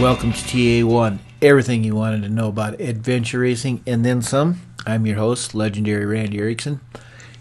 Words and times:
Welcome 0.00 0.32
to 0.32 0.38
TA1, 0.38 1.18
everything 1.42 1.84
you 1.84 1.94
wanted 1.94 2.22
to 2.22 2.30
know 2.30 2.48
about 2.48 2.80
adventure 2.80 3.40
racing 3.40 3.82
and 3.86 4.02
then 4.02 4.22
some. 4.22 4.62
I'm 4.86 5.04
your 5.04 5.18
host, 5.18 5.54
legendary 5.54 6.06
Randy 6.06 6.38
Erickson, 6.38 6.80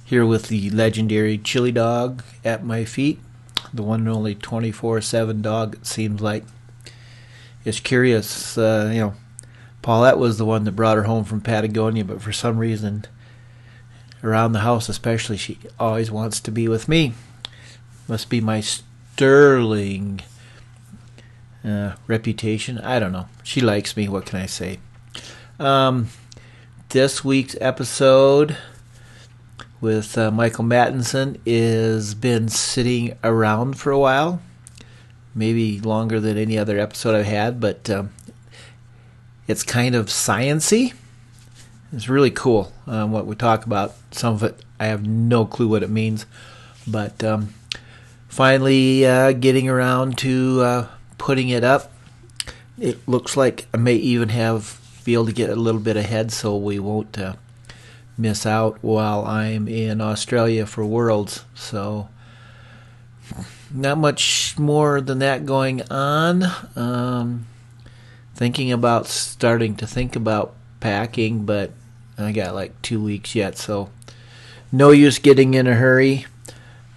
here 0.03 0.25
with 0.25 0.49
the 0.49 0.69
legendary 0.71 1.37
Chili 1.37 1.71
Dog 1.71 2.21
at 2.43 2.65
my 2.65 2.83
feet, 2.83 3.21
the 3.73 3.81
one 3.81 4.01
and 4.01 4.09
only 4.09 4.35
24 4.35 4.99
7 4.99 5.41
dog, 5.41 5.75
it 5.75 5.85
seems 5.85 6.19
like. 6.19 6.43
It's 7.63 7.79
curious, 7.79 8.57
uh, 8.57 8.91
you 8.93 8.99
know, 8.99 9.13
Paulette 9.81 10.17
was 10.17 10.37
the 10.37 10.43
one 10.45 10.65
that 10.65 10.73
brought 10.73 10.97
her 10.97 11.03
home 11.03 11.23
from 11.23 11.39
Patagonia, 11.39 12.03
but 12.03 12.21
for 12.21 12.33
some 12.33 12.57
reason, 12.57 13.05
around 14.21 14.51
the 14.51 14.59
house 14.59 14.89
especially, 14.89 15.37
she 15.37 15.59
always 15.79 16.11
wants 16.11 16.41
to 16.41 16.51
be 16.51 16.67
with 16.67 16.89
me. 16.89 17.13
Must 18.09 18.29
be 18.29 18.41
my 18.41 18.59
sterling 18.59 20.19
uh, 21.63 21.93
reputation. 22.07 22.77
I 22.79 22.99
don't 22.99 23.11
know. 23.11 23.27
She 23.43 23.61
likes 23.61 23.95
me. 23.97 24.07
What 24.07 24.25
can 24.25 24.39
I 24.39 24.45
say? 24.45 24.79
Um, 25.59 26.07
this 26.89 27.23
week's 27.23 27.55
episode 27.59 28.57
with 29.81 30.17
uh, 30.17 30.31
Michael 30.31 30.65
Mattinson 30.65 31.39
is 31.45 32.15
been 32.15 32.49
sitting 32.49 33.17
around 33.23 33.77
for 33.77 33.91
a 33.91 33.99
while, 33.99 34.41
maybe 35.33 35.79
longer 35.79 36.19
than 36.19 36.37
any 36.37 36.57
other 36.57 36.79
episode 36.79 37.15
I've 37.15 37.25
had, 37.25 37.59
but 37.59 37.89
um, 37.89 38.11
it's 39.47 39.63
kind 39.63 39.95
of 39.95 40.07
sciency. 40.07 40.93
It's 41.91 42.09
really 42.09 42.31
cool 42.31 42.71
um, 42.87 43.11
what 43.11 43.25
we 43.25 43.35
talk 43.35 43.65
about. 43.65 43.95
Some 44.11 44.35
of 44.35 44.43
it 44.43 44.63
I 44.79 44.85
have 44.87 45.05
no 45.05 45.45
clue 45.45 45.67
what 45.67 45.83
it 45.83 45.89
means, 45.89 46.25
but 46.87 47.23
um, 47.23 47.53
finally 48.27 49.05
uh, 49.05 49.33
getting 49.33 49.67
around 49.67 50.17
to 50.19 50.61
uh, 50.61 50.87
putting 51.19 51.49
it 51.49 51.63
up. 51.63 51.91
It 52.79 53.07
looks 53.07 53.37
like 53.37 53.67
I 53.71 53.77
may 53.77 53.93
even 53.95 54.29
have 54.29 54.79
be 55.03 55.13
able 55.13 55.27
to 55.27 55.33
get 55.33 55.51
a 55.51 55.55
little 55.55 55.81
bit 55.81 55.97
ahead, 55.97 56.31
so 56.31 56.57
we 56.57 56.79
won't 56.79 57.17
uh, 57.19 57.35
miss 58.17 58.45
out 58.45 58.79
while 58.81 59.25
I'm 59.25 59.67
in 59.67 60.01
Australia 60.01 60.65
for 60.65 60.83
Worlds. 60.83 61.45
So 61.53 62.09
not 63.71 63.97
much 63.97 64.57
more 64.57 65.01
than 65.01 65.19
that 65.19 65.45
going 65.45 65.81
on. 65.91 66.43
Um, 66.75 67.45
thinking 68.35 68.71
about 68.71 69.07
starting 69.07 69.75
to 69.75 69.87
think 69.87 70.15
about 70.15 70.55
packing, 70.79 71.45
but 71.45 71.71
I 72.17 72.31
got 72.31 72.55
like 72.55 72.81
two 72.81 73.03
weeks 73.03 73.35
yet, 73.35 73.57
so 73.57 73.89
no 74.71 74.91
use 74.91 75.19
getting 75.19 75.53
in 75.53 75.67
a 75.67 75.75
hurry. 75.75 76.25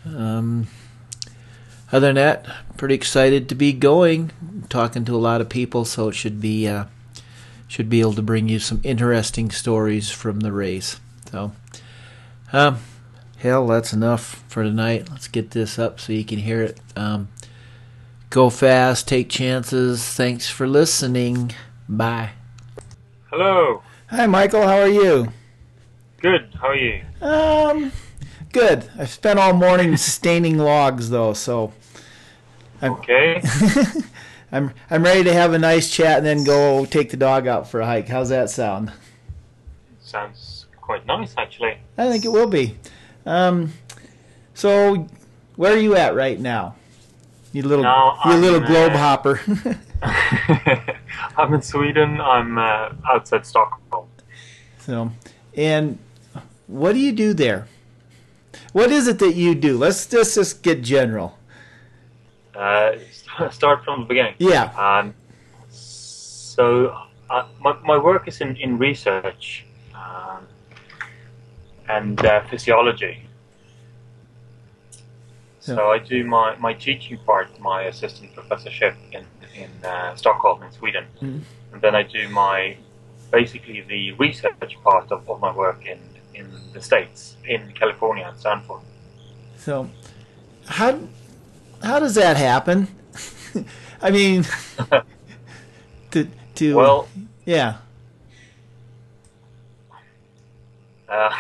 Um, 0.06 0.68
other 1.92 2.08
than 2.08 2.16
that, 2.16 2.46
pretty 2.76 2.94
excited 2.94 3.48
to 3.50 3.54
be 3.54 3.72
going. 3.72 4.32
talking 4.68 5.04
to 5.04 5.14
a 5.14 5.18
lot 5.18 5.40
of 5.40 5.48
people, 5.48 5.84
so 5.84 6.08
it 6.08 6.14
should 6.14 6.40
be 6.40 6.66
uh, 6.66 6.86
should 7.68 7.88
be 7.88 8.00
able 8.00 8.14
to 8.14 8.22
bring 8.22 8.48
you 8.48 8.58
some 8.58 8.80
interesting 8.82 9.50
stories 9.50 10.10
from 10.10 10.40
the 10.40 10.52
race. 10.52 11.00
So, 11.30 11.52
um, 12.52 12.78
hell, 13.38 13.66
that's 13.66 13.92
enough 13.92 14.42
for 14.48 14.62
tonight. 14.62 15.08
Let's 15.10 15.28
get 15.28 15.50
this 15.52 15.78
up 15.78 16.00
so 16.00 16.12
you 16.12 16.24
can 16.24 16.38
hear 16.38 16.62
it. 16.62 16.80
Um, 16.96 17.28
go 18.30 18.50
fast, 18.50 19.06
take 19.06 19.28
chances. 19.28 20.04
Thanks 20.04 20.48
for 20.48 20.66
listening. 20.66 21.52
Bye. 21.88 22.30
Hello. 23.30 23.82
Hi, 24.08 24.26
Michael. 24.26 24.62
How 24.62 24.80
are 24.80 24.88
you? 24.88 25.28
Good. 26.20 26.54
How 26.60 26.68
are 26.68 26.76
you? 26.76 27.02
Um, 27.20 27.92
good. 28.52 28.88
I 28.98 29.06
spent 29.06 29.38
all 29.38 29.54
morning 29.54 29.96
staining 29.96 30.58
logs, 30.58 31.10
though, 31.10 31.32
so 31.32 31.72
I'm, 32.82 32.92
okay. 32.94 33.40
I'm 34.52 34.72
I'm 34.90 35.04
ready 35.04 35.24
to 35.24 35.32
have 35.32 35.52
a 35.52 35.58
nice 35.58 35.90
chat 35.90 36.18
and 36.18 36.26
then 36.26 36.44
go 36.44 36.84
take 36.84 37.10
the 37.10 37.16
dog 37.16 37.46
out 37.46 37.68
for 37.68 37.80
a 37.80 37.86
hike. 37.86 38.08
How's 38.08 38.28
that 38.30 38.50
sound? 38.50 38.92
Sounds 40.00 40.66
quite 40.80 41.06
nice, 41.06 41.34
actually. 41.38 41.78
I 41.96 42.10
think 42.10 42.24
it 42.24 42.28
will 42.28 42.48
be. 42.48 42.76
Um, 43.24 43.72
so, 44.52 45.08
where 45.56 45.72
are 45.72 45.78
you 45.78 45.96
at 45.96 46.14
right 46.14 46.38
now? 46.38 46.74
You 47.52 47.62
little, 47.62 47.84
now 47.84 48.18
you 48.26 48.34
little 48.34 48.60
globe 48.60 48.92
uh, 48.92 48.98
hopper. 48.98 49.40
I'm 51.36 51.54
in 51.54 51.62
Sweden. 51.62 52.20
I'm 52.20 52.58
uh, 52.58 52.90
outside 53.08 53.46
Stockholm. 53.46 54.08
So, 54.78 55.12
and 55.56 55.98
what 56.66 56.94
do 56.94 56.98
you 56.98 57.12
do 57.12 57.32
there? 57.32 57.68
What 58.72 58.90
is 58.90 59.06
it 59.06 59.18
that 59.20 59.34
you 59.34 59.54
do? 59.54 59.78
Let's 59.78 60.06
just 60.06 60.34
just 60.34 60.62
get 60.62 60.82
general. 60.82 61.38
Uh, 62.54 62.92
start 63.50 63.84
from 63.84 64.00
the 64.00 64.06
beginning. 64.06 64.34
Yeah. 64.38 64.64
Um, 64.76 65.14
so 65.68 66.96
uh, 67.30 67.46
my, 67.60 67.72
my 67.84 67.98
work 67.98 68.28
is 68.28 68.40
in, 68.40 68.56
in 68.56 68.78
research 68.78 69.66
um, 69.94 70.46
and 71.88 72.24
uh, 72.24 72.42
physiology. 72.48 73.26
So 75.60 75.92
I 75.92 75.98
do 75.98 76.24
my, 76.24 76.56
my 76.56 76.74
teaching 76.74 77.18
part, 77.24 77.48
my 77.60 77.84
assistant 77.84 78.34
professorship 78.34 78.96
in 79.12 79.24
in 79.54 79.70
uh, 79.84 80.14
Stockholm 80.16 80.62
in 80.62 80.72
Sweden, 80.72 81.04
mm-hmm. 81.20 81.38
and 81.72 81.82
then 81.82 81.94
I 81.94 82.02
do 82.02 82.28
my 82.28 82.76
basically 83.30 83.80
the 83.82 84.12
research 84.12 84.76
part 84.82 85.10
of, 85.12 85.28
of 85.28 85.40
my 85.40 85.54
work 85.54 85.86
in 85.86 85.98
in 86.34 86.50
the 86.72 86.80
states 86.80 87.36
in 87.46 87.72
California 87.72 88.26
and 88.26 88.38
Stanford. 88.38 88.80
So, 89.56 89.90
how 90.66 90.98
how 91.82 91.98
does 91.98 92.14
that 92.14 92.36
happen? 92.36 92.88
I 94.02 94.10
mean, 94.10 94.44
to 96.12 96.28
to 96.54 96.76
well, 96.76 97.08
yeah. 97.44 97.78
Uh, 101.08 101.30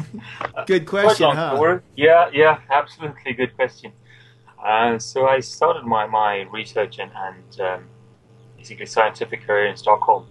good 0.66 0.86
question, 0.86 1.30
huh? 1.30 1.78
Yeah, 1.94 2.30
yeah, 2.32 2.60
absolutely 2.70 3.34
good 3.34 3.54
question. 3.54 3.92
Uh, 4.64 4.98
so 4.98 5.26
I 5.26 5.40
started 5.40 5.84
my, 5.84 6.06
my 6.06 6.42
research 6.50 6.98
and, 6.98 7.10
and 7.14 7.60
um, 7.60 7.84
basically 8.56 8.86
scientific 8.86 9.46
career 9.46 9.66
in 9.66 9.76
Stockholm, 9.76 10.26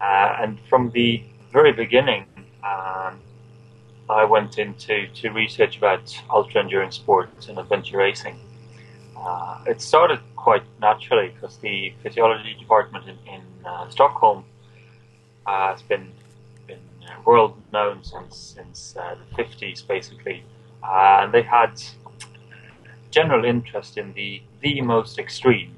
uh, 0.00 0.36
and 0.40 0.58
from 0.68 0.90
the 0.92 1.22
very 1.52 1.72
beginning, 1.72 2.24
um, 2.64 3.20
I 4.08 4.24
went 4.24 4.58
into 4.58 5.08
to 5.08 5.30
research 5.30 5.76
about 5.76 6.18
ultra 6.30 6.62
endurance 6.62 6.96
sports 6.96 7.48
and 7.48 7.58
adventure 7.58 7.98
racing. 7.98 8.38
Uh, 9.26 9.58
it 9.66 9.80
started 9.80 10.20
quite 10.36 10.62
naturally 10.80 11.28
because 11.34 11.56
the 11.56 11.92
physiology 12.00 12.54
department 12.60 13.04
in, 13.08 13.18
in 13.34 13.42
uh, 13.64 13.88
Stockholm 13.88 14.44
uh, 15.46 15.72
has 15.72 15.82
been 15.82 16.12
been 16.68 16.78
world 17.24 17.60
known 17.72 18.04
since 18.04 18.36
since 18.56 18.96
uh, 18.96 19.16
the 19.20 19.42
50s, 19.42 19.84
basically, 19.84 20.44
uh, 20.84 21.22
and 21.22 21.34
they 21.34 21.42
had 21.42 21.72
general 23.10 23.44
interest 23.44 23.98
in 23.98 24.12
the 24.12 24.42
the 24.60 24.80
most 24.80 25.18
extreme. 25.18 25.74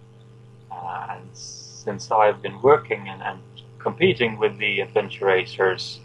Uh, 0.70 1.06
and 1.12 1.28
since 1.32 2.10
I've 2.10 2.42
been 2.42 2.60
working 2.60 3.08
and, 3.08 3.22
and, 3.22 3.40
competing 3.78 4.38
with 4.38 4.58
the 4.58 4.80
adventure 4.80 5.26
racers, 5.26 6.00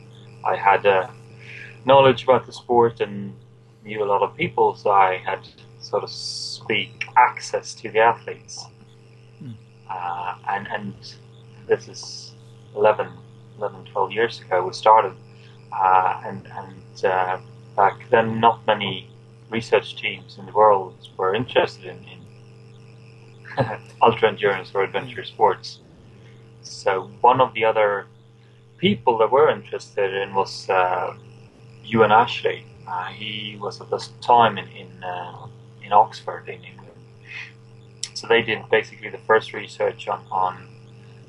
I 0.46 0.56
had 0.56 0.84
knowledge 1.86 2.24
about 2.24 2.46
the 2.46 2.54
sport 2.54 3.02
and 3.02 3.34
knew 3.84 4.04
a 4.04 4.08
lot 4.14 4.22
of 4.22 4.38
people, 4.38 4.76
so 4.76 4.92
I 4.92 5.18
had 5.18 5.42
sort 5.84 6.04
of 6.04 6.10
speak 6.10 7.06
access 7.18 7.74
to 7.76 7.92
the 7.92 8.00
athletes. 8.00 8.66
Mm. 9.42 9.56
Uh, 9.90 10.36
and, 10.50 10.68
and 10.68 10.94
this 11.68 11.88
is 11.88 12.32
11, 12.76 13.08
11, 13.58 13.86
12 13.86 14.12
years 14.12 14.42
ago 14.42 14.66
we 14.66 14.74
started. 14.74 15.14
Uh, 15.72 16.22
and 16.26 16.48
and 16.48 17.06
uh, 17.06 17.40
back 17.76 18.08
then, 18.10 18.40
not 18.40 18.66
many 18.68 19.10
research 19.50 19.96
teams 19.96 20.38
in 20.38 20.46
the 20.46 20.52
world 20.52 20.96
were 21.18 21.34
interested 21.34 21.86
in, 21.86 21.98
in 23.58 23.66
ultra 24.02 24.30
endurance 24.30 24.72
or 24.74 24.84
adventure 24.84 25.24
sports. 25.24 25.80
So 26.62 27.10
one 27.22 27.42
of 27.42 27.54
the 27.54 27.66
other 27.66 28.08
people 28.78 29.18
that 29.18 29.32
were 29.32 29.50
interested 29.50 30.14
in 30.14 30.34
was 30.34 30.70
uh, 30.70 31.16
Euan 31.86 32.12
Ashley. 32.12 32.66
Uh, 32.88 33.08
he 33.08 33.58
was 33.60 33.82
at 33.82 33.90
this 33.90 34.10
time 34.22 34.58
in 34.58 34.68
in, 34.68 35.04
uh, 35.04 35.48
Oxford 35.94 36.50
in 36.50 36.64
England. 36.64 36.92
So 38.14 38.28
they 38.28 38.42
did 38.42 38.70
basically 38.70 39.10
the 39.10 39.20
first 39.20 39.54
research 39.54 40.08
on 40.08 40.26
on 40.32 40.68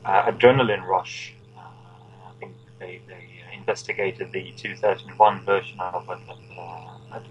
uh, 0.05 0.31
adrenaline 0.31 0.87
rush. 0.87 1.35
Uh, 1.57 1.61
I 1.61 2.33
think 2.39 2.55
they, 2.79 3.01
they 3.09 3.25
investigated 3.57 4.33
the 4.33 4.53
2001 4.57 5.45
version 5.45 5.81
of 5.81 6.09
uh, 6.09 6.17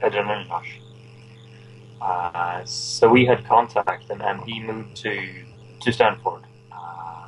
adrenaline 0.02 0.50
rush. 0.50 0.80
Uh, 2.02 2.66
so 2.66 3.08
we 3.08 3.26
had 3.26 3.46
contact, 3.46 4.10
and, 4.10 4.22
and 4.22 4.42
he 4.44 4.60
moved 4.60 4.96
to 4.98 5.46
to 5.82 5.92
Stanford. 5.92 6.44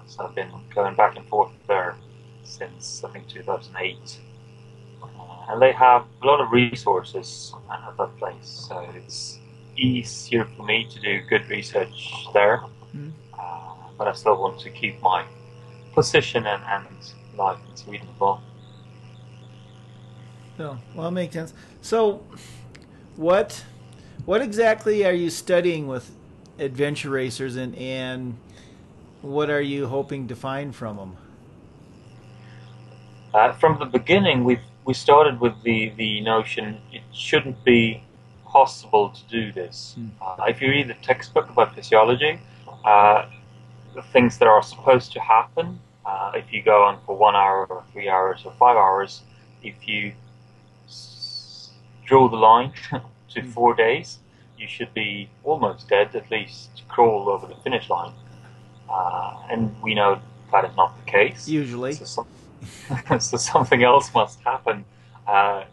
so 0.07 0.25
I've 0.25 0.36
been 0.36 0.52
going 0.74 0.96
back 0.96 1.16
and 1.18 1.28
forth 1.28 1.52
there 1.68 1.96
since 2.44 3.04
I 3.04 3.10
think 3.12 3.28
2008 3.28 4.19
and 5.48 5.62
they 5.62 5.72
have 5.72 6.06
a 6.22 6.25
lot 6.25 6.42
of 6.42 6.52
resources 6.52 7.54
at 7.72 7.98
that 7.98 8.18
place. 8.18 8.66
So 8.68 8.80
it's 8.96 9.40
easier 9.77 10.45
for 10.45 10.63
me 10.63 10.88
to 10.92 11.00
do 11.00 11.22
good 11.30 11.48
research 11.50 12.12
there. 12.33 12.62
Mm. 12.95 13.12
Uh, 13.38 13.74
but 13.98 14.07
I 14.07 14.13
still 14.13 14.39
want 14.42 14.60
to 14.62 14.69
keep 14.69 15.01
my 15.01 15.25
position 15.94 16.45
and, 16.45 16.62
and 16.63 16.86
life 17.38 17.60
in 17.69 17.75
Sweden 17.75 18.07
as 18.13 18.19
well. 18.19 18.42
No, 20.57 20.77
well, 20.94 21.07
it 21.07 21.12
makes 21.12 21.33
sense. 21.33 21.54
So, 21.81 22.24
what 23.16 23.66
what 24.25 24.42
exactly 24.42 25.06
are 25.06 25.13
you 25.13 25.30
studying 25.30 25.88
with 25.88 26.12
adventure 26.57 27.10
racers, 27.10 27.56
and 27.57 27.75
and 27.75 28.38
what 29.21 29.50
are 29.50 29.62
you 29.62 29.88
hoping 29.88 30.28
to 30.30 30.36
find 30.36 30.74
from 30.74 30.98
them? 30.98 31.18
Uh, 33.33 33.51
from 33.51 33.80
the 33.80 33.86
beginning, 33.86 34.45
we 34.45 34.60
we 34.86 34.94
started 34.94 35.42
with 35.42 35.62
the 35.63 35.89
the 35.98 36.21
notion 36.21 36.80
it 36.94 37.04
shouldn't 37.12 37.62
be 37.66 38.01
possible 38.60 39.10
to 39.10 39.22
do 39.38 39.52
this. 39.52 39.78
Hmm. 39.98 40.10
Uh, 40.22 40.46
if 40.54 40.62
you 40.62 40.68
read 40.69 40.88
the 40.88 41.00
textbook 41.10 41.48
about 41.50 41.75
physiology, 41.75 42.34
uh, 42.86 43.19
the 43.98 44.02
things 44.13 44.38
that 44.40 44.48
are 44.48 44.63
supposed 44.63 45.10
to 45.16 45.19
happen, 45.19 45.68
uh, 46.06 46.31
if 46.42 46.46
you 46.54 46.62
go 46.74 46.78
on 46.88 46.96
for 47.06 47.13
one 47.28 47.36
hour 47.36 47.66
or 47.75 47.84
three 47.92 48.07
hours 48.16 48.40
or 48.46 48.54
five 48.63 48.78
hours, 48.86 49.12
if 49.69 49.75
you 49.92 50.13
s- 50.88 51.72
draw 52.07 52.24
the 52.30 52.38
line 52.50 52.72
to 53.34 53.42
Hmm. 53.42 53.50
four 53.56 53.72
days, 53.86 54.07
you 54.62 54.68
should 54.75 54.94
be 54.94 55.30
almost 55.44 55.90
dead, 55.90 56.07
at 56.16 56.28
least 56.31 56.69
crawl 56.88 57.28
over 57.34 57.46
the 57.54 57.60
finish 57.66 57.90
line. 57.90 58.13
Uh, 58.90 59.52
and 59.52 59.62
we 59.84 59.94
know 60.00 60.12
that 60.52 60.63
is 60.69 60.75
not 60.78 60.92
the 61.00 61.12
case. 61.12 61.42
Usually, 61.50 61.92
So, 61.92 62.06
some, 62.06 62.28
so 63.30 63.36
something 63.38 63.84
else 63.84 64.07
must 64.13 64.38
happen 64.52 64.86
uh, 65.28 65.63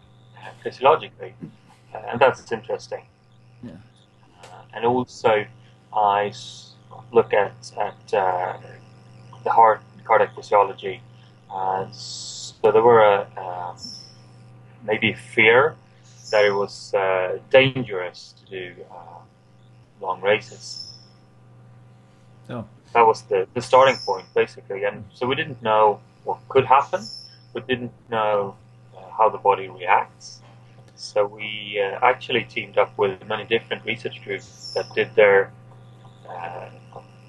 physiologically, 0.65 1.33
and 1.95 2.21
that's 2.21 2.51
interesting. 2.53 3.05
Yeah. 3.63 3.73
Uh, 4.45 4.63
and 4.75 4.85
also, 4.85 5.45
I 5.95 6.33
look 7.13 7.33
at 7.33 7.55
at 7.79 8.15
uh, 8.15 8.59
the 9.45 9.51
heart 9.51 9.81
cardiac 10.05 10.35
physiology. 10.35 11.01
Uh, 11.51 11.87
so 11.93 12.73
there 12.73 12.83
were 12.83 13.03
a, 13.03 13.27
um, 13.37 13.77
maybe 14.85 15.13
fear 15.13 15.77
that 16.31 16.45
it 16.45 16.53
was 16.53 16.95
uh, 16.95 17.39
dangerous 17.51 18.35
to 18.39 18.51
do 18.51 18.75
uh, 18.91 19.21
long 20.01 20.21
races. 20.23 20.93
Oh. 22.49 22.65
That 22.95 23.07
was 23.07 23.23
the, 23.23 23.47
the 23.55 23.63
starting 23.63 23.97
point, 24.05 24.27
basically. 24.35 24.85
And 24.85 25.05
so 25.15 25.27
we 25.27 25.35
didn't 25.35 25.63
know 25.63 26.01
what 26.25 26.39
could 26.49 26.65
happen. 26.65 27.07
We 27.55 27.61
didn't 27.63 27.93
know 28.11 28.57
uh, 28.97 29.11
how 29.17 29.29
the 29.29 29.39
body 29.39 29.69
reacts. 29.69 30.42
So 31.03 31.27
we 31.27 31.83
uh, 31.83 31.99
actually 32.01 32.45
teamed 32.45 32.79
up 32.79 32.97
with 32.97 33.27
many 33.27 33.45
different 33.45 33.85
research 33.85 34.23
groups 34.23 34.73
that 34.75 34.87
did 34.95 35.13
their 35.17 35.53
uh, 36.31 36.71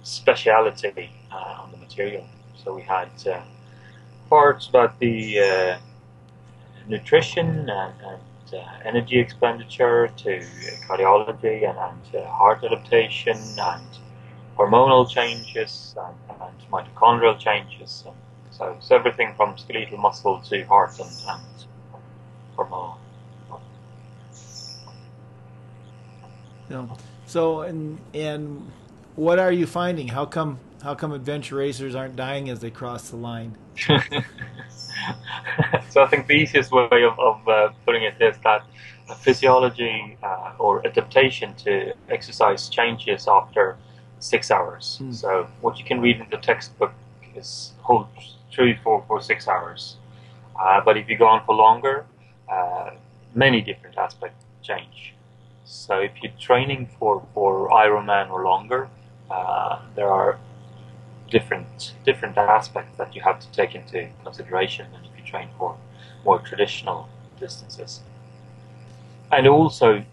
speciality 0.04 1.10
uh, 1.32 1.62
on 1.62 1.72
the 1.72 1.78
material. 1.78 2.24
So 2.64 2.72
we 2.76 2.84
had 2.84 3.10
uh, 3.26 3.42
parts 4.30 4.68
about 4.68 5.00
the 5.00 5.40
uh, 5.40 5.78
nutrition 6.88 7.68
and, 7.68 7.94
and 8.06 8.22
energy 8.86 9.18
expenditure 9.18 10.08
to 10.18 10.46
cardiology 10.88 11.68
and, 11.68 11.78
and 11.80 12.26
heart 12.28 12.64
adaptation 12.64 13.40
and 13.58 13.88
hormonal 14.56 15.10
changes 15.10 15.96
and, 15.98 16.42
and 16.44 16.72
mitochondrial 16.72 17.40
changes. 17.40 18.04
And 18.06 18.16
so 18.52 18.76
it's 18.78 18.92
everything 18.92 19.34
from 19.36 19.58
skeletal 19.58 19.98
muscle 19.98 20.40
to 20.42 20.64
heart 20.66 21.00
and, 21.00 21.10
and 21.28 21.42
hormone. 26.70 26.88
no. 26.88 26.98
So, 27.26 27.62
and 27.62 28.00
and 28.14 28.70
what 29.16 29.40
are 29.40 29.52
you 29.52 29.66
finding? 29.66 30.10
How 30.10 30.26
come 30.26 30.60
how 30.84 30.96
come 30.96 31.14
adventure 31.14 31.56
racers 31.56 31.96
aren't 31.96 32.16
dying 32.16 32.50
as 32.50 32.60
they 32.60 32.72
cross 32.72 33.10
the 33.10 33.16
line? 33.16 33.58
so 35.90 36.04
I 36.04 36.08
think 36.08 36.28
the 36.28 36.34
easiest 36.34 36.72
way 36.72 37.04
of, 37.04 37.18
of 37.20 37.48
uh, 37.48 37.70
putting 37.86 38.04
it 38.04 38.22
is 38.22 38.38
that 38.44 38.66
physiology 39.20 40.18
uh, 40.24 40.54
or 40.60 40.86
adaptation 40.86 41.54
to 41.56 41.94
exercise 42.10 42.70
changes 42.70 43.28
after 43.28 43.78
six 44.20 44.52
hours. 44.52 44.98
Hmm. 44.98 45.12
So 45.12 45.48
what 45.62 45.78
you 45.78 45.86
can 45.86 46.02
read 46.02 46.20
in 46.20 46.28
the 46.30 46.38
textbook 46.38 46.94
is 47.36 47.74
holds 47.82 48.38
true 48.52 48.76
for, 48.84 49.04
for 49.08 49.22
six 49.22 49.48
hours. 49.48 49.98
Uh, 50.60 50.82
but 50.82 50.98
if 50.98 51.10
you 51.10 51.18
go 51.18 51.26
on 51.26 51.44
for 51.46 51.56
longer, 51.56 52.06
uh, 52.50 52.92
many 53.34 53.62
different 53.62 53.98
aspects 53.98 54.46
change. 54.62 55.16
So 55.66 56.00
if 56.00 56.12
you're 56.22 56.32
training 56.40 56.90
for, 57.00 57.26
for 57.34 57.70
Ironman 57.70 58.30
or 58.30 58.44
longer, 58.44 58.90
uh, 59.30 59.80
there 59.96 60.10
are 60.10 60.40
different 61.30 61.96
different 62.06 62.38
aspects 62.38 62.96
that 62.98 63.16
you 63.16 63.22
have 63.22 63.40
to 63.40 63.52
take 63.52 63.74
into 63.74 64.08
consideration 64.24 64.86
than 64.92 65.02
if 65.04 65.18
you 65.18 65.26
train 65.26 65.50
for 65.58 65.76
more 66.24 66.40
traditional 66.40 67.10
distances. 67.40 68.02
And 69.32 69.48
it 69.48 69.50
also 69.50 70.04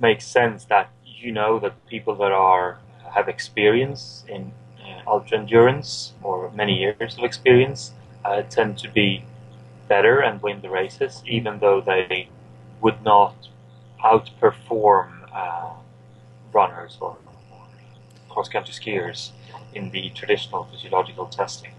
makes 0.00 0.26
sense 0.26 0.64
that 0.66 0.88
you 1.04 1.32
know 1.32 1.58
that 1.58 1.74
people 1.86 2.14
that 2.16 2.32
are 2.32 2.78
have 3.14 3.28
experience 3.28 4.24
in 4.28 4.52
uh, 4.80 5.10
ultra 5.10 5.38
endurance 5.38 6.12
or 6.22 6.50
many 6.52 6.78
years 6.78 7.18
of 7.18 7.24
experience 7.24 7.92
uh, 8.24 8.42
tend 8.42 8.78
to 8.78 8.88
be 8.90 9.24
better 9.88 10.20
and 10.20 10.42
win 10.42 10.60
the 10.60 10.70
races, 10.70 11.22
even 11.26 11.58
though 11.58 11.80
they 11.80 12.28
would 12.80 13.02
not 13.02 13.34
outperform 14.02 15.10
uh, 15.32 15.70
runners 16.52 16.98
or, 17.00 17.16
cross 18.28 18.48
country 18.50 18.74
skiers 18.74 19.30
in 19.74 19.90
the 19.90 20.10
traditional 20.10 20.64
physiological 20.64 21.26
testing. 21.26 21.72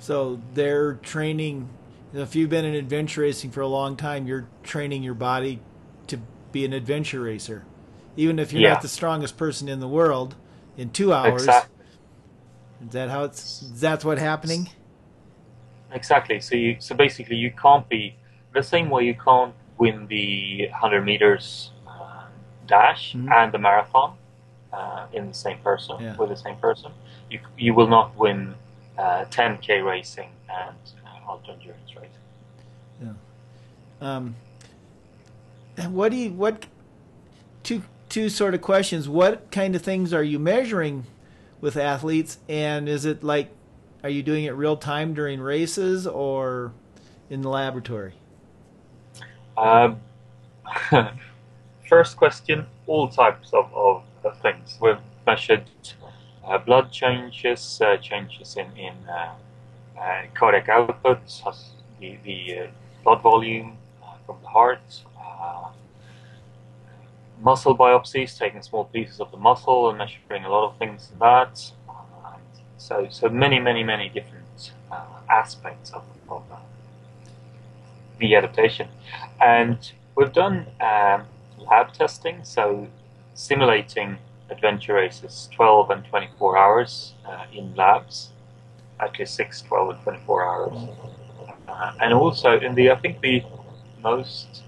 So 0.00 0.40
they're 0.54 0.94
training. 0.94 1.68
If 2.12 2.34
you've 2.34 2.50
been 2.50 2.64
in 2.64 2.74
adventure 2.74 3.20
racing 3.20 3.50
for 3.52 3.60
a 3.60 3.68
long 3.68 3.96
time, 3.96 4.26
you're 4.26 4.48
training 4.62 5.02
your 5.02 5.14
body 5.14 5.60
to 6.08 6.18
be 6.50 6.64
an 6.64 6.72
adventure 6.72 7.20
racer, 7.20 7.64
even 8.16 8.38
if 8.38 8.52
you're 8.52 8.62
Yeah. 8.62 8.70
not 8.70 8.82
the 8.82 8.88
strongest 8.88 9.36
person 9.36 9.68
in 9.68 9.80
the 9.80 9.88
world. 9.88 10.34
In 10.76 10.90
two 10.90 11.12
hours, 11.12 11.42
Exactly. 11.42 11.84
is 12.84 12.92
that 12.92 13.10
how 13.10 13.24
it's? 13.24 13.60
That's 13.80 14.04
what 14.04 14.18
happening. 14.18 14.68
Exactly. 15.92 16.40
So 16.40 16.54
you 16.56 16.76
so 16.78 16.94
basically 16.94 17.36
you 17.36 17.50
can't 17.50 17.88
be 17.88 18.16
the 18.54 18.62
same 18.62 18.90
way 18.90 19.04
you 19.04 19.14
can't 19.14 19.54
win 19.78 20.06
the 20.08 20.68
hundred 20.74 21.02
meters 21.04 21.70
uh, 21.86 22.26
dash 22.66 23.14
Mhm. 23.14 23.30
and 23.32 23.52
the 23.52 23.58
marathon 23.58 24.14
uh, 24.72 25.06
in 25.12 25.28
the 25.28 25.34
same 25.34 25.58
person 25.58 25.96
Yeah. 26.00 26.16
with 26.16 26.28
the 26.28 26.36
same 26.36 26.56
person. 26.56 26.92
You 27.30 27.40
you 27.56 27.74
will 27.74 27.88
not 27.88 28.16
win 28.16 28.54
uh, 28.98 29.24
10k 29.30 29.84
racing 29.84 30.30
and 30.48 30.76
uh, 31.06 31.30
ultra 31.32 31.54
endurance 31.54 31.94
racing. 31.94 33.16
Um, 34.00 34.36
what 35.88 36.10
do 36.10 36.16
you 36.16 36.30
what? 36.32 36.66
Two 37.64 37.82
two 38.08 38.28
sort 38.28 38.54
of 38.54 38.60
questions. 38.60 39.08
What 39.08 39.50
kind 39.50 39.74
of 39.74 39.82
things 39.82 40.12
are 40.12 40.22
you 40.22 40.38
measuring 40.38 41.04
with 41.60 41.76
athletes, 41.76 42.38
and 42.48 42.88
is 42.88 43.04
it 43.04 43.24
like, 43.24 43.50
are 44.04 44.08
you 44.10 44.22
doing 44.22 44.44
it 44.44 44.52
real 44.52 44.76
time 44.76 45.14
during 45.14 45.40
races 45.40 46.06
or 46.06 46.72
in 47.28 47.42
the 47.42 47.48
laboratory? 47.48 48.14
Um, 49.58 50.00
first 51.88 52.16
question: 52.16 52.66
all 52.86 53.08
types 53.08 53.50
of, 53.52 53.72
of, 53.74 54.02
things. 54.40 54.78
We've 54.80 54.98
measured 55.26 55.64
uh, 56.46 56.58
blood 56.58 56.92
changes, 56.92 57.80
uh, 57.84 57.96
changes 57.96 58.56
in 58.56 58.70
in 58.76 58.94
uh, 59.08 59.34
uh, 60.00 60.22
cardiac 60.34 60.68
output, 60.68 61.18
the 61.98 62.18
the 62.24 62.58
uh, 62.58 62.66
blood 63.02 63.22
volume 63.22 63.76
from 64.26 64.36
the 64.42 64.48
heart. 64.48 65.02
Muscle 67.40 67.76
biopsies, 67.76 68.36
taking 68.36 68.62
small 68.62 68.84
pieces 68.84 69.20
of 69.20 69.30
the 69.30 69.36
muscle 69.36 69.90
and 69.90 69.98
measuring 69.98 70.44
a 70.44 70.50
lot 70.50 70.68
of 70.68 70.76
things 70.76 71.10
in 71.12 71.18
that. 71.20 71.70
So, 72.78 73.06
so 73.10 73.28
many, 73.28 73.60
many, 73.60 73.84
many 73.84 74.08
different 74.08 74.72
aspects 75.30 75.92
of, 75.92 76.02
of 76.28 76.42
uh, 76.50 76.56
the 78.18 78.34
adaptation. 78.34 78.88
And 79.40 79.78
we've 80.16 80.32
done 80.32 80.66
um, 80.80 81.24
lab 81.58 81.92
testing, 81.92 82.44
so 82.44 82.86
simulating 83.34 84.18
adventure 84.50 84.94
races 84.94 85.48
12 85.54 85.90
and 85.90 86.04
24 86.06 86.58
hours 86.58 87.14
uh, 87.26 87.44
in 87.52 87.74
labs, 87.74 88.30
actually 89.00 89.26
6, 89.26 89.62
12, 89.62 89.90
and 89.90 90.02
24 90.02 90.44
hours. 90.44 90.88
Uh, 91.68 91.92
and 92.00 92.12
also 92.14 92.58
in 92.58 92.74
the, 92.74 92.90
I 92.90 92.96
think 92.96 93.20
the 93.20 93.42
most, 94.02 94.62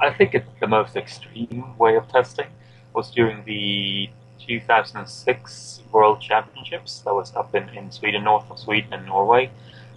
I 0.00 0.12
think 0.12 0.34
it's 0.34 0.48
the 0.60 0.66
most 0.66 0.96
extreme 0.96 1.76
way 1.78 1.96
of 1.96 2.08
testing 2.08 2.48
was 2.94 3.10
during 3.10 3.44
the 3.44 4.08
2006 4.46 5.82
World 5.92 6.20
Championships 6.20 7.00
that 7.00 7.14
was 7.14 7.34
up 7.36 7.54
in, 7.54 7.68
in 7.70 7.90
Sweden, 7.90 8.24
north 8.24 8.50
of 8.50 8.58
Sweden 8.58 8.92
and 8.92 9.06
Norway. 9.06 9.50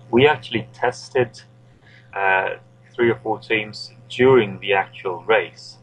We 0.10 0.28
actually 0.28 0.68
tested 0.74 1.42
uh, 2.14 2.56
three 3.02 3.10
or 3.10 3.20
four 3.24 3.40
teams 3.40 3.92
during 4.10 4.60
the 4.60 4.74
actual 4.74 5.24
race. 5.24 5.78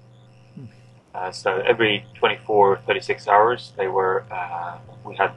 Uh, 1.12 1.32
so 1.32 1.60
every 1.66 2.06
24, 2.14 2.72
or 2.74 2.78
36 2.86 3.26
hours, 3.26 3.72
they 3.76 3.88
were 3.88 4.24
uh, 4.30 4.78
we 5.04 5.16
had 5.16 5.32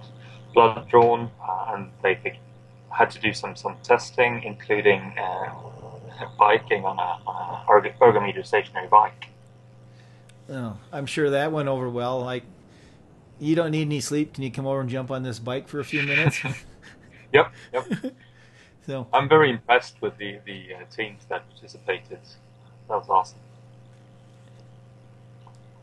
blood 0.53 0.87
drawn, 0.89 1.31
uh, 1.43 1.73
and 1.73 1.89
they, 2.03 2.19
they, 2.23 2.39
had 2.91 3.09
to 3.09 3.19
do 3.19 3.33
some 3.33 3.55
some 3.55 3.77
testing, 3.81 4.43
including 4.43 4.99
uh, 5.17 5.49
biking 6.37 6.83
on 6.83 6.99
a, 6.99 7.11
on 7.25 7.85
a 7.85 7.89
ergometer 7.99 8.45
stationary 8.45 8.87
bike. 8.87 9.27
Oh, 10.49 10.77
I'm 10.91 11.07
sure 11.07 11.31
that 11.31 11.51
went 11.51 11.67
over 11.67 11.89
well. 11.89 12.19
Like, 12.21 12.43
you 13.39 13.55
don't 13.55 13.71
need 13.71 13.83
any 13.83 14.01
sleep. 14.01 14.33
Can 14.33 14.43
you 14.43 14.51
come 14.51 14.67
over 14.67 14.81
and 14.81 14.89
jump 14.89 15.09
on 15.09 15.23
this 15.23 15.39
bike 15.39 15.67
for 15.67 15.79
a 15.79 15.85
few 15.85 16.03
minutes? 16.03 16.43
yep, 17.33 17.51
yep. 17.73 17.87
so 18.91 19.07
I'm 19.13 19.29
very 19.29 19.49
impressed 19.49 20.01
with 20.01 20.17
the 20.17 20.39
the 20.45 20.75
uh, 20.75 20.77
teams 20.95 21.23
that 21.29 21.49
participated. 21.49 22.19
That 22.87 22.97
was 22.97 23.09
awesome. 23.09 23.39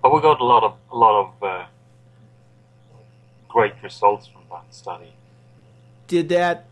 But 0.02 0.14
we 0.14 0.20
got 0.20 0.40
a 0.40 0.44
lot 0.44 0.62
of 0.62 0.74
a 0.92 0.96
lot 0.96 1.14
of 1.24 1.42
uh, 1.42 1.66
great 3.48 3.74
results 3.82 4.26
from 4.26 4.42
that 4.50 4.66
study. 4.70 5.14
Did 6.06 6.28
that? 6.28 6.66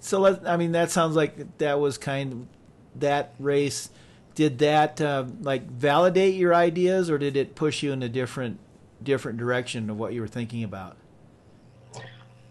So 0.00 0.18
let 0.20 0.46
I 0.46 0.56
mean 0.56 0.72
that 0.72 0.90
sounds 0.90 1.14
like 1.14 1.58
that 1.58 1.78
was 1.78 1.96
kind 1.96 2.32
of 2.32 3.00
that 3.00 3.34
race 3.38 3.88
did 4.34 4.58
that 4.58 5.00
uh, 5.00 5.24
like 5.40 5.66
validate 5.70 6.34
your 6.34 6.54
ideas 6.54 7.10
or 7.10 7.18
did 7.18 7.36
it 7.36 7.54
push 7.54 7.82
you 7.82 7.92
in 7.92 8.02
a 8.02 8.08
different 8.08 8.58
different 9.02 9.38
direction 9.38 9.90
of 9.90 9.98
what 9.98 10.12
you 10.12 10.20
were 10.20 10.28
thinking 10.28 10.62
about 10.62 10.96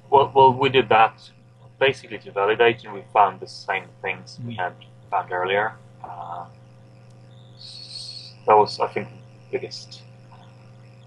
well, 0.10 0.32
well 0.34 0.54
we 0.54 0.70
did 0.70 0.90
that 0.90 1.30
basically 1.88 2.20
to 2.20 2.32
validate 2.32 2.84
and 2.86 2.94
we 2.94 3.04
found 3.12 3.40
the 3.40 3.48
same 3.48 3.86
things 4.02 4.40
we 4.46 4.54
had 4.54 4.74
found 5.10 5.32
earlier 5.32 5.74
uh, 6.04 6.46
that 8.46 8.56
was 8.62 8.80
i 8.80 8.88
think 8.94 9.08
the 9.10 9.58
biggest 9.58 10.04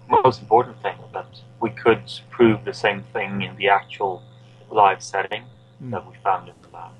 most 0.09 0.41
important 0.41 0.79
thing 0.83 0.97
that 1.13 1.31
we 1.61 1.69
could 1.83 2.03
prove 2.29 2.63
the 2.65 2.77
same 2.85 3.01
thing 3.13 3.41
in 3.41 3.55
the 3.55 3.67
actual 3.67 4.21
live 4.69 5.01
setting 5.01 5.43
mm. 5.81 5.91
that 5.91 6.05
we 6.05 6.13
found 6.23 6.47
in 6.49 6.55
the 6.61 6.69
lab 6.77 6.91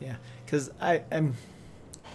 yeah 0.00 0.16
because 0.44 0.70
i 0.80 1.02
am 1.10 1.34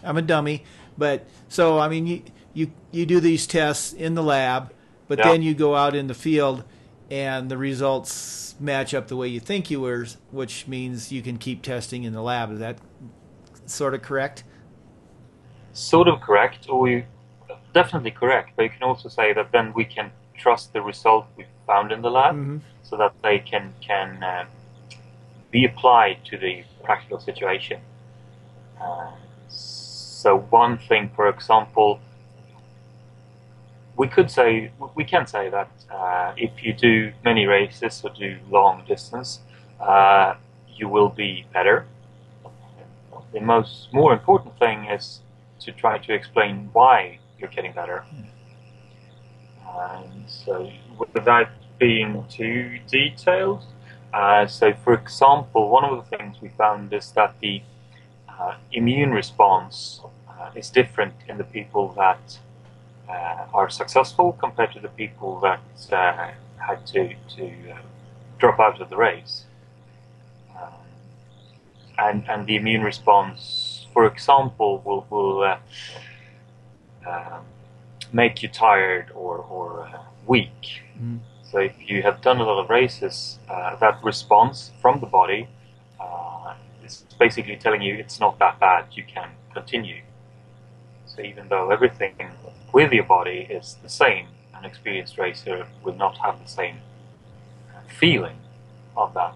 I'm 0.03 0.17
a 0.17 0.21
dummy, 0.21 0.63
but 0.97 1.25
so 1.49 1.79
I 1.79 1.87
mean 1.87 2.07
you 2.07 2.23
you 2.53 2.71
you 2.91 3.05
do 3.05 3.19
these 3.19 3.47
tests 3.47 3.93
in 3.93 4.15
the 4.15 4.23
lab, 4.23 4.73
but 5.07 5.19
yeah. 5.19 5.29
then 5.29 5.41
you 5.41 5.53
go 5.53 5.75
out 5.75 5.95
in 5.95 6.07
the 6.07 6.13
field 6.13 6.63
and 7.11 7.51
the 7.51 7.57
results 7.57 8.55
match 8.57 8.93
up 8.93 9.09
the 9.09 9.17
way 9.17 9.27
you 9.27 9.41
think 9.41 9.69
you 9.69 9.81
were, 9.81 10.07
which 10.31 10.65
means 10.65 11.11
you 11.11 11.21
can 11.21 11.37
keep 11.37 11.61
testing 11.61 12.05
in 12.05 12.13
the 12.13 12.21
lab. 12.21 12.53
Is 12.53 12.59
that 12.59 12.77
sort 13.65 13.93
of 13.93 14.01
correct? 14.01 14.45
Sort 15.73 16.07
of 16.07 16.21
correct, 16.21 16.69
or 16.69 16.87
you 16.87 17.03
definitely 17.73 18.11
correct. 18.11 18.51
But 18.55 18.63
you 18.63 18.69
can 18.69 18.83
also 18.83 19.09
say 19.09 19.33
that 19.33 19.51
then 19.51 19.73
we 19.73 19.83
can 19.83 20.11
trust 20.37 20.71
the 20.71 20.81
result 20.81 21.27
we 21.35 21.45
found 21.67 21.91
in 21.91 22.01
the 22.01 22.09
lab, 22.09 22.35
mm-hmm. 22.35 22.57
so 22.81 22.95
that 22.95 23.13
they 23.21 23.39
can 23.39 23.73
can 23.81 24.23
uh, 24.23 24.45
be 25.51 25.65
applied 25.65 26.23
to 26.25 26.37
the 26.37 26.63
practical 26.81 27.19
situation. 27.19 27.81
Uh, 28.79 29.11
so 29.49 30.39
one 30.49 30.77
thing, 30.77 31.11
for 31.13 31.27
example, 31.27 31.99
we 34.01 34.07
could 34.07 34.31
say 34.31 34.71
we 34.95 35.03
can 35.03 35.27
say 35.27 35.47
that 35.57 35.69
uh, 35.91 36.33
if 36.35 36.63
you 36.63 36.73
do 36.73 37.13
many 37.23 37.45
races 37.45 38.01
or 38.03 38.09
do 38.09 38.29
long 38.49 38.83
distance, 38.87 39.41
uh, 39.79 40.33
you 40.75 40.87
will 40.89 41.09
be 41.09 41.45
better. 41.53 41.85
The 43.31 43.41
most 43.41 43.93
more 43.93 44.11
important 44.11 44.57
thing 44.57 44.85
is 44.85 45.21
to 45.63 45.71
try 45.71 45.99
to 45.99 46.11
explain 46.19 46.71
why 46.73 47.19
you're 47.37 47.53
getting 47.57 47.73
better. 47.73 48.03
And 49.83 50.23
so, 50.27 50.71
without 51.13 51.49
being 51.77 52.25
too 52.27 52.79
detailed, 52.87 53.63
uh, 54.13 54.47
so 54.47 54.73
for 54.83 54.93
example, 54.95 55.69
one 55.69 55.85
of 55.85 55.93
the 55.99 56.17
things 56.17 56.41
we 56.41 56.49
found 56.63 56.91
is 56.91 57.11
that 57.11 57.35
the 57.39 57.61
uh, 58.27 58.55
immune 58.71 59.11
response 59.11 60.01
uh, 60.27 60.49
is 60.55 60.71
different 60.71 61.13
in 61.29 61.37
the 61.37 61.47
people 61.57 61.93
that 62.03 62.39
are 63.53 63.69
successful 63.69 64.33
compared 64.33 64.71
to 64.73 64.79
the 64.79 64.89
people 64.89 65.39
that 65.41 65.61
uh, 65.91 66.31
had 66.57 66.85
to, 66.87 67.13
to 67.35 67.71
uh, 67.71 67.77
drop 68.37 68.59
out 68.59 68.81
of 68.81 68.89
the 68.89 68.97
race. 68.97 69.45
Um, 70.55 70.73
and, 71.97 72.29
and 72.29 72.47
the 72.47 72.55
immune 72.55 72.83
response, 72.83 73.87
for 73.93 74.05
example, 74.05 74.81
will, 74.85 75.05
will 75.09 75.57
um, 77.05 77.45
make 78.13 78.41
you 78.43 78.49
tired 78.49 79.11
or, 79.15 79.37
or 79.37 79.89
weak. 80.27 80.81
Mm. 81.01 81.19
So 81.43 81.59
if 81.59 81.73
you 81.79 82.01
have 82.03 82.21
done 82.21 82.39
a 82.39 82.43
lot 82.43 82.63
of 82.63 82.69
races, 82.69 83.39
uh, 83.49 83.75
that 83.77 84.01
response 84.03 84.71
from 84.81 85.01
the 85.01 85.05
body 85.05 85.47
uh, 85.99 86.53
is 86.85 87.03
basically 87.19 87.57
telling 87.57 87.81
you 87.81 87.95
it's 87.95 88.19
not 88.19 88.39
that 88.39 88.59
bad. 88.59 88.85
You 88.91 89.03
can 89.03 89.29
continue. 89.53 90.01
So 91.05 91.21
even 91.21 91.49
though 91.49 91.69
everything 91.71 92.13
with 92.73 92.91
your 92.91 93.03
body 93.03 93.47
is 93.49 93.77
the 93.83 93.89
same, 93.89 94.27
an 94.55 94.65
experienced 94.65 95.17
racer 95.17 95.67
will 95.83 95.95
not 95.95 96.17
have 96.17 96.41
the 96.41 96.49
same 96.49 96.77
uh, 97.75 97.79
feeling 97.99 98.37
of 98.95 99.13
that 99.13 99.35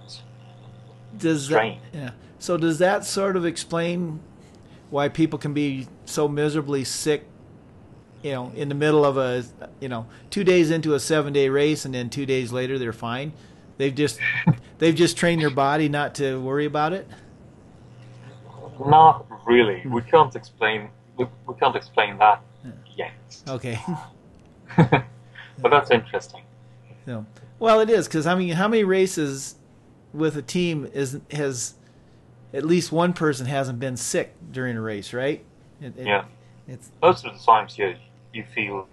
does 1.18 1.46
strain. 1.46 1.80
That, 1.92 1.98
yeah. 1.98 2.12
So 2.40 2.58
does 2.58 2.78
that 2.80 3.06
sort 3.06 3.36
of 3.36 3.46
explain 3.46 4.20
why 4.90 5.10
people 5.10 5.40
can 5.40 5.54
be 5.54 5.88
so 6.06 6.28
miserably 6.28 6.84
sick 6.84 7.26
you 8.22 8.32
know, 8.32 8.52
in 8.56 8.70
the 8.70 8.76
middle 8.76 9.06
of 9.06 9.18
a, 9.18 9.44
you 9.80 9.88
know, 9.88 10.08
two 10.32 10.44
days 10.44 10.72
into 10.72 10.96
a 10.96 11.00
seven 11.00 11.32
day 11.32 11.48
race 11.48 11.86
and 11.86 11.94
then 11.94 12.10
two 12.10 12.26
days 12.26 12.52
later 12.52 12.80
they're 12.80 12.94
fine. 12.94 13.34
They've 13.78 13.94
just, 13.94 14.20
they've 14.80 14.96
just 14.96 15.16
trained 15.16 15.42
their 15.42 15.52
body 15.52 15.90
not 15.90 16.16
to 16.16 16.42
worry 16.42 16.66
about 16.66 16.94
it. 16.94 17.08
Not 18.84 19.26
really. 19.46 19.84
We 19.86 20.02
can't 20.02 20.36
explain 20.36 20.90
we, 21.18 21.26
we 21.48 21.54
can't 21.56 21.76
explain 21.76 22.18
that. 22.18 22.42
Okay. 23.48 23.80
well, 24.78 25.70
that's 25.70 25.92
interesting. 25.92 26.44
No. 27.06 27.26
Well, 27.60 27.80
it 27.80 27.90
is 27.90 28.08
because 28.08 28.28
I 28.28 28.36
mean, 28.36 28.54
how 28.54 28.68
many 28.68 28.84
races 28.84 29.56
with 30.14 30.36
a 30.38 30.42
team 30.42 30.90
is 30.94 31.20
has 31.32 31.76
at 32.54 32.66
least 32.66 32.92
one 32.92 33.14
person 33.14 33.46
hasn't 33.46 33.80
been 33.80 33.98
sick 33.98 34.34
during 34.52 34.78
a 34.78 34.82
race, 34.82 35.14
right? 35.14 35.44
It, 35.82 35.98
it, 35.98 36.08
yeah. 36.08 36.26
It's 36.68 36.90
most 37.02 37.26
of 37.26 37.34
the 37.34 37.40
times 37.40 37.78
you 37.78 37.96
you 38.34 38.44
feel 38.44 38.88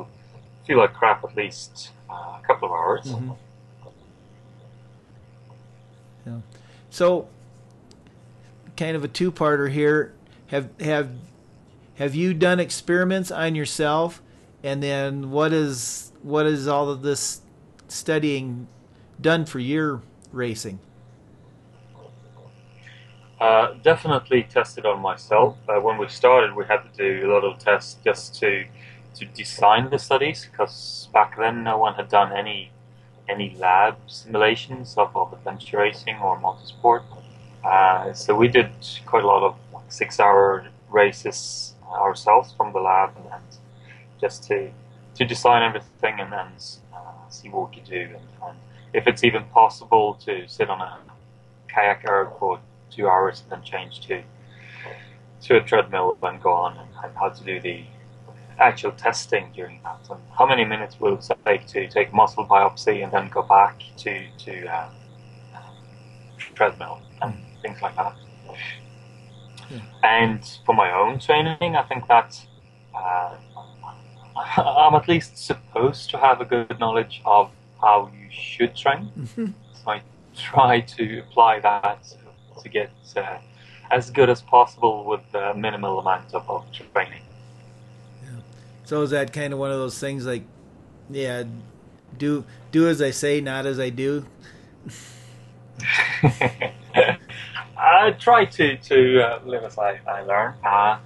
feel 0.67 0.79
like 0.79 0.95
crap 0.95 1.25
at 1.25 1.37
least 1.37 1.91
uh, 2.11 2.13
a 2.13 2.41
couple 2.47 2.69
of 2.69 2.73
hours. 2.73 3.05
Mm-hmm. 3.07 3.31
Yeah. 6.27 6.39
So, 6.91 7.29
kind 8.77 8.97
of 8.97 9.03
a 9.03 9.09
two-parter 9.09 9.71
here. 9.71 10.13
Have 10.49 10.69
have 10.81 11.11
have 11.97 12.15
you 12.15 12.35
done 12.35 12.61
experiments 12.61 13.31
on 13.31 13.55
yourself? 13.55 14.23
And 14.63 14.83
then 14.83 15.31
what 15.31 15.53
is 15.53 16.13
what 16.23 16.47
is 16.47 16.69
all 16.69 16.89
of 16.89 17.03
this 17.03 17.43
studying 17.89 18.69
done 19.21 19.45
for 19.45 19.59
your 19.59 20.03
racing? 20.31 20.79
Uh, 23.41 23.75
definitely 23.83 24.45
tested 24.45 24.87
on 24.87 25.01
myself. 25.01 25.57
Uh, 25.69 25.81
when 25.81 25.99
we 25.99 26.07
started, 26.09 26.55
we 26.55 26.65
had 26.65 26.81
to 26.83 26.91
do 26.97 27.27
a 27.27 27.29
lot 27.33 27.43
of 27.45 27.59
tests 27.59 27.97
just 28.05 28.39
to 28.41 28.65
to 29.15 29.25
design 29.27 29.91
the 29.91 29.99
studies 29.99 30.49
because 30.51 31.09
back 31.13 31.37
then 31.37 31.65
no 31.65 31.77
one 31.77 31.95
had 31.95 32.09
done 32.09 32.33
any 32.33 32.71
any 33.29 33.55
lab 33.57 33.97
simulations 34.07 34.95
of, 34.97 35.15
of 35.17 35.33
adventure 35.33 35.79
racing 35.79 36.17
or 36.19 36.39
multisport. 36.39 37.03
Uh, 37.65 38.13
so 38.13 38.35
we 38.35 38.49
did 38.49 38.71
quite 39.07 39.25
a 39.25 39.27
lot 39.27 39.43
of 39.43 39.57
six 39.89 40.19
hour 40.19 40.67
races 40.91 41.75
ourselves 41.93 42.53
from 42.57 42.73
the 42.73 42.81
lab 42.81 43.11
and 43.17 43.27
just 44.23 44.45
to 44.49 44.71
to 45.17 45.27
design 45.27 45.63
everything 45.63 46.21
and 46.21 46.33
then 46.33 46.49
uh, 46.95 47.29
see 47.29 47.49
what 47.51 47.69
we 47.69 47.77
can 47.77 47.85
do. 47.85 48.03
And, 48.17 48.29
and, 48.47 48.59
if 48.95 49.07
it's 49.07 49.25
even 49.25 49.45
possible 49.45 50.19
to 50.27 50.47
sit 50.47 50.69
on 50.69 50.81
a 50.83 50.99
kayak 51.67 52.05
erg 52.07 52.29
for 52.39 52.61
two 52.91 53.09
hours 53.09 53.41
and 53.41 53.49
then 53.51 53.63
change 53.63 54.07
to 54.07 54.23
to 55.45 55.57
a 55.57 55.63
treadmill 55.63 56.19
and 56.23 56.43
go 56.43 56.53
on 56.53 56.77
and, 56.77 56.91
and 57.03 57.17
how 57.17 57.31
to 57.31 57.43
do 57.43 57.59
the 57.59 57.85
actual 58.59 58.93
testing 58.93 59.51
during 59.55 59.81
that. 59.83 60.03
And 60.11 60.21
how 60.39 60.47
many 60.47 60.65
minutes 60.67 61.01
will 61.01 61.15
it 61.15 61.25
take 61.47 61.67
to 61.69 61.89
take 61.89 62.13
muscle 62.13 62.47
biopsy 62.47 63.03
and 63.03 63.11
then 63.11 63.29
go 63.29 63.43
back 63.43 63.83
to 64.05 64.13
to 64.45 64.53
uh, 64.67 64.91
treadmill 66.55 67.01
and 67.23 67.35
things 67.63 67.81
like 67.81 67.97
that. 67.97 68.15
And 70.03 70.45
for 70.67 70.75
my 70.75 70.93
own 70.93 71.19
training, 71.19 71.77
I 71.77 71.83
think 71.83 72.07
that 72.09 72.31
uh, 72.95 73.37
I'm 74.57 74.95
at 74.95 75.09
least 75.09 75.39
supposed 75.39 76.11
to 76.11 76.19
have 76.19 76.41
a 76.41 76.45
good 76.45 76.79
knowledge 76.79 77.23
of 77.25 77.51
how 77.81 78.11
you 78.17 78.29
should 78.31 78.75
train. 78.77 79.11
Mm-hmm. 79.19 79.47
So 79.75 79.91
I 79.91 80.03
try 80.37 80.81
to 80.81 81.19
apply 81.21 81.61
that 81.61 82.15
to 82.63 82.69
get 82.69 82.91
uh, 83.17 83.39
as 83.91 84.11
good 84.11 84.31
as 84.31 84.41
possible 84.41 85.05
with 85.05 85.21
the 85.33 85.55
minimal 85.55 85.99
amount 85.99 86.33
of, 86.35 86.49
of 86.49 86.65
training. 86.73 87.23
Yeah. 88.25 88.31
So 88.85 89.03
is 89.03 89.11
that 89.11 89.33
kind 89.33 89.53
of 89.53 89.59
one 89.59 89.71
of 89.71 89.79
those 89.79 89.99
things 89.99 90.27
like, 90.27 90.45
yeah, 91.11 91.45
do 92.17 92.45
do 92.71 92.89
as 92.89 93.03
I 93.03 93.11
say, 93.11 93.41
not 93.41 93.67
as 93.67 93.79
I 93.81 93.91
do, 93.91 94.25
I 97.77 98.13
try 98.19 98.45
to 98.45 98.77
to 98.77 99.23
uh, 99.23 99.41
live 99.45 99.65
as 99.65 99.79
I, 99.79 99.99
I 100.07 100.23
learn. 100.23 100.55
Uh, 100.65 100.99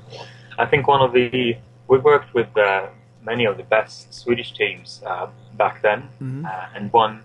I 0.58 0.66
think 0.66 0.86
one 0.86 1.02
of 1.02 1.12
the 1.12 1.56
we 1.88 1.98
worked 1.98 2.34
with 2.34 2.54
uh, 2.56 2.88
many 3.26 3.44
of 3.44 3.56
the 3.56 3.64
best 3.64 4.14
Swedish 4.14 4.52
teams 4.52 5.02
uh, 5.04 5.26
back 5.56 5.82
then, 5.82 6.00
Mhm. 6.20 6.44
uh, 6.44 6.76
and 6.76 6.92
one 6.92 7.22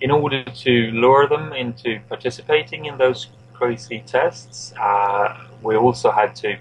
in 0.00 0.10
order 0.10 0.42
to 0.44 0.90
lure 0.90 1.28
them 1.28 1.52
into 1.52 2.00
participating 2.08 2.86
in 2.86 2.98
those 2.98 3.28
crazy 3.54 4.02
tests, 4.04 4.74
uh, 4.80 5.28
we 5.62 5.76
also 5.76 6.10
had 6.10 6.34
to 6.34 6.56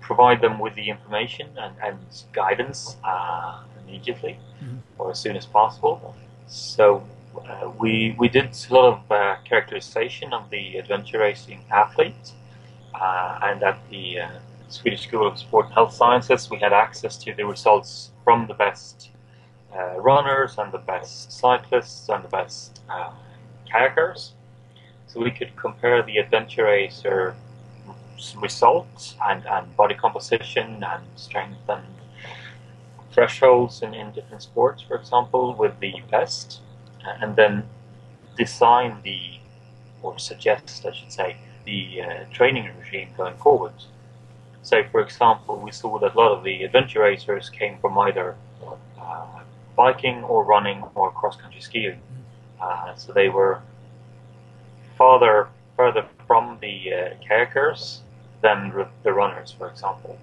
provide 0.00 0.40
them 0.40 0.58
with 0.58 0.74
the 0.74 0.90
information 0.90 1.46
and, 1.56 1.74
and 1.86 1.98
guidance 2.32 2.96
uh, 3.04 3.62
immediately 3.80 4.36
Mhm. 4.62 4.78
or 4.98 5.10
as 5.12 5.18
soon 5.20 5.36
as 5.36 5.46
possible. 5.46 6.14
So 6.48 6.84
uh, 7.48 7.70
we 7.78 7.92
we 8.18 8.28
did 8.28 8.48
a 8.70 8.74
lot 8.74 8.86
of 8.92 8.98
uh, 9.10 9.36
characterization 9.48 10.32
of 10.32 10.42
the 10.50 10.64
adventure 10.82 11.20
racing 11.20 11.60
athlete, 11.70 12.26
uh, 12.94 13.38
and 13.48 13.62
at 13.62 13.78
the 13.90 14.04
uh, 14.24 14.28
Swedish 14.70 15.02
School 15.02 15.26
of 15.26 15.38
Sport 15.38 15.66
and 15.66 15.74
Health 15.74 15.92
Sciences, 15.92 16.48
we 16.48 16.58
had 16.58 16.72
access 16.72 17.16
to 17.18 17.34
the 17.34 17.44
results 17.44 18.12
from 18.24 18.46
the 18.46 18.54
best 18.54 19.10
uh, 19.76 20.00
runners 20.00 20.56
and 20.58 20.72
the 20.72 20.78
best 20.78 21.32
cyclists 21.32 22.08
and 22.08 22.24
the 22.24 22.28
best 22.28 22.80
uh, 22.88 23.12
kayakers. 23.72 24.30
So 25.08 25.20
we 25.20 25.32
could 25.32 25.54
compare 25.56 26.02
the 26.02 26.18
adventure 26.18 26.64
racer 26.64 27.34
results 28.36 29.16
and, 29.24 29.44
and 29.46 29.76
body 29.76 29.94
composition 29.94 30.84
and 30.84 31.04
strength 31.16 31.68
and 31.68 31.84
thresholds 33.12 33.82
in, 33.82 33.92
in 33.94 34.12
different 34.12 34.42
sports, 34.42 34.82
for 34.82 34.96
example, 34.96 35.54
with 35.54 35.78
the 35.80 35.94
best, 36.10 36.60
and 37.20 37.34
then 37.34 37.68
design 38.36 39.00
the, 39.02 39.40
or 40.02 40.18
suggest, 40.18 40.86
I 40.86 40.92
should 40.92 41.12
say, 41.12 41.36
the 41.64 42.02
uh, 42.02 42.24
training 42.32 42.70
regime 42.78 43.08
going 43.16 43.36
forward. 43.36 43.72
So, 44.62 44.82
for 44.90 45.00
example, 45.00 45.56
we 45.56 45.72
saw 45.72 45.98
that 46.00 46.14
a 46.14 46.18
lot 46.18 46.32
of 46.32 46.44
the 46.44 46.62
adventure 46.64 47.00
racers 47.00 47.48
came 47.48 47.78
from 47.78 47.98
either 47.98 48.36
uh, 49.00 49.26
biking 49.76 50.22
or 50.24 50.44
running 50.44 50.82
or 50.94 51.10
cross 51.12 51.36
country 51.36 51.60
skiing. 51.60 52.00
Uh, 52.60 52.94
so 52.94 53.12
they 53.12 53.28
were 53.28 53.60
farther 54.96 55.48
further 55.76 56.04
from 56.26 56.58
the 56.60 56.92
uh, 56.92 57.08
kayakers 57.26 58.00
than 58.42 58.70
r- 58.76 58.90
the 59.02 59.12
runners, 59.12 59.50
for 59.50 59.68
example. 59.68 60.18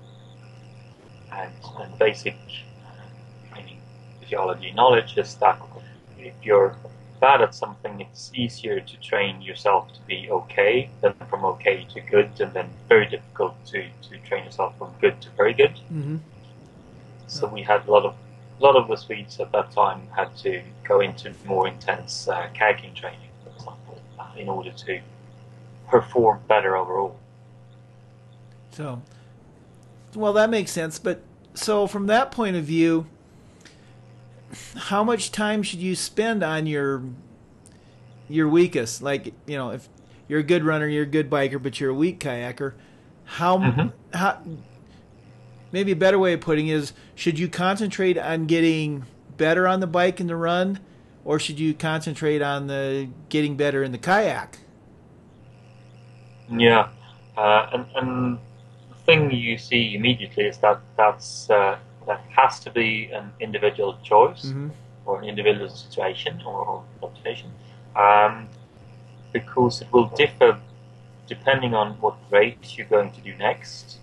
And, 1.31 1.51
and 1.79 1.97
basic 1.97 2.37
uh, 3.55 3.59
physiology 4.19 4.71
knowledge 4.71 5.17
is 5.17 5.35
that 5.35 5.59
if 6.19 6.33
you're 6.43 6.75
bad 7.19 7.41
at 7.41 7.53
something, 7.55 8.01
it's 8.01 8.31
easier 8.33 8.79
to 8.79 8.99
train 8.99 9.41
yourself 9.41 9.91
to 9.93 9.99
be 10.01 10.29
okay 10.29 10.89
than 11.01 11.13
from 11.29 11.45
okay 11.45 11.85
to 11.93 12.01
good, 12.01 12.29
and 12.39 12.53
then 12.53 12.69
very 12.87 13.07
difficult 13.07 13.53
to, 13.67 13.85
to 14.03 14.17
train 14.19 14.45
yourself 14.45 14.77
from 14.77 14.91
good 15.01 15.19
to 15.21 15.29
very 15.37 15.53
good. 15.53 15.73
Mm-hmm. 15.91 16.17
So 17.27 17.47
we 17.47 17.61
had 17.61 17.87
a 17.87 17.91
lot 17.91 18.05
of 18.05 18.15
a 18.59 18.63
lot 18.63 18.75
of 18.75 18.87
the 18.87 18.95
Swedes 18.95 19.39
at 19.39 19.51
that 19.51 19.71
time 19.71 20.01
had 20.15 20.35
to 20.37 20.61
go 20.83 21.01
into 21.01 21.31
more 21.45 21.67
intense 21.67 22.27
uh, 22.27 22.47
kayaking 22.55 22.95
training, 22.95 23.29
for 23.43 23.51
example, 23.51 24.01
uh, 24.17 24.27
in 24.35 24.49
order 24.49 24.71
to 24.71 24.99
perform 25.87 26.39
better 26.47 26.75
overall. 26.75 27.19
So, 28.71 29.01
well, 30.15 30.33
that 30.33 30.49
makes 30.49 30.71
sense. 30.71 30.97
But 30.97 31.21
so 31.53 31.87
from 31.87 32.07
that 32.07 32.31
point 32.31 32.55
of 32.55 32.63
view, 32.63 33.05
how 34.75 35.03
much 35.03 35.31
time 35.31 35.63
should 35.63 35.79
you 35.79 35.95
spend 35.95 36.43
on 36.43 36.67
your 36.67 37.03
your 38.29 38.47
weakest? 38.47 39.01
Like, 39.01 39.33
you 39.45 39.57
know, 39.57 39.71
if 39.71 39.87
you're 40.27 40.39
a 40.39 40.43
good 40.43 40.63
runner, 40.63 40.87
you're 40.87 41.03
a 41.03 41.07
good 41.07 41.29
biker, 41.29 41.61
but 41.61 41.79
you're 41.79 41.91
a 41.91 41.95
weak 41.95 42.19
kayaker, 42.19 42.73
how 43.25 43.57
Mhm. 43.57 43.91
how 44.13 44.41
maybe 45.71 45.91
a 45.91 45.95
better 45.95 46.19
way 46.19 46.33
of 46.33 46.41
putting 46.41 46.67
it 46.67 46.73
is 46.75 46.93
should 47.15 47.37
you 47.37 47.47
concentrate 47.47 48.17
on 48.17 48.45
getting 48.45 49.03
better 49.37 49.67
on 49.67 49.79
the 49.79 49.87
bike 49.87 50.19
and 50.19 50.29
the 50.29 50.35
run, 50.35 50.79
or 51.25 51.39
should 51.39 51.59
you 51.59 51.73
concentrate 51.73 52.41
on 52.41 52.67
the 52.67 53.09
getting 53.29 53.55
better 53.55 53.83
in 53.83 53.91
the 53.91 53.97
kayak? 53.97 54.59
Yeah, 56.49 56.87
uh, 57.35 57.67
and, 57.73 57.85
and 57.95 58.37
the 58.89 58.95
thing 59.05 59.31
you 59.31 59.57
see 59.57 59.95
immediately 59.95 60.45
is 60.45 60.57
that 60.59 60.79
that's 60.95 61.49
uh, 61.49 61.77
that 62.07 62.21
has 62.35 62.59
to 62.61 62.71
be 62.71 63.09
an 63.11 63.31
individual 63.39 63.97
choice 64.03 64.45
Mm-hmm. 64.47 64.69
or 65.05 65.19
an 65.21 65.25
individual 65.25 65.69
situation 65.69 66.41
or, 66.45 66.83
observation, 67.03 67.49
um, 67.95 68.47
because 69.33 69.81
it 69.81 69.87
will 69.93 70.07
differ 70.15 70.59
depending 71.27 71.73
on 71.73 71.93
what 72.01 72.15
rate 72.31 72.77
you're 72.77 72.87
going 72.87 73.11
to 73.11 73.21
do 73.21 73.33
next, 73.35 73.97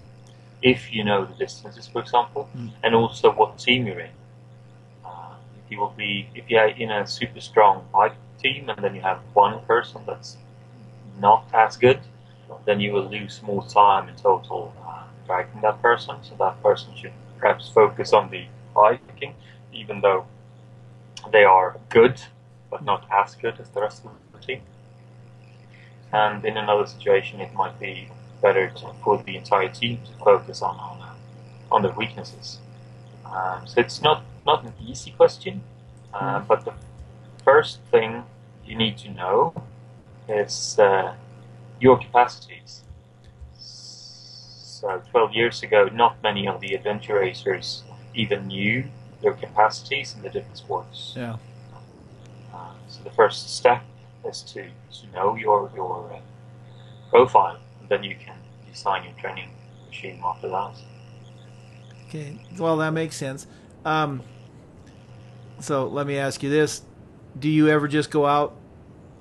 if 0.62 0.92
you 0.92 1.04
know 1.04 1.24
the 1.24 1.34
distances, 1.34 1.86
for 1.86 2.00
example, 2.00 2.48
Mm. 2.56 2.70
and 2.82 2.94
also 2.94 3.30
what 3.32 3.58
team 3.58 3.86
you're 3.86 4.00
in. 4.00 4.10
Uh, 5.04 5.34
if 5.58 5.70
you 5.70 5.78
will 5.80 5.94
be, 5.96 6.28
if 6.34 6.44
you're 6.50 6.68
in 6.68 6.90
a 6.90 7.06
super 7.06 7.40
strong 7.40 7.84
bike 7.92 8.16
team, 8.42 8.68
and 8.70 8.78
then 8.84 8.94
you 8.94 9.00
have 9.02 9.18
one 9.34 9.60
person 9.66 10.00
that's 10.06 10.36
not 11.20 11.44
as 11.52 11.76
good, 11.76 12.00
then 12.66 12.80
you 12.80 12.92
will 12.92 13.08
lose 13.10 13.42
more 13.42 13.64
time 13.66 14.08
in 14.08 14.14
total 14.16 14.72
uh, 14.86 15.02
dragging 15.26 15.60
that 15.62 15.80
person. 15.82 16.16
So 16.22 16.34
that 16.38 16.62
person 16.62 16.94
should 16.94 17.12
perhaps 17.44 17.68
focus 17.68 18.14
on 18.14 18.30
the 18.30 18.46
biking, 18.74 19.34
even 19.70 20.00
though 20.00 20.24
they 21.30 21.44
are 21.44 21.76
good, 21.90 22.18
but 22.70 22.82
not 22.82 23.04
as 23.12 23.34
good 23.34 23.60
as 23.60 23.68
the 23.68 23.82
rest 23.82 24.02
of 24.02 24.12
the 24.32 24.38
team. 24.46 24.62
And 26.10 26.42
in 26.46 26.56
another 26.56 26.86
situation, 26.86 27.42
it 27.42 27.52
might 27.52 27.78
be 27.78 28.08
better 28.40 28.70
to, 28.70 28.94
for 29.02 29.22
the 29.22 29.36
entire 29.36 29.68
team 29.68 29.98
to 30.06 30.12
focus 30.24 30.62
on 30.62 30.76
on, 30.78 31.02
uh, 31.02 31.74
on 31.74 31.82
their 31.82 31.92
weaknesses. 31.92 32.60
Um, 33.26 33.66
so 33.66 33.80
it's 33.80 34.00
not 34.00 34.22
not 34.46 34.64
an 34.64 34.72
easy 34.80 35.10
question, 35.10 35.60
uh, 36.14 36.40
Mhm. 36.40 36.46
but 36.46 36.64
the 36.64 36.72
first 37.44 37.80
thing 37.90 38.24
you 38.64 38.74
need 38.76 38.96
to 39.04 39.08
know 39.10 39.52
is 40.28 40.78
uh, 40.78 41.12
your 41.78 41.98
capacities. 41.98 42.83
So 44.84 45.00
12 45.12 45.32
years 45.32 45.62
ago, 45.62 45.88
not 45.94 46.22
many 46.22 46.46
of 46.46 46.60
the 46.60 46.74
adventure 46.74 47.14
racers 47.14 47.84
even 48.14 48.48
knew 48.48 48.84
their 49.22 49.32
capacities 49.32 50.14
in 50.14 50.20
the 50.20 50.28
different 50.28 50.58
sports. 50.58 51.14
Yeah. 51.16 51.36
Uh, 52.52 52.74
so 52.86 53.02
the 53.02 53.10
first 53.10 53.56
step 53.56 53.82
is 54.28 54.42
to, 54.42 54.64
to 54.64 55.06
know 55.14 55.36
your 55.36 55.72
your 55.74 56.12
uh, 56.12 56.20
profile, 57.08 57.58
and 57.80 57.88
then 57.88 58.04
you 58.04 58.14
can 58.14 58.36
design 58.70 59.04
your 59.04 59.14
training 59.14 59.48
regime 59.86 60.20
after 60.22 60.48
that. 60.48 60.74
Okay. 62.08 62.38
Well, 62.58 62.76
that 62.76 62.90
makes 62.90 63.16
sense. 63.16 63.46
Um, 63.86 64.22
so 65.60 65.86
let 65.86 66.06
me 66.06 66.18
ask 66.18 66.42
you 66.42 66.50
this: 66.50 66.82
Do 67.38 67.48
you 67.48 67.68
ever 67.68 67.88
just 67.88 68.10
go 68.10 68.26
out 68.26 68.54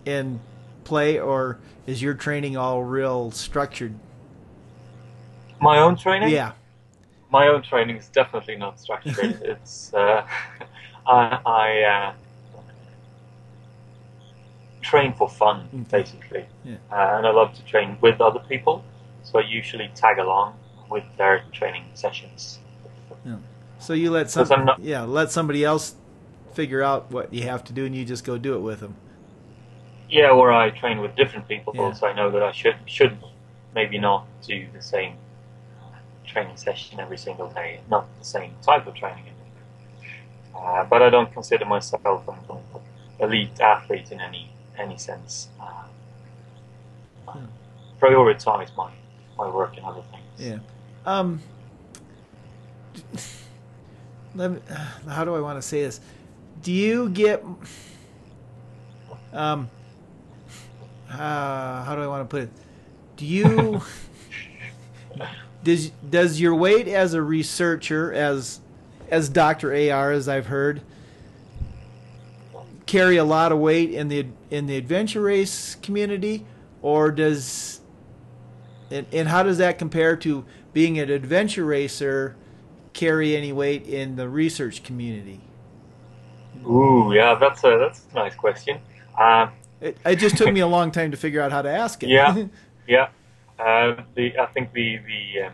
and 0.06 0.41
play, 0.84 1.21
or 1.21 1.58
is 1.88 2.02
your 2.02 2.15
training 2.15 2.58
all 2.58 2.84
real 2.84 3.32
structured? 3.32 3.95
My 5.63 5.80
own 5.80 5.95
training, 5.95 6.30
Yeah. 6.30 6.52
my 7.32 7.47
own 7.47 7.62
training 7.62 7.95
is 7.97 8.10
definitely 8.10 8.58
not 8.58 8.80
structured. 8.80 9.41
it's 9.54 9.93
uh, 9.93 10.26
I, 11.08 11.39
I 11.45 11.69
uh, 11.95 12.13
train 14.82 15.13
for 15.13 15.30
fun, 15.30 15.58
Okay. 15.73 16.02
basically, 16.02 16.45
Yeah. 16.65 16.76
uh, 16.91 17.17
and 17.17 17.26
I 17.26 17.32
love 17.32 17.54
to 17.56 17.63
train 17.63 17.97
with 18.02 18.19
other 18.19 18.39
people. 18.39 18.84
So 19.23 19.39
I 19.39 19.43
usually 19.43 19.89
tag 19.95 20.19
along 20.19 20.56
with 20.89 21.06
their 21.17 21.43
training 21.52 21.86
sessions. 21.93 22.60
So 23.80 23.91
you 23.93 24.12
let 24.12 24.30
some, 24.32 24.47
not- 24.65 24.80
yeah, 24.80 25.02
let 25.04 25.30
somebody 25.32 25.65
else 25.65 25.95
figure 26.54 26.82
out 26.82 27.12
what 27.12 27.34
you 27.34 27.43
have 27.43 27.63
to 27.65 27.73
do, 27.73 27.86
and 27.86 27.93
you 27.93 28.06
just 28.06 28.23
go 28.23 28.38
do 28.38 28.56
it 28.56 28.60
with 28.60 28.80
them. 28.80 28.95
Yeah, 30.10 30.30
or 30.30 30.54
I 30.54 30.69
train 30.69 31.02
with 31.02 31.15
different 31.17 31.47
people, 31.49 31.73
Yeah. 31.76 31.91
so 31.91 32.08
I 32.08 32.13
know 32.13 32.32
that 32.32 32.41
I 32.43 32.52
should 32.54 32.78
should 32.86 33.17
maybe 33.76 33.97
not 33.97 34.26
do 34.47 34.67
the 34.73 34.82
same 34.82 35.15
training 36.26 36.58
session 36.58 37.00
every 37.00 37.18
single 37.18 37.50
day, 37.50 37.82
not 37.90 38.08
the 38.20 38.26
same 38.26 38.54
type 38.62 38.88
of 38.88 38.96
training. 38.96 39.26
Uh, 40.56 40.84
but 40.86 41.02
I 41.02 41.10
don't 41.10 41.32
consider 41.34 41.66
myself 41.66 42.28
an 42.28 42.38
elite 43.20 43.60
athlete 43.60 44.12
in 44.12 44.22
any 44.22 44.50
any 44.78 44.98
sense. 44.98 45.50
Uh, 45.60 45.84
Hmm. 47.28 47.46
Prioritize 48.00 48.76
my 48.76 48.92
my 49.38 49.50
work 49.50 49.78
and 49.78 49.86
other 49.86 50.02
things. 50.12 50.24
Yeah. 50.38 50.60
Um. 51.06 51.42
Let 54.36 54.52
me, 54.52 54.60
how 55.08 55.24
do 55.26 55.36
I 55.36 55.40
want 55.40 55.58
to 55.58 55.62
say 55.62 55.84
this? 55.84 56.00
Do 56.62 56.72
you 56.72 57.10
get 57.10 57.44
um? 59.32 59.70
Uh, 61.10 61.84
how 61.84 61.96
do 61.96 62.02
I 62.02 62.08
want 62.08 62.28
to 62.28 62.32
put 62.32 62.44
it? 62.44 62.50
Do 63.18 63.26
you 63.26 63.82
does 65.63 65.89
does 66.10 66.39
your 66.39 66.56
weight 66.56 66.88
as 66.88 67.13
a 67.13 67.21
researcher 67.21 68.12
as 68.13 68.60
as 69.10 69.30
Dr. 69.30 69.71
AR 69.71 70.12
as 70.12 70.28
I've 70.28 70.47
heard 70.47 70.82
carry 72.86 73.17
a 73.17 73.23
lot 73.23 73.52
of 73.52 73.60
weight 73.60 73.91
in 73.91 74.08
the 74.08 74.28
in 74.49 74.67
the 74.67 74.78
adventure 74.78 75.21
race 75.21 75.76
community, 75.76 76.45
or 76.82 77.12
does 77.12 77.82
and, 78.91 79.08
and 79.12 79.28
how 79.28 79.43
does 79.43 79.58
that 79.58 79.80
compare 79.80 80.15
to 80.17 80.45
being 80.73 80.99
an 80.99 81.10
adventure 81.10 81.65
racer 81.65 82.36
carry 82.93 83.36
any 83.36 83.52
weight 83.52 83.88
in 83.88 84.15
the 84.15 84.30
research 84.30 84.84
community? 84.84 85.41
Ooh, 86.65 87.12
yeah, 87.13 87.36
that's 87.36 87.63
a 87.63 87.78
that's 87.78 88.06
a 88.12 88.15
nice 88.15 88.36
question. 88.36 88.80
Uh, 89.17 89.49
it, 89.82 89.97
it, 90.06 90.15
just 90.17 90.38
took 90.38 90.52
me 90.54 90.60
a 90.60 90.67
long 90.78 90.91
time 90.91 91.12
to 91.12 91.17
figure 91.17 91.41
out 91.41 91.52
how 91.52 91.62
to 91.62 91.69
ask 91.69 92.04
it. 92.04 92.10
Yeah, 92.10 92.45
yeah. 92.88 93.10
Uh, 93.60 93.96
the 94.16 94.38
I 94.38 94.46
think 94.48 94.74
the 94.74 94.98
the 94.98 95.48
um, 95.48 95.54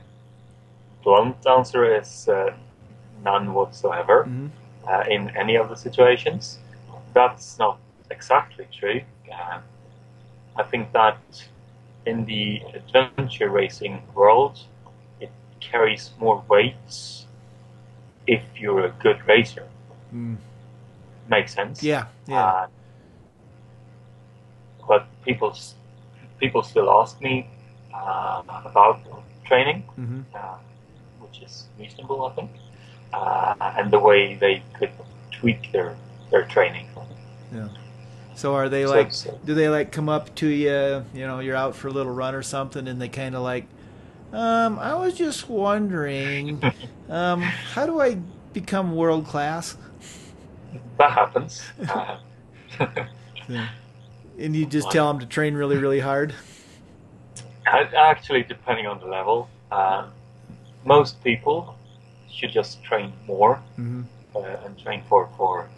blunt 1.03 1.45
answer 1.47 1.83
is 1.99 2.27
uh, 2.27 2.53
none 3.23 3.53
whatsoever 3.53 4.23
mm-hmm. 4.23 4.47
Uh, 4.87 5.03
in 5.09 5.29
any 5.37 5.55
of 5.55 5.69
the 5.69 5.75
situations. 5.75 6.57
That's 7.13 7.59
not 7.59 7.77
exactly 8.09 8.65
true. 8.71 9.01
Uh, 9.31 9.59
I 10.55 10.63
think 10.63 10.91
that 10.93 11.19
in 12.05 12.25
the 12.25 12.61
adventure 12.73 13.49
racing 13.49 14.01
world, 14.15 14.59
it 15.19 15.31
carries 15.59 16.11
more 16.17 16.43
weight 16.49 17.25
if 18.25 18.41
you're 18.55 18.85
a 18.85 18.91
good 19.03 19.19
racer. 19.27 19.67
Mm. 20.13 20.37
Makes 21.29 21.53
sense. 21.53 21.83
Yeah, 21.83 22.05
yeah. 22.27 22.45
Uh, 22.45 22.67
but 24.87 25.05
people 25.23 25.55
people 26.39 26.63
still 26.63 26.89
ask 27.01 27.21
me 27.21 27.47
uh, 27.93 28.43
about 28.65 28.99
training, 29.45 29.83
mm-hmm. 29.99 30.21
uh, 30.33 30.57
which 31.19 31.41
is 31.41 31.67
reasonable, 31.79 32.25
I 32.25 32.35
think, 32.35 32.51
uh, 33.13 33.55
and 33.59 33.91
the 33.91 33.99
way 33.99 34.35
they 34.35 34.63
could 34.77 34.91
tweak 35.31 35.71
their 35.71 35.95
their 36.31 36.45
training. 36.45 36.87
Yeah. 37.53 37.69
So 38.35 38.55
are 38.55 38.69
they 38.69 38.85
like? 38.85 39.11
do 39.45 39.53
they 39.53 39.67
like 39.67 39.91
come 39.91 40.07
up 40.07 40.33
to 40.35 40.47
you? 40.47 41.03
You 41.13 41.27
know, 41.27 41.39
you're 41.39 41.55
out 41.55 41.75
for 41.75 41.87
a 41.87 41.91
little 41.91 42.13
run 42.13 42.35
or 42.35 42.43
something, 42.43 42.87
and 42.87 43.01
they 43.01 43.09
kind 43.09 43.35
of 43.35 43.41
like, 43.41 43.65
um, 44.31 44.79
I 44.79 44.95
was 44.95 45.13
just 45.13 45.49
wondering, 45.49 46.61
um, 47.09 47.41
how 47.41 47.85
do 47.85 47.99
I 47.99 48.17
become 48.53 48.95
world 48.95 49.25
class? 49.25 49.75
That 50.97 51.11
happens. 51.11 51.63
yeah. 53.49 53.69
And 54.37 54.55
you 54.55 54.65
just 54.65 54.89
tell 54.91 55.07
them 55.07 55.19
to 55.19 55.25
train 55.25 55.53
really, 55.53 55.77
really 55.77 55.99
hard. 55.99 56.33
Actually, 57.95 58.43
depending 58.43 58.87
on 58.87 58.99
the 58.99 59.05
level, 59.05 59.49
uh, 59.71 60.07
most 60.85 61.23
people 61.23 61.75
should 62.31 62.51
just 62.51 62.83
train 62.83 63.13
more 63.27 63.61
mm-hmm. 63.77 64.03
uh, 64.35 64.65
and 64.65 64.77
train 64.77 65.03
for 65.09 65.29
for 65.37 65.69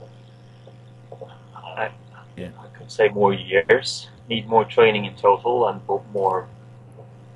yeah. 2.38 2.50
I 2.60 2.78
could 2.78 2.92
say 2.92 3.10
more 3.10 3.34
years, 3.34 4.10
need 4.30 4.48
more 4.48 4.66
training 4.66 5.06
in 5.06 5.16
total 5.16 5.68
and 5.68 5.82
more 6.14 6.48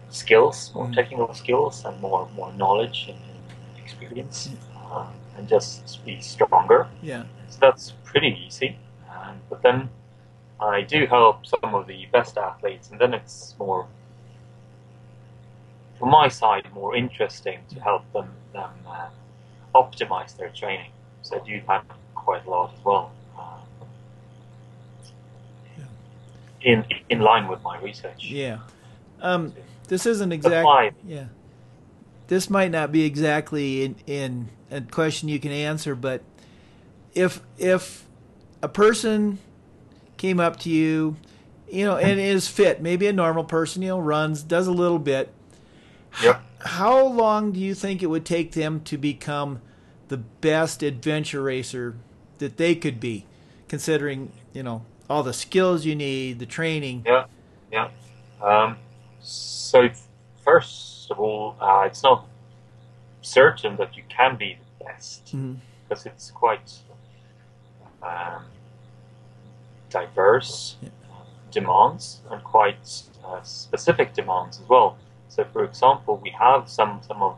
skills, 0.10 0.72
more 0.74 0.88
mm. 0.88 0.96
technical 0.96 1.34
skills 1.34 1.84
and 1.86 2.00
more, 2.02 2.30
more 2.36 2.52
knowledge 2.54 3.10
and 3.10 3.20
experience 3.84 4.50
uh, 4.78 5.08
and 5.38 5.48
just 5.48 6.04
be 6.06 6.22
stronger. 6.22 6.88
Yeah. 7.02 7.24
So 7.50 7.58
that's 7.60 7.94
pretty 8.04 8.40
easy. 8.46 8.78
Um, 9.10 9.40
but 9.50 9.62
then 9.62 9.90
I 10.60 10.82
do 10.82 11.06
help 11.06 11.46
some 11.46 11.76
of 11.76 11.88
the 11.88 12.06
best 12.12 12.38
athletes 12.38 12.90
and 12.92 13.00
then 13.00 13.14
it's 13.14 13.56
more 13.60 13.88
from 15.98 16.10
my 16.10 16.28
side 16.28 16.68
more 16.74 16.96
interesting 16.96 17.60
to 17.70 17.80
help 17.80 18.12
them, 18.14 18.30
them 18.54 18.72
uh, 18.88 19.10
optimize 19.74 20.36
their 20.38 20.50
training. 20.50 20.92
So 21.22 21.40
I 21.42 21.46
do 21.46 21.62
that 21.68 21.86
quite 22.14 22.46
a 22.46 22.50
lot 22.50 22.74
as 22.78 22.84
well. 22.84 23.12
in 26.66 26.84
in 27.10 27.20
line 27.22 27.48
with 27.48 27.62
my 27.62 27.80
research. 27.80 28.26
Yeah. 28.26 28.58
Um, 29.22 29.54
this 29.88 30.06
isn't 30.06 30.32
exactly. 30.34 30.92
Yeah. 31.06 31.26
This 32.28 32.50
might 32.50 32.72
not 32.72 32.92
be 32.92 33.06
exactly 33.06 33.86
in, 33.86 33.96
in 34.08 34.50
a 34.72 34.82
question 34.82 35.30
you 35.30 35.40
can 35.40 35.52
answer, 35.52 35.96
but 35.96 36.24
if 37.14 37.40
if 37.58 38.06
a 38.62 38.68
person 38.68 39.38
came 40.18 40.40
up 40.40 40.60
to 40.62 40.70
you, 40.70 41.18
you 41.72 41.86
know, 41.86 41.98
and 41.98 42.20
is 42.20 42.48
fit, 42.48 42.82
maybe 42.82 43.06
a 43.08 43.14
normal 43.14 43.44
person, 43.44 43.84
you 43.84 43.90
know, 43.90 44.00
runs, 44.00 44.42
does 44.42 44.68
a 44.68 44.72
little 44.72 45.00
bit. 45.00 45.32
Yep. 46.24 46.42
How 46.60 47.06
long 47.06 47.52
do 47.52 47.60
you 47.60 47.76
think 47.76 48.02
it 48.02 48.08
would 48.08 48.26
take 48.26 48.54
them 48.54 48.82
to 48.82 48.98
become 48.98 49.62
the 50.08 50.18
best 50.18 50.84
adventure 50.84 51.42
racer 51.42 51.96
that 52.38 52.58
they 52.58 52.76
could 52.76 53.00
be, 53.00 53.26
considering 53.68 54.32
you 54.54 54.64
know 54.64 54.86
all 55.10 55.24
the 55.24 55.34
skills 55.34 55.86
you 55.86 55.96
need, 55.96 56.40
the 56.40 56.46
training. 56.46 57.04
Yeah, 57.06 57.26
yeah. 57.72 57.90
Um, 58.42 58.78
so 59.22 59.90
first 60.44 61.12
of 61.12 61.20
all, 61.20 61.56
uh, 61.60 61.84
it's 61.86 62.04
not 62.04 62.28
certain 63.22 63.76
that 63.78 63.96
you 63.96 64.04
can 64.10 64.36
be 64.36 64.58
the 64.80 64.86
best 64.86 65.28
mm-hmm. 65.28 65.56
because 65.88 66.06
it's 66.06 66.32
quite 66.32 66.74
um, 68.04 68.46
diverse 69.90 70.78
yeah. 70.82 70.90
demands 71.52 72.22
and 72.30 72.44
quite 72.44 73.04
uh, 73.24 73.42
specific 73.42 74.14
demands 74.14 74.60
as 74.62 74.70
well. 74.70 74.98
So, 75.30 75.44
for 75.52 75.64
example, 75.64 76.20
we 76.24 76.30
have 76.32 76.70
some 76.70 77.02
some 77.08 77.22
of 77.22 77.38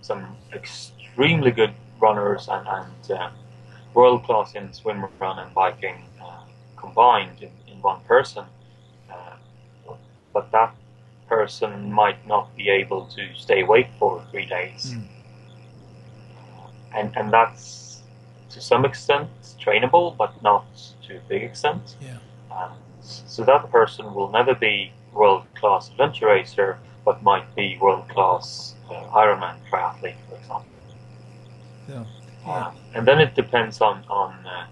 some 0.00 0.36
extremely 0.52 1.50
good 1.50 1.74
runners 2.00 2.48
and, 2.48 2.66
and 2.68 3.10
uh, 3.10 3.30
world 3.94 4.24
class 4.24 4.54
in 4.54 4.72
swim, 4.72 5.04
run, 5.18 5.38
and 5.38 5.54
biking 5.54 6.06
combined 6.76 7.42
in, 7.42 7.50
in 7.66 7.82
one 7.82 8.00
person. 8.06 8.44
Uh, 9.10 9.94
but 10.32 10.50
that 10.52 10.74
person 11.28 11.90
might 11.90 12.24
not 12.26 12.54
be 12.56 12.68
able 12.68 13.06
to 13.06 13.34
stay 13.34 13.62
awake 13.62 13.88
for 13.98 14.24
three 14.30 14.46
days. 14.46 14.94
Mm. 14.94 15.06
And, 16.94 17.16
and 17.16 17.32
that's 17.32 18.02
to 18.50 18.60
some 18.60 18.84
extent 18.84 19.28
trainable, 19.60 20.16
but 20.16 20.40
not 20.42 20.64
to 21.06 21.16
a 21.16 21.20
big 21.28 21.42
extent. 21.42 21.96
Yeah. 22.00 22.18
Um, 22.50 22.72
so 23.02 23.44
that 23.44 23.70
person 23.70 24.14
will 24.14 24.30
never 24.30 24.54
be 24.54 24.92
world 25.12 25.44
class 25.54 25.90
adventure 25.90 26.26
racer, 26.26 26.78
but 27.06 27.22
might 27.22 27.48
be 27.54 27.78
world 27.80 28.06
class 28.08 28.74
uh, 28.90 28.94
Ironman 29.14 29.56
triathlete, 29.70 30.16
for 30.28 30.36
example. 30.36 30.66
Yeah. 31.88 32.04
yeah. 32.44 32.52
Uh, 32.52 32.72
and 32.94 33.06
then 33.08 33.20
it 33.20 33.34
depends 33.34 33.80
on 33.80 34.04
on 34.10 34.32
uh, 34.44 34.66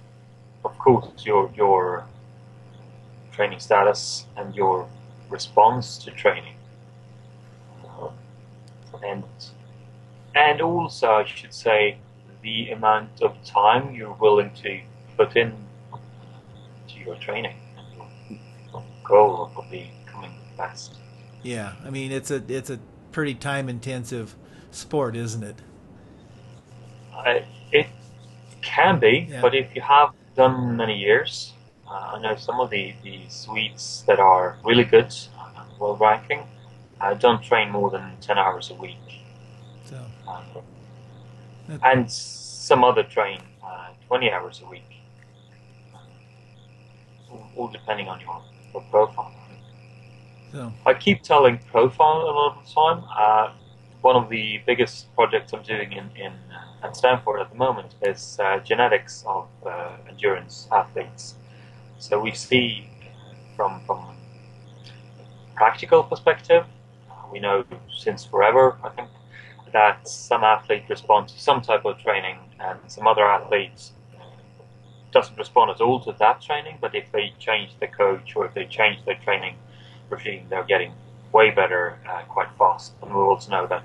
of 0.64 0.78
course, 0.78 1.24
your 1.24 1.50
your 1.54 2.04
training 3.32 3.60
status 3.60 4.26
and 4.36 4.54
your 4.54 4.88
response 5.30 5.98
to 5.98 6.10
training, 6.10 6.56
and 9.02 9.24
and 10.34 10.60
also 10.60 11.08
I 11.12 11.24
should 11.24 11.54
say 11.54 11.98
the 12.42 12.70
amount 12.70 13.22
of 13.22 13.32
time 13.44 13.94
you're 13.94 14.18
willing 14.20 14.50
to 14.62 14.80
put 15.16 15.36
in 15.36 15.52
to 16.88 16.98
your 16.98 17.16
training 17.16 17.56
and 17.76 18.38
your 18.72 18.82
goal 19.04 19.50
of 19.56 19.70
becoming 19.70 20.34
best. 20.56 20.96
Yeah, 21.44 21.74
I 21.84 21.90
mean 21.90 22.10
it's 22.10 22.32
a 22.32 22.42
it's 22.48 22.70
a 22.70 22.80
pretty 23.12 23.34
time 23.34 23.68
intensive 23.68 24.34
sport, 24.72 25.14
isn't 25.14 25.44
it? 25.44 25.56
I, 27.14 27.44
it 27.70 27.86
can 28.60 28.98
be, 28.98 29.28
yeah. 29.30 29.40
but 29.40 29.54
if 29.54 29.72
you 29.76 29.82
have 29.82 30.10
done 30.34 30.76
many 30.76 30.98
years. 30.98 31.52
Uh, 31.88 32.14
I 32.14 32.20
know 32.20 32.36
some 32.36 32.60
of 32.60 32.70
the, 32.70 32.94
the 33.02 33.20
Swedes 33.28 34.04
that 34.06 34.18
are 34.18 34.58
really 34.64 34.84
good, 34.84 35.14
uh, 35.38 35.64
world 35.78 36.00
ranking, 36.00 36.42
uh, 37.00 37.14
don't 37.14 37.42
train 37.42 37.70
more 37.70 37.90
than 37.90 38.16
10 38.20 38.38
hours 38.38 38.70
a 38.70 38.74
week. 38.74 38.96
So, 39.84 40.00
um, 40.26 40.44
and 41.82 42.10
some 42.10 42.84
other 42.84 43.02
train 43.02 43.40
uh, 43.62 43.88
20 44.08 44.32
hours 44.32 44.62
a 44.64 44.68
week. 44.68 44.82
All 47.56 47.68
depending 47.68 48.08
on 48.08 48.20
your, 48.20 48.42
your 48.72 48.82
profile. 48.90 49.32
So. 50.54 50.72
I 50.86 50.94
keep 50.94 51.22
telling 51.22 51.58
profile 51.58 52.22
a 52.30 52.30
lot 52.30 52.56
of 52.56 52.64
the 52.64 52.72
time. 52.72 53.02
Uh, 53.18 53.52
one 54.02 54.14
of 54.14 54.28
the 54.28 54.60
biggest 54.64 55.12
projects 55.16 55.52
I'm 55.52 55.64
doing 55.64 55.90
in, 55.90 56.08
in 56.14 56.32
at 56.84 56.96
Stanford 56.96 57.40
at 57.40 57.50
the 57.50 57.56
moment 57.56 57.96
is 58.02 58.38
uh, 58.38 58.60
genetics 58.60 59.24
of 59.26 59.48
uh, 59.66 59.96
endurance 60.08 60.68
athletes. 60.70 61.34
So 61.98 62.20
we 62.20 62.30
see 62.30 62.88
from 63.56 63.80
from 63.84 64.14
practical 65.56 66.04
perspective, 66.04 66.64
uh, 67.10 67.14
we 67.32 67.40
know 67.40 67.64
since 67.92 68.24
forever, 68.24 68.78
I 68.84 68.90
think, 68.90 69.08
that 69.72 70.06
some 70.06 70.44
athletes 70.44 70.88
respond 70.88 71.26
to 71.30 71.40
some 71.40 71.62
type 71.62 71.84
of 71.84 71.98
training, 71.98 72.38
and 72.60 72.78
some 72.86 73.08
other 73.08 73.26
athletes 73.26 73.90
doesn't 75.10 75.36
respond 75.36 75.72
at 75.72 75.80
all 75.80 75.98
to 76.04 76.14
that 76.20 76.40
training. 76.40 76.78
But 76.80 76.94
if 76.94 77.10
they 77.10 77.32
change 77.40 77.70
the 77.80 77.88
coach 77.88 78.36
or 78.36 78.46
if 78.46 78.54
they 78.54 78.66
change 78.66 79.04
their 79.04 79.16
training 79.16 79.56
regime, 80.10 80.46
they're 80.48 80.64
getting 80.64 80.92
way 81.32 81.50
better 81.50 81.98
uh, 82.08 82.22
quite 82.28 82.48
fast. 82.58 82.92
And 83.02 83.10
we 83.10 83.20
also 83.20 83.50
know 83.50 83.66
that 83.66 83.82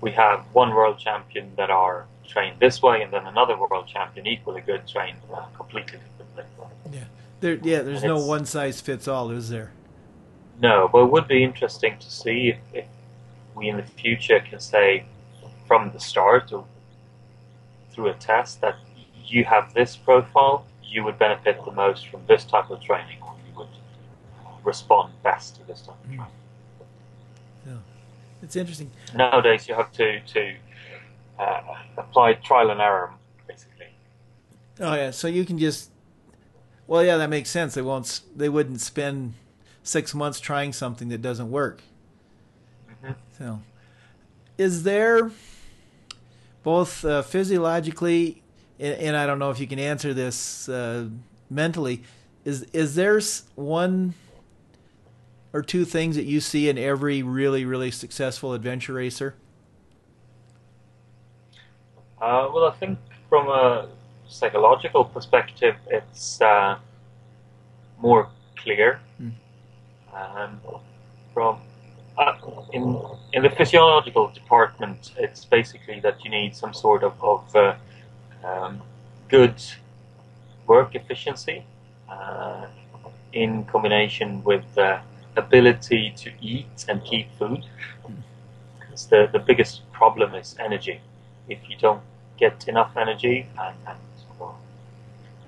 we 0.00 0.10
have 0.12 0.44
one 0.52 0.70
world 0.70 0.98
champion 0.98 1.52
that 1.56 1.70
are 1.70 2.06
trained 2.26 2.58
this 2.60 2.82
way, 2.82 3.02
and 3.02 3.12
then 3.12 3.26
another 3.26 3.56
world 3.56 3.86
champion, 3.86 4.26
equally 4.26 4.60
good, 4.60 4.86
trained 4.86 5.18
uh, 5.32 5.44
completely 5.56 5.98
different 5.98 6.36
basically. 6.36 6.98
Yeah, 6.98 7.04
there. 7.40 7.54
Yeah, 7.62 7.82
there's 7.82 8.02
And 8.02 8.14
no 8.14 8.24
one 8.24 8.44
size 8.44 8.80
fits 8.80 9.08
all, 9.08 9.30
is 9.30 9.48
there? 9.48 9.72
No, 10.60 10.88
but 10.90 11.04
it 11.04 11.10
would 11.10 11.28
be 11.28 11.44
interesting 11.44 11.98
to 11.98 12.10
see 12.10 12.48
if, 12.48 12.58
if 12.72 12.86
we 13.54 13.68
in 13.68 13.76
the 13.76 13.82
future 13.82 14.40
can 14.40 14.60
say 14.60 15.04
from 15.66 15.90
the 15.92 16.00
start 16.00 16.52
or 16.52 16.64
through 17.90 18.08
a 18.08 18.14
test 18.14 18.60
that 18.60 18.76
you 19.24 19.44
have 19.44 19.74
this 19.74 19.96
profile, 19.96 20.64
you 20.82 21.02
would 21.04 21.18
benefit 21.18 21.64
the 21.64 21.72
most 21.72 22.08
from 22.08 22.20
this 22.26 22.44
type 22.44 22.70
of 22.70 22.80
training, 22.80 23.18
or 23.22 23.25
you 23.25 23.25
would 23.25 23.25
respond 24.66 25.12
best 25.22 25.56
to 25.56 25.62
this 25.66 25.80
type 25.82 25.94
of 26.04 26.10
Mm. 26.10 26.16
training. 26.16 26.32
It's 28.42 28.54
interesting. 28.56 28.90
Nowadays, 29.14 29.66
you 29.68 29.74
have 29.74 29.90
to 29.92 30.20
to 30.20 30.54
uh, 31.38 31.60
apply 31.96 32.34
trial 32.34 32.70
and 32.70 32.80
error, 32.80 33.10
basically. 33.48 33.86
Oh 34.78 34.94
yeah, 34.94 35.10
so 35.10 35.26
you 35.26 35.44
can 35.44 35.58
just. 35.58 35.90
Well, 36.86 37.02
yeah, 37.02 37.16
that 37.16 37.30
makes 37.30 37.50
sense. 37.50 37.74
They 37.74 37.82
won't. 37.82 38.20
They 38.36 38.48
wouldn't 38.48 38.80
spend 38.80 39.34
six 39.82 40.14
months 40.14 40.38
trying 40.38 40.72
something 40.72 41.08
that 41.08 41.22
doesn't 41.22 41.50
work. 41.50 41.80
hmm 43.02 43.12
So, 43.38 43.60
is 44.58 44.82
there 44.82 45.30
both 46.62 47.04
uh, 47.04 47.22
physiologically, 47.22 48.42
and, 48.78 48.94
and 49.00 49.16
I 49.16 49.26
don't 49.26 49.38
know 49.38 49.50
if 49.50 49.58
you 49.58 49.66
can 49.66 49.78
answer 49.78 50.12
this 50.12 50.68
uh, 50.68 51.08
mentally, 51.48 52.02
is 52.44 52.62
is 52.72 52.94
there 52.94 53.20
one 53.54 54.14
or 55.56 55.62
two 55.62 55.86
things 55.86 56.16
that 56.16 56.26
you 56.26 56.38
see 56.38 56.68
in 56.68 56.76
every 56.76 57.22
really 57.22 57.64
really 57.64 57.90
successful 57.90 58.52
adventure 58.52 58.92
racer? 58.92 59.34
Uh, 62.20 62.48
well, 62.52 62.66
I 62.66 62.72
think 62.72 62.98
from 63.30 63.48
a 63.48 63.88
psychological 64.28 65.04
perspective, 65.04 65.76
it's 65.88 66.40
uh, 66.42 66.76
more 67.98 68.28
clear. 68.56 69.00
Mm. 69.20 69.32
Um, 70.14 70.60
from 71.32 71.58
uh, 72.18 72.34
in 72.72 72.82
in 73.32 73.42
the 73.42 73.50
physiological 73.50 74.28
department, 74.28 75.12
it's 75.16 75.46
basically 75.46 76.00
that 76.00 76.22
you 76.22 76.30
need 76.30 76.54
some 76.54 76.74
sort 76.74 77.02
of 77.02 77.14
of 77.22 77.56
uh, 77.56 77.74
um, 78.44 78.82
good 79.28 79.56
work 80.66 80.94
efficiency 80.94 81.64
uh, 82.10 82.66
in 83.32 83.64
combination 83.64 84.42
with 84.44 84.66
uh, 84.76 84.98
ability 85.36 86.12
to 86.16 86.30
eat 86.40 86.86
and 86.88 87.04
keep 87.04 87.30
food. 87.38 87.64
Because 88.78 89.06
the 89.06 89.28
the 89.32 89.38
biggest 89.38 89.90
problem 89.92 90.34
is 90.34 90.56
energy 90.58 91.00
if 91.48 91.58
you 91.68 91.76
don't 91.76 92.02
get 92.38 92.68
enough 92.68 92.96
energy 92.96 93.46
and, 93.58 93.76
and 93.86 93.98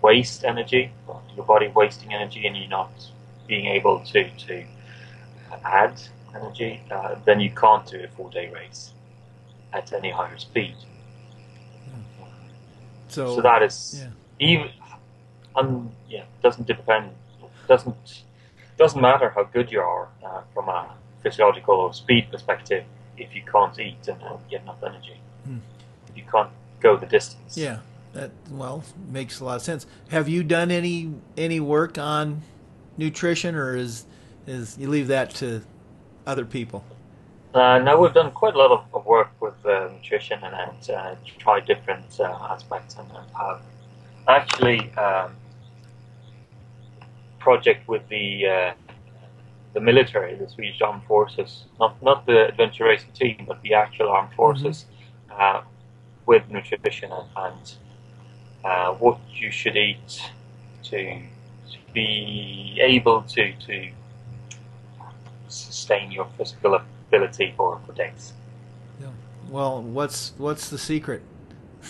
waste 0.03 0.45
energy, 0.45 0.93
your 1.35 1.45
body 1.45 1.69
wasting 1.69 2.15
energy 2.15 2.47
and 2.47 2.57
you're 2.57 2.69
not 2.69 2.91
being 3.47 3.67
able 3.67 4.01
to, 4.01 4.31
to 4.37 4.65
add 5.65 6.01
energy, 6.35 6.81
uh, 6.91 7.17
then 7.25 7.41
you 7.41 7.51
can't 7.51 7.87
do 7.87 8.01
a 8.05 8.09
four 8.09 8.31
day 8.31 8.49
race 8.51 8.93
at 9.73 9.93
any 9.93 10.11
higher 10.11 10.39
speed. 10.39 10.75
So, 13.09 13.37
So 13.37 13.43
that 13.43 13.63
is 13.63 14.05
yeah. 14.05 14.11
even 14.39 14.71
un, 15.57 15.91
yeah 16.09 16.25
doesn't 16.43 16.67
depend 16.67 17.11
doesn't 17.67 18.25
doesn't 18.79 19.01
matter 19.01 19.29
how 19.31 19.45
good 19.45 19.71
you 19.71 19.81
are 19.81 20.09
uh, 20.25 20.43
from 20.55 20.69
a 20.69 20.95
physiological 21.23 21.75
or 21.75 21.93
speed 21.93 22.31
perspective 22.31 22.85
if 23.17 23.35
you 23.35 23.43
can't 23.43 23.79
eat 23.79 24.07
and, 24.07 24.23
and 24.23 24.39
get 24.49 24.63
enough 24.63 24.83
energy. 24.83 25.21
If 26.09 26.17
you 26.17 26.23
can't 26.31 26.51
go 26.81 26.97
the 26.97 27.07
distance. 27.07 27.57
Yeah, 27.57 27.79
that 28.13 28.31
well 28.51 28.85
makes 29.11 29.41
a 29.41 29.45
lot 29.45 29.57
of 29.57 29.63
sense. 29.63 29.87
Have 30.11 30.29
you 30.29 30.43
done 30.43 30.71
any 30.71 31.15
any 31.37 31.61
work 31.61 31.99
on 31.99 32.43
nutrition, 32.97 33.55
or 33.55 33.77
is 33.77 34.07
is 34.47 34.79
you 34.79 34.89
leave 34.89 35.09
that 35.09 35.31
to 35.37 35.63
other 36.27 36.45
people? 36.45 36.85
Uh, 37.55 37.79
now 37.79 37.99
we've 37.99 38.13
done 38.13 38.31
quite 38.31 38.55
a 38.55 38.59
lot 38.59 38.71
of, 38.71 38.85
of 38.93 39.07
work 39.07 39.31
with 39.41 39.55
uh, 39.65 39.89
nutrition 39.93 40.39
and, 40.45 40.55
and 40.55 40.91
uh, 40.91 41.15
tried 41.39 41.67
different 41.67 42.21
uh, 42.21 42.25
aspects 42.51 42.97
and, 42.97 43.09
and 43.11 43.27
have 43.35 43.63
actually 44.29 44.93
um, 44.97 45.35
project 47.39 47.89
with 47.89 48.07
the 48.09 48.47
uh, 48.47 48.73
the 49.75 49.81
military, 49.81 50.35
the 50.35 50.49
Swedish 50.49 50.81
Armed 50.81 51.05
Forces, 51.05 51.65
not 51.79 52.01
not 52.03 52.27
the 52.27 52.49
adventure 52.49 52.85
racing 52.85 53.13
team, 53.13 53.45
but 53.47 53.61
the 53.63 53.75
actual 53.75 54.09
armed 54.09 54.35
forces, 54.35 54.87
uh, 55.31 55.61
with 56.27 56.49
nutrition 56.51 57.11
and, 57.13 57.29
and 57.37 57.75
uh, 58.65 58.93
what 58.95 59.19
you 59.33 59.51
should 59.51 59.77
eat 59.77 60.23
to, 60.83 61.21
to 61.71 61.79
be 61.93 62.79
able 62.81 63.23
to 63.23 63.53
to 63.67 63.91
sustain 65.49 66.11
your 66.11 66.27
physical 66.37 66.75
ability 66.75 67.55
for, 67.57 67.81
for 67.87 67.93
days. 67.93 68.35
Yeah. 69.01 69.09
Well, 69.49 69.83
what's 69.83 70.33
what's 70.39 70.69
the 70.69 70.79
secret? 70.79 71.23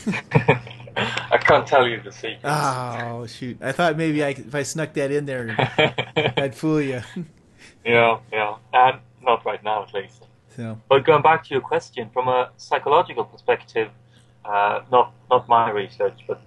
I 1.30 1.38
can't 1.38 1.66
tell 1.66 1.87
you 1.87 2.00
the 2.00 2.12
secrets. 2.12 2.40
Oh 2.44 3.26
shoot! 3.26 3.58
I 3.61 3.72
thought 3.72 3.96
maybe 3.96 4.24
I, 4.24 4.30
if 4.30 4.54
I 4.54 4.62
snuck 4.62 4.92
that 4.94 5.11
in 5.11 5.26
there, 5.26 5.54
I'd 6.37 6.54
fool 6.54 6.80
you. 6.80 7.02
yeah, 7.84 8.18
yeah, 8.32 8.56
and 8.72 8.98
not 9.22 9.44
right 9.44 9.62
now 9.62 9.84
at 9.84 9.94
least. 9.94 10.24
So 10.56 10.78
But 10.88 11.04
going 11.04 11.22
back 11.22 11.44
to 11.44 11.50
your 11.54 11.61
question, 11.61 12.11
from 12.12 12.28
a 12.28 12.50
psychological 12.56 13.24
perspective, 13.24 13.90
uh, 14.44 14.80
not 14.90 15.12
not 15.30 15.48
my 15.48 15.70
research, 15.70 16.20
but 16.26 16.40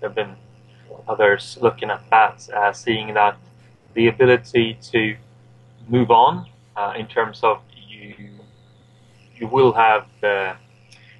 there 0.00 0.08
have 0.08 0.14
been 0.14 0.36
others 1.08 1.58
looking 1.60 1.90
at 1.90 2.02
that, 2.10 2.48
uh, 2.54 2.72
seeing 2.72 3.14
that 3.14 3.36
the 3.94 4.08
ability 4.08 4.78
to 4.92 5.16
move 5.88 6.10
on 6.10 6.46
uh, 6.76 6.92
in 6.96 7.06
terms 7.06 7.40
of 7.42 7.60
you 7.88 8.30
you 9.36 9.46
will 9.46 9.72
have 9.72 10.06
uh, 10.22 10.54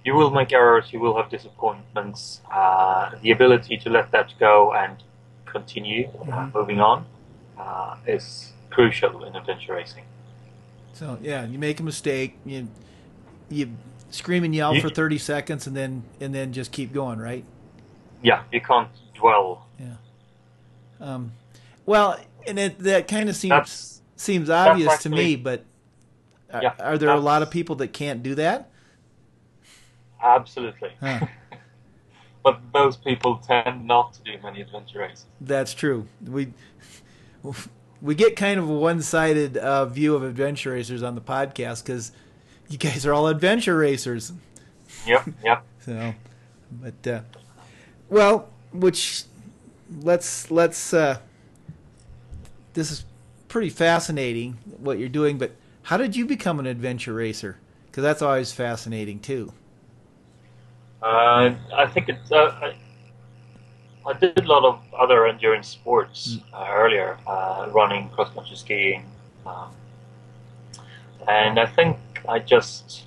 you 0.06 0.14
will 0.14 0.30
make 0.30 0.52
errors, 0.52 0.92
you 0.92 1.00
will 1.00 1.16
have 1.16 1.28
disappointments. 1.28 2.40
Uh, 2.50 3.10
the 3.22 3.32
ability 3.32 3.76
to 3.78 3.90
let 3.90 4.12
that 4.12 4.32
go 4.38 4.72
and 4.72 4.94
continue 5.44 6.08
uh, 6.20 6.24
Mhm. 6.24 6.54
moving 6.54 6.80
on 6.80 7.04
uh, 7.58 7.96
is 8.06 8.52
crucial 8.70 9.24
in 9.24 9.34
adventure 9.34 9.74
racing. 9.74 10.04
so 10.92 11.18
yeah, 11.20 11.44
you 11.44 11.58
make 11.58 11.78
a 11.80 11.82
mistake, 11.82 12.38
you 12.46 12.68
you 13.50 13.64
scream 14.10 14.44
and 14.44 14.54
yell 14.54 14.74
You- 14.74 14.80
for 14.80 14.88
thirty 14.88 15.18
seconds, 15.18 15.66
and 15.66 15.76
then 15.76 16.04
and 16.20 16.32
then 16.34 16.52
just 16.52 16.70
keep 16.72 16.92
going, 16.92 17.18
right? 17.18 17.44
Yeah, 18.22 18.42
you 18.52 18.60
can't 18.60 18.88
dwell. 19.14 19.66
Yeah. 19.78 19.96
Um, 21.00 21.32
well, 21.84 22.18
and 22.46 22.58
it 22.58 22.78
that 22.78 23.08
kind 23.08 23.28
of 23.28 23.36
seems 23.36 23.50
That's 23.50 24.02
seems 24.16 24.48
obvious 24.50 25.02
to 25.02 25.10
me, 25.10 25.36
but 25.36 25.64
are, 26.52 26.62
Yeah, 26.62 26.74
are 26.80 26.96
there 26.96 27.10
a 27.10 27.20
lot 27.20 27.42
of 27.42 27.50
people 27.50 27.76
that 27.76 27.92
can't 27.92 28.22
do 28.22 28.34
that? 28.36 28.70
Absolutely. 30.36 30.90
Huh. 31.00 31.26
but 32.42 32.60
those 32.72 32.96
people 32.96 33.38
tend 33.38 33.86
not 33.86 34.12
to 34.14 34.22
do 34.22 34.32
many 34.42 34.60
adventure 34.60 35.00
races. 35.00 35.26
That's 35.40 35.74
true. 35.74 36.06
We 36.24 36.52
we 38.00 38.14
get 38.14 38.36
kind 38.36 38.58
of 38.58 38.68
a 38.68 38.72
one-sided 38.72 39.56
uh, 39.56 39.86
view 39.86 40.14
of 40.14 40.22
adventure 40.22 40.72
racers 40.72 41.02
on 41.02 41.14
the 41.14 41.20
podcast 41.20 41.84
because 41.84 42.12
you 42.68 42.78
guys 42.78 43.06
are 43.06 43.12
all 43.12 43.28
adventure 43.28 43.76
racers. 43.76 44.32
Yep, 45.06 45.28
yep. 45.44 45.64
So, 45.80 46.14
but 46.72 47.06
uh, 47.06 47.20
well, 48.08 48.48
which 48.72 49.22
let's 50.02 50.50
let's. 50.50 50.92
Uh, 50.92 51.18
this 52.74 52.90
is 52.90 53.04
pretty 53.46 53.70
fascinating 53.70 54.58
what 54.78 54.98
you're 54.98 55.08
doing, 55.08 55.38
but 55.38 55.52
how 55.84 55.96
did 55.96 56.16
you 56.16 56.26
become 56.26 56.58
an 56.58 56.66
adventure 56.66 57.14
racer? 57.14 57.58
Because 57.86 58.02
that's 58.02 58.20
always 58.20 58.52
fascinating 58.52 59.20
too. 59.20 59.52
Uh, 61.02 61.54
I 61.74 61.86
think 61.86 62.08
it's. 62.08 62.32
Uh, 62.32 62.50
I, 62.62 62.74
I 64.08 64.12
did 64.14 64.38
a 64.38 64.46
lot 64.46 64.64
of 64.64 64.80
other 64.98 65.26
endurance 65.26 65.68
sports 65.68 66.38
uh, 66.54 66.66
earlier, 66.70 67.18
uh, 67.26 67.68
running, 67.72 68.08
cross 68.10 68.32
country 68.32 68.56
skiing, 68.56 69.04
um, 69.44 69.70
and 71.28 71.58
I 71.58 71.66
think 71.66 71.96
I 72.28 72.38
just 72.38 73.02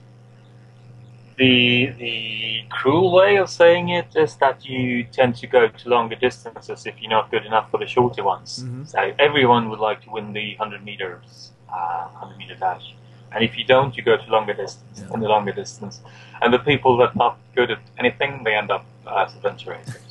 the 1.37 1.87
the 1.97 2.63
cruel 2.69 3.13
way 3.13 3.37
of 3.37 3.49
saying 3.49 3.89
it 3.89 4.07
is 4.15 4.35
that 4.37 4.65
you 4.65 5.05
tend 5.05 5.35
to 5.37 5.47
go 5.47 5.69
to 5.69 5.89
longer 5.89 6.15
distances 6.15 6.85
if 6.85 6.95
you're 7.01 7.09
not 7.09 7.31
good 7.31 7.45
enough 7.45 7.71
for 7.71 7.77
the 7.77 7.87
shorter 7.87 8.23
ones. 8.23 8.63
Mhm. 8.65 8.85
So 8.87 9.13
everyone 9.17 9.69
would 9.69 9.79
like 9.79 10.01
to 10.03 10.09
win 10.11 10.33
the 10.33 10.55
hundred 10.55 10.83
meters, 10.83 11.51
uh, 11.71 12.07
hundred 12.19 12.37
meter 12.37 12.55
dash, 12.55 12.93
and 13.31 13.43
if 13.43 13.57
you 13.57 13.63
don't, 13.63 13.95
you 13.95 14.03
go 14.03 14.17
to 14.17 14.31
longer 14.31 14.53
distance 14.53 14.99
Yeah. 14.99 15.13
and 15.13 15.21
the 15.23 15.27
longer 15.27 15.51
distance. 15.51 16.01
And 16.41 16.53
the 16.53 16.59
people 16.59 16.97
that 16.97 17.09
are 17.09 17.15
not 17.15 17.37
good 17.55 17.71
at 17.71 17.79
anything, 17.97 18.43
they 18.43 18.55
end 18.55 18.71
up 18.71 18.85
as 19.07 19.35
adventure 19.35 19.71
racers. 19.71 20.01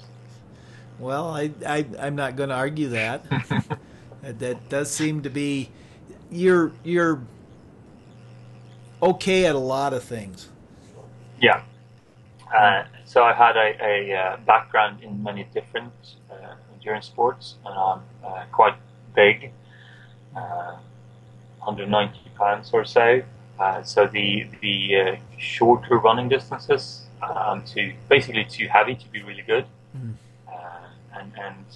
Well, 1.00 1.28
I, 1.28 1.52
I 1.64 1.86
I'm 2.00 2.16
not 2.16 2.34
going 2.34 2.48
to 2.48 2.56
argue 2.56 2.88
that. 2.88 3.22
that. 4.22 4.38
That 4.40 4.68
does 4.68 4.90
seem 4.90 5.22
to 5.22 5.30
be 5.30 5.70
you're 6.28 6.72
you're 6.82 7.22
okay 9.00 9.46
at 9.46 9.54
a 9.54 9.58
lot 9.60 9.92
of 9.92 10.02
things. 10.02 10.48
Yeah. 11.40 11.62
Uh, 12.52 12.84
so 13.04 13.22
I 13.22 13.32
had 13.32 13.56
a, 13.56 13.76
a 13.80 14.14
uh, 14.16 14.36
background 14.38 15.02
in 15.02 15.22
many 15.22 15.44
different 15.54 15.92
uh, 16.30 16.54
endurance 16.74 17.06
sports, 17.06 17.56
and 17.64 17.74
I'm 17.74 18.00
uh, 18.24 18.44
quite 18.50 18.74
big, 19.14 19.52
uh, 20.34 20.76
190 21.58 22.18
pounds 22.36 22.70
or 22.72 22.84
so. 22.84 23.22
Uh, 23.58 23.82
so 23.82 24.06
the 24.06 24.46
the 24.60 24.96
uh, 24.96 25.16
shorter 25.36 25.98
running 25.98 26.28
distances, 26.28 27.02
I'm 27.22 27.64
too 27.64 27.92
basically 28.08 28.44
too 28.44 28.68
heavy 28.68 28.94
to 28.94 29.08
be 29.08 29.22
really 29.22 29.42
good. 29.42 29.66
Mm. 29.96 30.14
and 31.18 31.32
and 31.46 31.66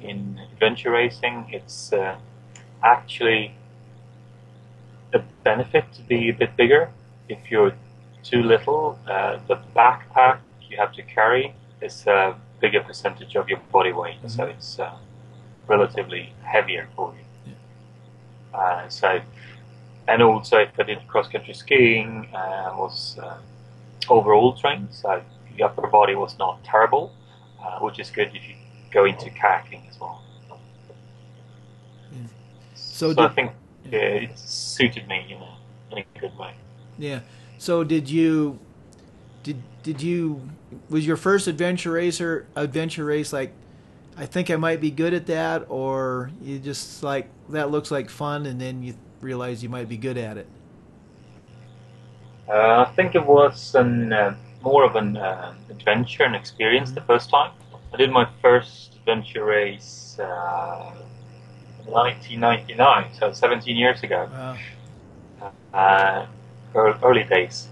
in 0.00 0.40
adventure 0.52 0.92
racing, 0.92 1.46
it's 1.50 1.92
actually 2.82 3.54
a 5.14 5.20
benefit 5.42 5.84
to 5.94 6.02
be 6.02 6.28
a 6.28 6.32
bit 6.32 6.56
bigger. 6.56 6.90
If 7.28 7.50
you're 7.50 7.74
too 8.22 8.42
little, 8.42 8.98
uh, 9.08 9.38
the 9.48 9.56
backpack 9.76 10.38
you 10.68 10.76
have 10.76 10.92
to 10.94 11.02
carry 11.02 11.54
is 11.80 12.06
a 12.06 12.36
bigger 12.60 12.82
percentage 12.82 13.36
of 13.36 13.48
your 13.48 13.60
body 13.72 13.92
weight, 13.92 14.18
mm-hmm. 14.18 14.28
so 14.28 14.44
it's 14.44 14.78
uh, 14.78 14.96
relatively 15.66 16.32
heavier 16.42 16.88
for 16.96 17.14
you. 17.16 17.23
Yeah. 18.54 18.60
Uh, 18.60 18.88
so, 18.88 19.20
and 20.08 20.22
also 20.22 20.58
if 20.58 20.78
I 20.78 20.84
did 20.84 21.06
cross 21.08 21.28
country 21.28 21.54
skiing, 21.54 22.28
I 22.34 22.70
uh, 22.70 22.76
was 22.76 23.18
uh, 23.22 23.38
overall 24.08 24.54
trained, 24.54 24.88
so 24.90 25.22
the 25.56 25.64
upper 25.64 25.86
body 25.86 26.14
was 26.14 26.38
not 26.38 26.62
terrible, 26.64 27.14
uh, 27.62 27.78
which 27.80 27.98
is 27.98 28.10
good 28.10 28.28
if 28.28 28.48
you 28.48 28.54
go 28.90 29.04
into 29.04 29.30
kayaking 29.30 29.88
as 29.88 29.98
well. 30.00 30.22
So, 30.48 30.56
so 32.74 33.14
did, 33.14 33.18
I 33.24 33.28
think 33.28 33.52
yeah, 33.84 33.98
it 33.98 34.38
suited 34.38 35.08
me 35.08 35.26
in 35.30 35.42
a, 35.42 35.98
in 35.98 36.04
a 36.04 36.18
good 36.20 36.36
way. 36.38 36.54
Yeah. 36.98 37.20
So 37.58 37.84
did 37.84 38.08
you 38.08 38.58
did 39.42 39.62
did 39.82 40.02
you 40.02 40.48
was 40.88 41.06
your 41.06 41.16
first 41.16 41.46
adventure 41.46 41.92
racer 41.92 42.46
adventure 42.56 43.04
race 43.04 43.32
like 43.32 43.52
I 44.16 44.26
think 44.26 44.50
I 44.50 44.56
might 44.56 44.80
be 44.80 44.90
good 44.90 45.12
at 45.12 45.26
that 45.26 45.66
or 45.68 46.30
you 46.40 46.58
just 46.58 47.02
like 47.02 47.28
that 47.48 47.70
looks 47.70 47.90
like 47.90 48.08
fun 48.08 48.46
and 48.46 48.60
then 48.60 48.82
you 48.82 48.94
realize 49.20 49.62
you 49.62 49.68
might 49.68 49.88
be 49.88 49.96
good 49.96 50.16
at 50.16 50.36
it? 50.36 50.46
Uh, 52.48 52.84
I 52.86 52.92
think 52.94 53.14
it 53.14 53.24
was 53.24 53.74
an 53.74 54.12
uh, 54.12 54.36
more 54.62 54.84
of 54.84 54.96
an 54.96 55.16
uh, 55.16 55.54
adventure 55.70 56.24
and 56.24 56.36
experience 56.36 56.90
mm-hmm. 56.90 56.96
the 56.96 57.02
first 57.02 57.30
time. 57.30 57.52
I 57.92 57.96
did 57.96 58.10
my 58.10 58.28
first 58.42 58.94
adventure 58.96 59.44
race 59.44 60.18
uh, 60.20 60.92
1999, 61.86 63.14
so 63.18 63.32
17 63.32 63.76
years 63.76 64.02
ago. 64.02 64.28
Wow. 64.32 64.56
Uh, 65.72 66.26
early 66.74 67.24
days. 67.24 67.68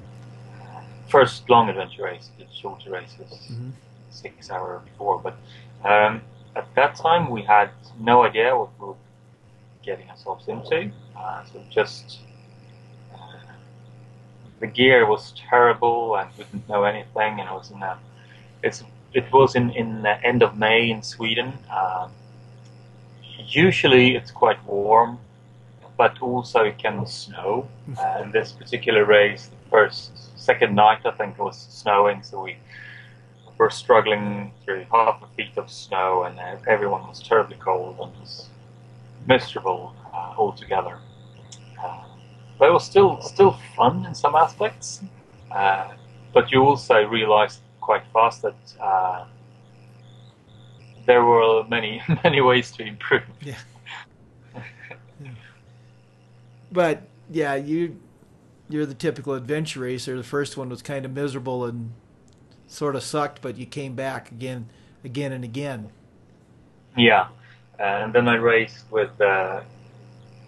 First 1.08 1.48
long 1.50 1.68
adventure 1.68 2.04
race, 2.04 2.30
did 2.38 2.48
shorter 2.52 2.90
races, 2.90 3.30
mm-hmm. 3.50 3.70
six 4.10 4.50
hour 4.50 4.80
before. 4.84 5.18
But 5.18 5.36
um, 5.84 6.22
at 6.54 6.74
that 6.74 6.96
time, 6.96 7.30
we 7.30 7.42
had 7.42 7.70
no 7.98 8.24
idea 8.24 8.56
what 8.56 8.70
we 8.78 8.88
were 8.88 8.94
getting 9.82 10.08
ourselves 10.10 10.48
into. 10.48 10.90
Uh, 11.16 11.44
so 11.44 11.62
just 11.70 12.20
uh, 13.14 13.18
the 14.60 14.66
gear 14.66 15.06
was 15.06 15.32
terrible, 15.48 16.16
and 16.16 16.30
we 16.36 16.44
didn't 16.44 16.68
know 16.68 16.84
anything. 16.84 17.40
And 17.40 17.48
it 17.48 17.52
was 17.52 17.70
in 17.70 17.82
a, 17.82 17.98
it's 18.62 18.84
it 19.12 19.30
was 19.32 19.54
in 19.54 19.70
in 19.70 20.02
the 20.02 20.22
end 20.24 20.42
of 20.42 20.56
May 20.58 20.90
in 20.90 21.02
Sweden. 21.02 21.52
Um, 21.70 22.10
usually 23.38 24.14
it's 24.14 24.30
quite 24.30 24.62
warm, 24.64 25.18
but 25.96 26.20
also 26.20 26.60
it 26.64 26.78
can 26.78 27.06
snow. 27.06 27.68
And 27.98 28.32
this 28.32 28.52
particular 28.52 29.04
race, 29.04 29.46
the 29.46 29.70
first, 29.70 30.38
second 30.38 30.74
night, 30.74 31.00
I 31.04 31.10
think 31.12 31.38
it 31.38 31.42
was 31.42 31.58
snowing, 31.70 32.22
so 32.22 32.42
we 32.42 32.56
were 33.58 33.70
struggling 33.70 34.52
through 34.64 34.84
half 34.90 35.22
a 35.22 35.26
feet 35.36 35.56
of 35.56 35.70
snow, 35.70 36.24
and 36.24 36.38
everyone 36.66 37.06
was 37.06 37.22
terribly 37.22 37.56
cold 37.56 37.98
and 38.00 38.12
was 38.20 38.48
miserable 39.26 39.94
uh, 40.12 40.34
altogether. 40.36 40.98
Uh, 41.82 42.04
but 42.58 42.68
it 42.68 42.72
was 42.72 42.84
still 42.84 43.20
still 43.22 43.58
fun 43.76 44.04
in 44.06 44.14
some 44.14 44.34
aspects. 44.34 45.02
Uh, 45.50 45.92
but 46.32 46.50
you 46.50 46.62
also 46.62 47.02
realized 47.04 47.60
quite 47.80 48.04
fast 48.12 48.42
that 48.42 48.56
uh, 48.80 49.24
there 51.06 51.24
were 51.24 51.64
many 51.68 52.02
many 52.24 52.40
ways 52.40 52.70
to 52.72 52.82
improve. 52.82 53.22
Yeah. 53.42 53.56
yeah. 55.20 55.30
But 56.70 57.02
yeah, 57.30 57.54
you 57.54 57.98
you're 58.68 58.86
the 58.86 58.94
typical 58.94 59.34
adventure 59.34 59.80
racer. 59.80 60.16
The 60.16 60.22
first 60.22 60.56
one 60.56 60.70
was 60.70 60.82
kind 60.82 61.04
of 61.04 61.12
miserable 61.12 61.64
and 61.64 61.92
sort 62.72 62.96
of 62.96 63.02
sucked, 63.02 63.42
but 63.42 63.56
you 63.56 63.66
came 63.66 63.94
back 63.94 64.30
again, 64.30 64.68
again 65.04 65.32
and 65.32 65.44
again. 65.44 65.90
Yeah, 66.96 67.28
and 67.78 68.12
then 68.12 68.28
I 68.28 68.36
raced 68.36 68.84
with 68.90 69.20
uh, 69.20 69.62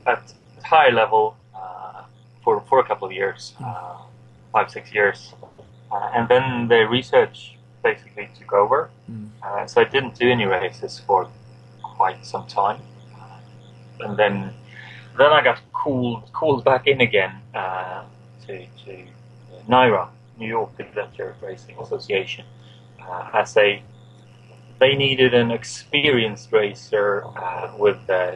at 0.07 0.33
high 0.65 0.91
level 0.91 1.37
uh, 1.55 2.03
for 2.43 2.61
for 2.69 2.81
a 2.81 2.85
couple 2.85 3.07
of 3.07 3.13
years, 3.13 3.55
hmm. 3.59 3.65
uh, 3.65 3.97
five 4.53 4.71
six 4.71 4.93
years, 4.93 5.35
uh, 5.93 6.11
and 6.15 6.29
then 6.29 6.69
the 6.69 6.87
research 6.89 7.57
basically 7.83 8.29
took 8.39 8.53
over. 8.53 8.91
Mm. 9.11 9.29
Uh, 9.43 9.67
so 9.67 9.83
I 9.83 9.85
didn't 9.85 10.15
do 10.15 10.29
any 10.31 10.47
races 10.47 11.03
for 11.07 11.29
quite 11.83 12.25
some 12.25 12.47
time, 12.47 12.81
and 14.01 14.17
then 14.17 14.55
then 15.19 15.31
I 15.33 15.43
got 15.45 15.61
called 15.73 16.33
called 16.33 16.65
back 16.65 16.87
in 16.87 17.01
again 17.01 17.33
uh, 17.55 18.05
to 18.47 18.67
to 18.85 18.93
NYRA, 19.69 20.09
New 20.45 20.51
York 20.51 20.79
Adventure 20.79 21.35
Racing 21.41 21.77
Association, 21.81 22.45
uh, 23.01 23.31
as 23.33 23.57
a 23.57 23.83
they 24.79 24.95
needed 24.95 25.33
an 25.33 25.51
experienced 25.51 26.53
racer 26.53 27.25
uh, 27.25 27.73
with 27.79 27.99
uh, 28.11 28.33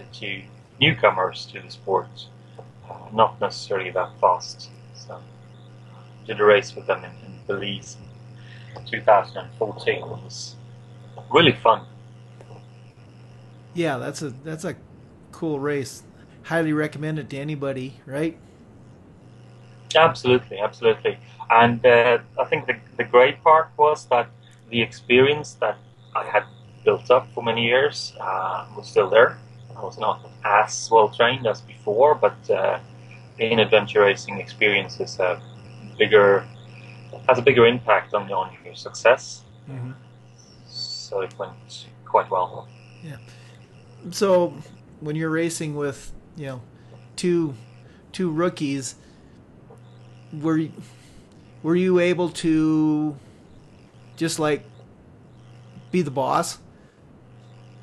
newcomers 0.81 1.47
to 1.53 1.61
the 1.61 1.71
sport, 1.71 2.09
not 3.13 3.39
necessarily 3.41 3.91
that 3.91 4.11
fast. 4.21 4.71
So 4.95 5.21
did 6.27 6.41
a 6.41 6.45
race 6.45 6.75
with 6.75 6.87
them 6.87 7.05
in, 7.05 7.11
in 7.27 7.41
Belize 7.47 7.99
2014 8.87 9.95
It 9.97 10.01
was 10.03 10.57
really 11.31 11.53
fun. 11.53 11.85
Yeah, 13.75 13.99
that's 13.99 14.23
a 14.23 14.31
that's 14.31 14.65
a 14.65 14.77
cool 15.33 15.61
race. 15.61 16.05
Highly 16.45 16.73
recommend 16.73 17.19
it 17.19 17.29
to 17.31 17.37
anybody, 17.37 18.01
right? 18.07 18.39
Absolutely, 19.95 20.59
absolutely. 20.59 21.19
And 21.51 21.85
uh, 21.85 22.19
I 22.39 22.45
think 22.45 22.67
the, 22.67 22.77
the 22.97 23.05
great 23.05 23.43
part 23.43 23.71
was 23.77 24.07
that 24.07 24.29
the 24.71 24.83
experience 24.83 25.55
that 25.55 25.79
I 26.15 26.25
had 26.25 26.45
built 26.85 27.11
up 27.11 27.27
for 27.35 27.43
many 27.43 27.65
years 27.65 28.15
uh, 28.21 28.67
was 28.77 28.89
still 28.89 29.09
there. 29.09 29.39
I 29.77 29.83
was 29.83 29.99
not 29.99 30.29
as 30.45 30.89
well 30.91 31.09
trained 31.09 31.47
as 31.47 31.61
before, 31.61 32.15
but 32.15 32.51
uh, 32.51 32.79
in 33.39 33.59
adventure 33.61 34.01
racing 34.01 34.39
experience 34.39 35.01
is 35.01 35.19
a 35.19 35.41
bigger 35.99 36.47
has 37.29 37.39
a 37.39 37.43
bigger 37.43 37.67
impact 37.67 38.15
on, 38.15 38.31
on 38.33 38.55
your 38.65 38.75
success. 38.75 39.43
Mm-hmm. 39.69 39.93
So 40.67 41.21
it 41.21 41.39
went 41.39 41.87
quite 42.05 42.31
well. 42.31 42.69
Yeah. 43.03 43.17
So 44.11 44.55
when 45.01 45.17
you're 45.17 45.31
racing 45.31 45.77
with 45.77 46.13
you 46.37 46.47
know 46.47 46.63
two 47.17 47.55
two 48.13 48.31
rookies, 48.31 48.97
were 50.33 50.59
you, 50.59 50.73
were 51.63 51.77
you 51.77 51.99
able 51.99 52.29
to 52.31 53.17
just 54.17 54.39
like 54.39 54.63
be 55.91 56.03
the 56.03 56.11
boss 56.11 56.59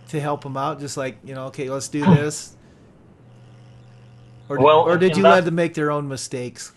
to 0.09 0.19
help 0.19 0.43
them 0.43 0.57
out? 0.57 0.79
Just 0.79 0.97
like 0.97 1.17
you 1.23 1.33
know, 1.33 1.45
okay, 1.47 1.69
let's 1.69 1.87
do 1.87 2.05
this. 2.05 2.55
Or, 4.47 4.59
well, 4.59 4.81
or 4.81 4.97
did 4.97 5.17
you 5.17 5.23
that, 5.23 5.29
let 5.29 5.45
them 5.45 5.55
make 5.55 5.73
their 5.73 5.91
own 5.91 6.07
mistakes? 6.07 6.71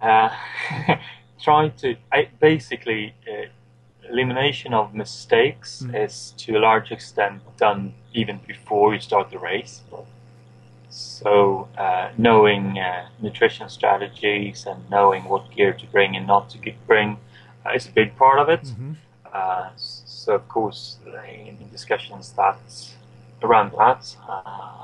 Uh, 0.00 0.30
trying 1.42 1.72
to 1.72 1.96
I, 2.12 2.28
basically 2.40 3.14
uh, 3.28 3.46
elimination 4.08 4.72
of 4.74 4.94
mistakes 4.94 5.82
mm. 5.84 6.04
is 6.04 6.34
to 6.38 6.56
a 6.56 6.60
large 6.60 6.92
extent 6.92 7.42
done 7.56 7.94
even 8.12 8.38
before 8.46 8.94
you 8.94 9.00
start 9.00 9.30
the 9.30 9.38
race. 9.38 9.82
So 10.94 11.68
uh, 11.76 12.10
knowing 12.16 12.78
uh, 12.78 13.08
nutrition 13.20 13.68
strategies 13.68 14.64
and 14.64 14.88
knowing 14.90 15.24
what 15.24 15.50
gear 15.50 15.72
to 15.72 15.86
bring 15.86 16.16
and 16.16 16.24
not 16.24 16.50
to 16.50 16.72
bring 16.86 17.18
uh, 17.66 17.70
is 17.70 17.88
a 17.88 17.90
big 17.90 18.14
part 18.16 18.38
of 18.38 18.48
it. 18.48 18.62
Mm-hmm. 18.62 18.92
Uh, 19.32 19.70
so 19.74 20.36
of 20.36 20.48
course, 20.48 20.98
in 21.28 21.68
discussions 21.72 22.32
that 22.36 22.60
around 23.42 23.72
that, 23.72 24.16
uh, 24.28 24.32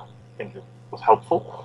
I 0.03 0.07
think 0.37 0.57
it 0.57 0.65
was 0.91 1.01
helpful. 1.01 1.65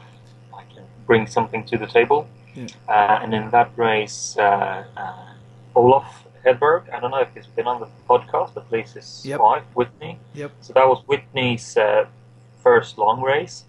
I 0.54 0.62
can 0.72 0.84
bring 1.08 1.26
something 1.26 1.66
to 1.66 1.78
the 1.80 1.88
table. 1.88 2.28
Yeah. 2.54 2.68
Uh, 2.88 3.20
and 3.24 3.34
in 3.34 3.50
that 3.50 3.72
race, 3.76 4.38
uh, 4.38 4.86
uh, 4.96 5.34
Olaf 5.76 6.24
Hedberg, 6.46 6.94
I 6.94 7.00
don't 7.00 7.10
know 7.10 7.22
if 7.22 7.34
he's 7.34 7.48
been 7.48 7.66
on 7.66 7.80
the 7.80 7.88
podcast, 8.08 8.54
but 8.54 8.66
at 8.66 8.72
least 8.72 8.94
his 8.94 9.26
yep. 9.26 9.40
wife, 9.40 9.64
Whitney. 9.74 10.20
Yep. 10.36 10.52
So 10.62 10.74
that 10.74 10.88
was 10.88 11.02
Whitney's 11.08 11.76
first 12.62 13.00
long 13.00 13.22
race. 13.24 13.66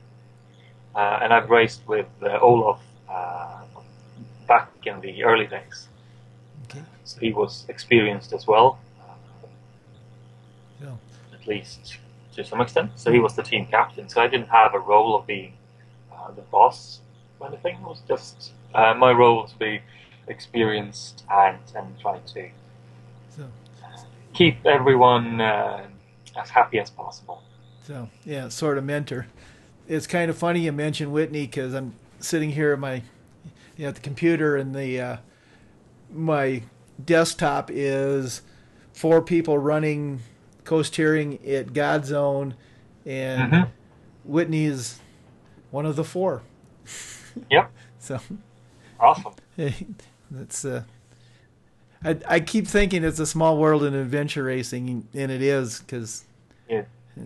And 0.97 1.32
I've 1.32 1.51
raced 1.51 1.82
with 1.86 2.07
Olaf 2.40 2.80
back 4.49 4.70
in 4.84 5.01
the 5.01 5.24
early 5.24 5.47
days. 5.47 5.88
Okay. 6.64 6.82
So 7.05 7.18
he 7.20 7.32
was 7.32 7.64
experienced 7.68 8.32
as 8.32 8.47
well. 8.47 8.78
Yeah. 10.80 10.94
At 11.32 11.47
least 11.47 11.99
to 12.34 12.44
some 12.44 12.61
extent. 12.61 12.92
So 12.97 13.11
he 13.11 13.18
was 13.18 13.34
the 13.34 13.42
team 13.42 13.66
captain. 13.66 14.09
So 14.09 14.20
I 14.20 14.28
didn't 14.28 14.49
have 14.49 14.74
a 14.74 14.78
role 14.78 15.16
of 15.16 15.26
being 15.26 15.55
uh, 16.12 16.30
the 16.32 16.42
boss 16.42 17.01
or 17.40 17.49
anything. 17.49 17.76
It 17.76 17.82
was 17.82 18.03
just 18.07 18.53
uh, 18.74 18.94
my 18.94 19.11
role 19.12 19.47
to 19.47 19.57
be 19.59 19.80
experienced 20.28 21.24
and 21.30 21.59
and 21.74 21.99
try 22.01 22.18
to 22.18 22.49
So, 23.36 23.44
keep 24.34 24.64
everyone 24.66 25.40
uh, 25.40 25.86
as 26.40 26.51
happy 26.51 26.78
as 26.78 26.90
possible. 26.90 27.42
so 27.86 28.09
yeah, 28.24 28.49
sort 28.49 28.76
of 28.78 28.84
mentor. 28.84 29.26
It's 29.89 30.07
kind 30.07 30.30
of 30.30 30.37
funny 30.37 30.61
you 30.61 30.72
mentioned 30.72 31.12
Whitney 31.12 31.47
because 31.47 31.74
I'm 31.74 31.95
sitting 32.18 32.51
here 32.51 32.72
at 32.72 32.78
my, 32.78 32.95
you 33.76 33.82
know, 33.84 33.89
at 33.89 33.95
the 33.95 34.01
computer 34.01 34.57
and 34.57 34.74
the 34.74 35.01
uh, 35.01 35.16
my 36.12 36.62
desktop 37.05 37.70
is 37.72 38.43
four 38.93 39.22
people 39.22 39.59
running 39.59 40.20
co-steering 40.64 41.34
at 41.47 41.68
Godzone, 41.68 42.55
and 43.05 43.53
Mhm. 43.53 43.68
Whitney 44.24 44.64
is 44.64 44.99
one 45.70 45.87
of 45.87 45.95
the 45.97 46.05
four. 46.05 46.43
Yep, 47.51 47.70
So 47.99 48.20
awesome. 48.99 49.34
that's 50.30 50.64
uh, 50.64 50.82
I 52.05 52.16
I 52.28 52.41
keep 52.41 52.66
thinking 52.66 53.05
it's 53.05 53.18
a 53.20 53.26
small 53.26 53.59
world 53.59 53.84
in 53.84 53.95
adventure 53.95 54.45
racing, 54.45 55.07
and 55.14 55.30
it 55.30 55.43
is 55.43 55.80
because 55.80 56.24
Yeah. 56.68 56.82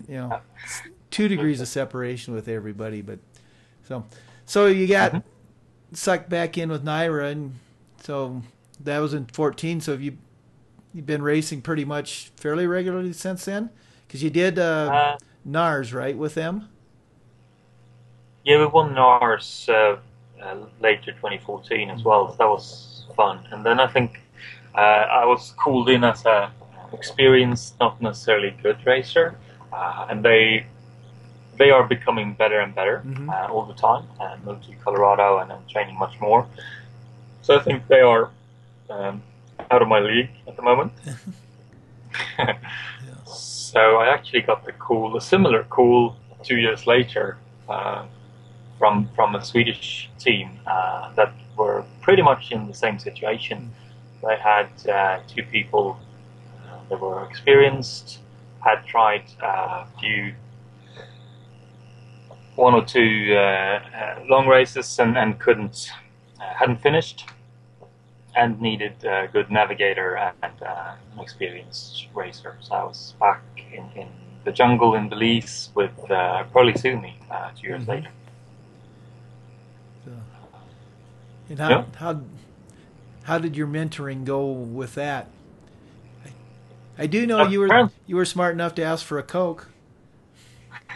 you 0.08 0.14
know 0.16 0.40
it's 0.64 0.82
two 1.10 1.28
degrees 1.28 1.60
of 1.60 1.68
separation 1.68 2.34
with 2.34 2.48
everybody. 2.48 3.02
But 3.02 3.18
so 3.84 4.04
so 4.46 4.66
you 4.66 4.86
got 4.86 5.12
Mhm. 5.12 5.22
sucked 5.92 6.28
back 6.28 6.56
in 6.58 6.70
with 6.70 6.84
NYRA, 6.84 7.32
and 7.32 7.54
so 8.02 8.42
that 8.80 8.98
was 8.98 9.14
in 9.14 9.26
fourteen. 9.26 9.80
So 9.80 9.92
have 9.92 10.02
you 10.02 10.18
you've 10.92 11.06
been 11.06 11.22
racing 11.22 11.62
pretty 11.62 11.84
much 11.84 12.30
fairly 12.36 12.66
regularly 12.66 13.12
since 13.12 13.44
then? 13.44 13.70
Because 14.06 14.22
you 14.22 14.30
did 14.30 14.58
uh, 14.58 14.90
Uh, 14.92 15.18
NARS 15.44 15.92
right 15.94 16.16
with 16.16 16.34
them. 16.34 16.68
Yeah, 18.44 18.58
we 18.58 18.66
won 18.66 18.94
NARS 18.94 19.68
uh, 19.68 19.98
uh, 20.42 20.56
later 20.80 21.12
2014 21.12 21.90
as 21.90 22.02
well. 22.02 22.30
So 22.30 22.36
that 22.38 22.48
was 22.48 23.04
fun. 23.14 23.46
And 23.52 23.64
then 23.64 23.78
I 23.78 23.86
think 23.86 24.20
uh, 24.74 24.78
I 24.78 25.24
was 25.26 25.52
called 25.56 25.88
in 25.90 26.04
as 26.04 26.24
a 26.24 26.50
experienced, 26.92 27.78
not 27.78 28.00
necessarily 28.02 28.50
good 28.62 28.78
racer, 28.84 29.36
uh, 29.72 30.06
and 30.10 30.24
they 30.24 30.66
they 31.60 31.70
are 31.76 31.84
becoming 31.96 32.28
better 32.42 32.58
and 32.64 32.74
better 32.80 32.96
Mhm. 33.04 33.28
uh, 33.34 33.52
all 33.52 33.64
the 33.72 33.78
time. 33.88 34.04
And 34.24 34.36
moved 34.46 34.62
to 34.68 34.72
Colorado 34.84 35.28
and 35.40 35.48
training 35.72 35.96
much 36.04 36.14
more. 36.26 36.42
So 37.42 37.50
I 37.58 37.60
think 37.66 37.78
they 37.94 38.00
are 38.12 38.24
um, 38.94 39.22
out 39.72 39.82
of 39.84 39.88
my 39.94 40.00
league 40.10 40.30
at 40.48 40.54
the 40.56 40.62
moment. 40.70 40.90
So 43.72 43.80
I 44.02 44.06
actually 44.16 44.42
got 44.50 44.64
the 44.68 44.72
call, 44.72 45.16
a 45.16 45.20
similar 45.20 45.62
call, 45.76 46.16
two 46.42 46.56
years 46.66 46.86
later, 46.94 47.24
uh, 47.68 48.02
from 48.78 48.94
from 49.16 49.28
a 49.36 49.42
Swedish 49.50 50.10
team 50.18 50.46
uh, 50.66 51.12
that 51.18 51.32
were 51.56 51.84
pretty 52.00 52.22
much 52.30 52.50
in 52.50 52.60
the 52.66 52.74
same 52.84 52.98
situation. 52.98 53.58
They 54.26 54.36
had 54.52 54.68
uh, 54.88 55.20
two 55.32 55.44
people 55.56 55.86
uh, 56.66 56.78
that 56.88 56.98
were 57.00 57.22
experienced, 57.30 58.18
had 58.68 58.78
tried 58.94 59.24
a 59.40 59.86
few, 60.00 60.34
one 62.60 62.74
or 62.74 62.84
two 62.84 63.34
uh, 63.34 63.38
uh, 63.38 64.24
long 64.28 64.46
races, 64.46 64.98
and, 64.98 65.16
and 65.16 65.38
couldn't, 65.40 65.90
uh, 66.40 66.54
hadn't 66.54 66.80
finished 66.82 67.26
and 68.36 68.60
needed 68.60 69.04
a 69.04 69.28
good 69.32 69.50
navigator 69.50 70.16
and 70.16 70.62
uh, 70.62 70.92
an 71.14 71.20
experienced 71.20 72.06
racer. 72.14 72.56
So 72.60 72.74
I 72.74 72.84
was 72.84 73.14
back 73.20 73.42
in, 73.72 73.84
in 73.96 74.08
the 74.44 74.52
jungle 74.52 74.94
in 74.94 75.08
Belize 75.08 75.70
with 75.74 76.10
uh, 76.10 76.44
Sumi 76.76 77.16
uh, 77.30 77.50
two 77.56 77.68
years 77.68 77.82
Mhm. 77.82 77.88
later. 77.88 78.10
And 81.48 81.58
how 81.58 81.74
Yeah. 81.74 81.84
how 81.96 82.20
how 83.24 83.38
did 83.38 83.56
your 83.56 83.66
mentoring 83.66 84.24
go 84.24 84.46
with 84.46 84.94
that? 84.94 85.28
I, 86.24 86.30
I 87.04 87.06
do 87.06 87.26
know 87.26 87.40
Uh, 87.40 87.42
you 87.42 87.60
were 87.60 87.74
you 88.06 88.16
were 88.16 88.24
smart 88.24 88.54
enough 88.54 88.74
to 88.76 88.82
ask 88.82 89.04
for 89.04 89.18
a 89.18 89.22
coke. 89.22 89.68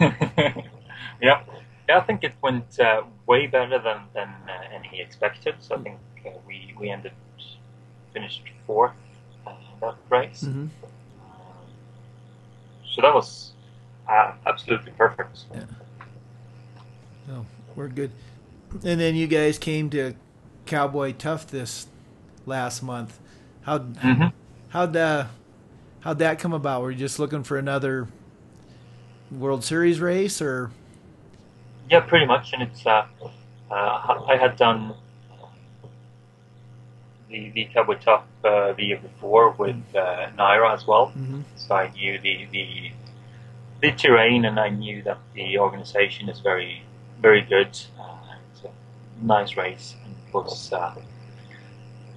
yeah. 1.24 1.42
yeah, 1.88 1.98
I 1.98 2.00
think 2.00 2.24
it 2.24 2.34
went 2.42 2.78
uh, 2.78 3.02
way 3.26 3.46
better 3.46 3.78
than, 3.78 4.00
than 4.14 4.28
uh, 4.48 4.76
any 4.76 5.00
expected. 5.00 5.54
So 5.60 5.76
I 5.76 5.78
think 5.82 5.98
uh, 6.26 6.30
we, 6.46 6.74
we 6.78 6.90
ended, 6.90 7.12
finished 8.12 8.42
fourth 8.66 8.92
uh, 9.46 9.50
in 9.50 9.80
that 9.80 9.96
race. 10.10 10.44
Mm-hmm. 10.44 10.66
Um, 11.24 11.66
so 12.86 13.02
that 13.02 13.14
was 13.14 13.52
uh, 14.08 14.32
absolutely 14.46 14.92
perfect. 14.92 15.44
Yeah. 15.52 15.64
Oh, 17.30 17.46
we're 17.74 17.88
good. 17.88 18.12
And 18.84 19.00
then 19.00 19.14
you 19.14 19.26
guys 19.26 19.58
came 19.58 19.88
to 19.90 20.14
Cowboy 20.66 21.12
Tough 21.12 21.46
this 21.46 21.86
last 22.46 22.82
month. 22.82 23.18
How 23.62 23.78
hmm 23.78 24.26
how'd 24.68 24.96
uh, 24.96 25.26
how'd 26.00 26.18
that 26.18 26.38
come 26.38 26.52
about? 26.52 26.82
Were 26.82 26.90
you 26.90 26.98
just 26.98 27.18
looking 27.18 27.44
for 27.44 27.56
another 27.56 28.08
World 29.30 29.64
Series 29.64 30.00
race, 30.00 30.42
or 30.42 30.70
Yeah, 31.90 32.00
pretty 32.00 32.26
much. 32.26 32.52
And 32.52 32.62
it's 32.62 32.86
uh, 32.86 33.06
uh, 33.70 34.24
I 34.28 34.36
had 34.36 34.56
done 34.56 34.94
the 37.28 37.50
the 37.50 37.64
Cowboy 37.66 37.96
Tough 37.98 38.24
uh, 38.44 38.72
the 38.72 38.84
year 38.84 38.98
before 38.98 39.50
with 39.50 39.76
uh, 39.94 40.28
NYRA 40.36 40.74
as 40.74 40.86
well, 40.86 41.12
Mhm. 41.16 41.42
so 41.56 41.74
I 41.74 41.90
knew 41.90 42.18
the, 42.18 42.46
the 42.52 42.90
the 43.80 43.92
terrain 43.92 44.44
and 44.44 44.58
I 44.58 44.68
knew 44.70 45.02
that 45.02 45.18
the 45.34 45.58
organization 45.58 46.28
is 46.28 46.40
very 46.40 46.82
very 47.20 47.42
good. 47.42 47.68
Uh, 47.98 48.36
it's 48.52 48.64
a 48.64 48.70
nice 49.22 49.56
race 49.56 49.94
and 50.04 50.14
it 50.26 50.34
was 50.34 50.72
uh, 50.72 50.94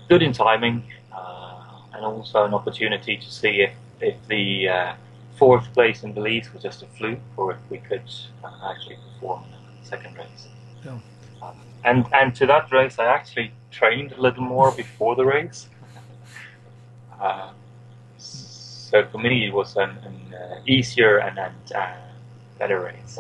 good 0.10 0.22
in 0.22 0.34
timing 0.34 0.84
uh, 1.12 1.62
and 1.94 2.06
also 2.06 2.46
an 2.46 2.54
opportunity 2.54 3.18
to 3.18 3.30
see 3.32 3.62
if 3.62 3.74
if 4.02 4.16
the 4.28 4.70
uh, 4.70 4.94
fourth 5.38 5.72
place 5.74 6.04
in 6.04 6.14
Belize 6.14 6.52
was 6.54 6.64
just 6.64 6.84
a 6.84 6.88
fluke 6.98 7.20
or 7.38 7.52
if 7.52 7.60
we 7.70 7.78
could 7.80 8.10
uh, 8.44 8.72
actually 8.72 8.98
perform 9.14 9.44
second 9.88 10.18
race. 10.18 10.48
No. 10.86 11.02
Uh, 11.42 11.54
and 11.84 12.06
and 12.14 12.36
to 12.36 12.46
that 12.46 12.72
race, 12.72 13.00
I 13.00 13.06
actually 13.06 13.52
trained 13.72 14.12
a 14.14 14.22
little 14.22 14.44
more 14.44 14.72
before 14.72 15.16
the 15.16 15.26
race. 15.26 15.70
uh, 17.22 17.52
so 18.18 19.06
for 19.12 19.18
me, 19.18 19.48
it 19.48 19.54
was 19.54 19.76
an, 19.76 19.90
an 19.90 20.34
uh, 20.34 20.60
easier 20.66 21.18
and, 21.18 21.38
and 21.38 21.72
uh, 21.74 21.94
better 22.58 22.80
race. 22.82 23.20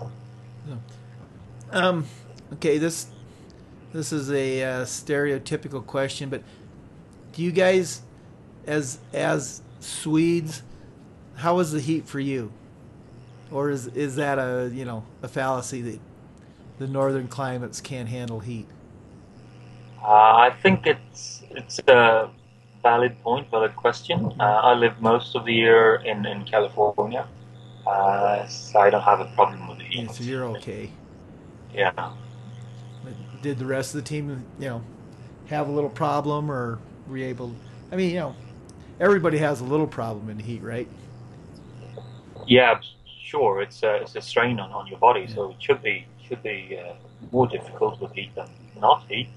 um, 1.71 2.05
okay 2.53 2.77
this 2.77 3.07
this 3.93 4.11
is 4.11 4.31
a 4.31 4.63
uh, 4.63 4.85
stereotypical 4.85 5.85
question, 5.85 6.29
but 6.29 6.43
do 7.33 7.41
you 7.41 7.51
guys, 7.51 8.01
as 8.65 8.99
as 9.13 9.61
Swedes, 9.79 10.63
how 11.35 11.55
was 11.55 11.71
the 11.71 11.79
heat 11.79 12.07
for 12.07 12.19
you, 12.19 12.51
or 13.51 13.69
is 13.69 13.87
is 13.87 14.15
that 14.17 14.37
a 14.37 14.69
you 14.73 14.85
know 14.85 15.03
a 15.23 15.27
fallacy 15.27 15.81
that 15.81 15.99
the 16.79 16.87
northern 16.87 17.27
climates 17.27 17.81
can't 17.81 18.09
handle 18.09 18.39
heat? 18.39 18.67
Uh, 20.01 20.35
I 20.47 20.55
think 20.61 20.85
it's 20.85 21.43
it's 21.51 21.79
a 21.87 22.29
valid 22.81 23.19
point, 23.21 23.49
valid 23.49 23.75
question. 23.75 24.31
Uh, 24.39 24.43
I 24.43 24.73
live 24.73 25.01
most 25.01 25.35
of 25.35 25.45
the 25.45 25.53
year 25.53 25.95
in, 26.05 26.25
in 26.25 26.45
California, 26.45 27.27
uh, 27.85 28.45
so 28.47 28.79
I 28.79 28.89
don't 28.89 29.01
have 29.01 29.19
a 29.19 29.25
problem 29.35 29.67
with 29.67 29.79
the 29.79 29.83
heat. 29.85 30.03
Yeah, 30.03 30.11
so 30.11 30.23
you're 30.23 30.45
okay. 30.57 30.89
Yeah. 31.73 31.91
But 31.93 33.41
did 33.41 33.57
the 33.59 33.65
rest 33.65 33.95
of 33.95 34.03
the 34.03 34.07
team, 34.07 34.45
you 34.59 34.69
know, 34.69 34.81
have 35.47 35.67
a 35.67 35.71
little 35.71 35.89
problem, 35.89 36.51
or 36.51 36.79
were 37.07 37.17
you 37.17 37.25
able? 37.25 37.53
I 37.91 37.95
mean, 37.95 38.11
you 38.11 38.19
know, 38.19 38.35
everybody 38.99 39.37
has 39.39 39.61
a 39.61 39.65
little 39.65 39.87
problem 39.87 40.29
in 40.29 40.39
heat, 40.39 40.61
right? 40.61 40.87
Yeah, 42.45 42.79
sure. 43.21 43.61
It's 43.61 43.83
a, 43.83 43.95
it's 43.95 44.15
a 44.15 44.21
strain 44.21 44.59
on, 44.59 44.71
on 44.71 44.87
your 44.87 44.99
body, 44.99 45.27
so 45.27 45.51
it 45.51 45.57
should 45.59 45.81
be 45.81 46.05
should 46.27 46.43
be 46.43 46.77
uh, 46.79 46.93
more 47.31 47.47
difficult 47.47 47.99
with 48.01 48.11
heat 48.13 48.33
than 48.35 48.49
not 48.79 49.03
heat. 49.09 49.29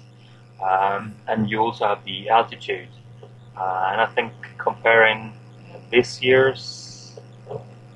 Um, 0.62 1.14
and 1.28 1.48
you 1.50 1.58
also 1.60 1.86
have 1.86 2.04
the 2.04 2.28
altitude. 2.28 2.88
Uh, 3.56 3.88
and 3.92 4.00
I 4.00 4.06
think 4.06 4.32
comparing 4.58 5.32
this 5.90 6.22
year's 6.22 7.18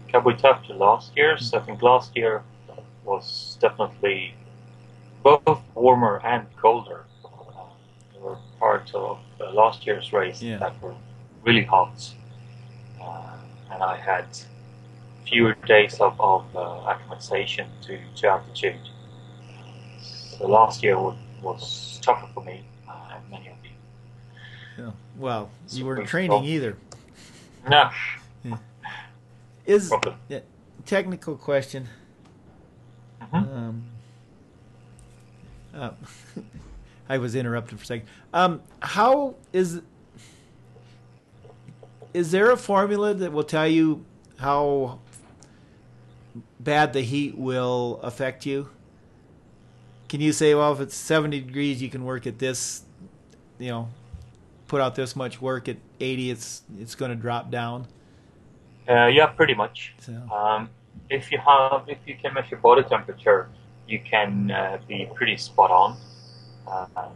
Cowboy 0.08 0.36
Tough 0.36 0.66
to 0.66 0.74
last 0.74 1.12
year's, 1.16 1.52
I 1.52 1.60
think 1.60 1.82
last 1.82 2.16
year 2.16 2.42
was 3.04 3.58
definitely 3.60 4.34
both 5.22 5.60
warmer 5.74 6.20
and 6.24 6.46
colder. 6.56 7.04
There 8.12 8.22
were 8.22 8.38
parts 8.58 8.92
of 8.94 9.18
uh, 9.40 9.50
last 9.52 9.86
year's 9.86 10.12
race 10.12 10.40
Yeah. 10.42 10.58
that 10.58 10.80
were 10.82 10.94
really 11.44 11.64
hot, 11.64 12.14
uh, 13.02 13.36
and 13.70 13.82
I 13.82 13.96
had 13.96 14.26
fewer 15.26 15.54
days 15.66 16.00
of, 16.00 16.20
of 16.20 16.44
uh, 16.56 16.88
acclimatization 16.88 17.68
to, 17.82 17.98
to 18.16 18.26
altitude. 18.28 18.76
So 20.02 20.46
last 20.46 20.82
year 20.82 20.98
was, 20.98 21.16
was 21.42 21.98
tougher 22.02 22.26
for 22.34 22.42
me 22.44 22.64
uh, 22.88 22.92
and 23.14 23.30
many 23.30 23.48
of 23.48 23.54
the 23.62 24.82
Yeah. 24.82 24.90
Well, 25.16 25.50
you 25.70 25.86
weren't 25.86 26.06
training 26.08 26.44
either. 26.44 26.76
no 27.68 27.90
Is 29.66 29.88
problem. 29.88 30.16
yeah, 30.28 30.40
technical 30.84 31.36
question. 31.36 31.88
Mhm. 33.22 33.34
Um, 33.56 33.84
uh, 35.74 35.90
I 37.08 37.16
was 37.18 37.34
interrupted 37.34 37.78
for 37.78 37.82
a 37.82 37.86
second. 37.86 38.08
Um, 38.34 38.60
how 38.80 39.36
is 39.52 39.80
is 42.12 42.30
there 42.30 42.50
a 42.50 42.56
formula 42.56 43.14
that 43.14 43.32
will 43.32 43.42
tell 43.44 43.66
you 43.66 44.04
how 44.38 44.98
bad 46.60 46.92
the 46.92 47.02
heat 47.02 47.36
will 47.36 48.00
affect 48.02 48.46
you? 48.46 48.70
Can 50.08 50.20
you 50.20 50.32
say, 50.32 50.54
well, 50.54 50.72
if 50.72 50.80
it's 50.80 50.94
70 50.96 51.40
degrees, 51.40 51.82
you 51.82 51.88
can 51.88 52.04
work 52.04 52.26
at 52.26 52.38
this, 52.38 52.82
you 53.58 53.70
know, 53.70 53.88
put 54.68 54.80
out 54.80 54.94
this 54.94 55.16
much 55.16 55.40
work. 55.40 55.68
At 55.68 55.76
80, 56.00 56.30
it's 56.30 56.62
it's 56.78 56.94
going 56.94 57.10
to 57.10 57.16
drop 57.16 57.50
down. 57.50 57.86
Uh, 58.88 59.06
yeah, 59.06 59.26
pretty 59.26 59.54
much. 59.54 59.94
So, 60.00 60.12
Um, 60.32 60.68
if 61.10 61.32
you 61.32 61.38
have, 61.38 61.84
if 61.88 61.98
you 62.06 62.16
can 62.16 62.34
measure 62.34 62.56
body 62.56 62.82
temperature, 62.82 63.48
you 63.88 64.00
can 64.00 64.50
uh, 64.50 64.78
be 64.86 65.08
pretty 65.14 65.36
spot 65.36 65.70
on 65.70 65.96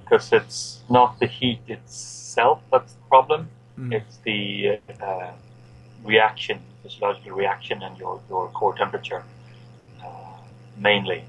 because 0.05 0.33
it's 0.33 0.81
not 0.91 1.19
the 1.21 1.27
heat 1.27 1.61
itself 1.69 2.61
that's 2.71 2.93
the 2.93 3.01
problem. 3.09 3.49
mm, 3.79 3.93
It's 3.93 4.19
the 4.19 4.79
uh, 5.03 5.33
reaction, 6.05 6.61
physiological 6.83 7.33
reaction, 7.33 7.83
and 7.83 7.97
your, 7.99 8.21
your 8.29 8.49
core 8.49 8.75
temperature 8.77 9.25
uh, 10.03 10.07
mainly. 10.77 11.25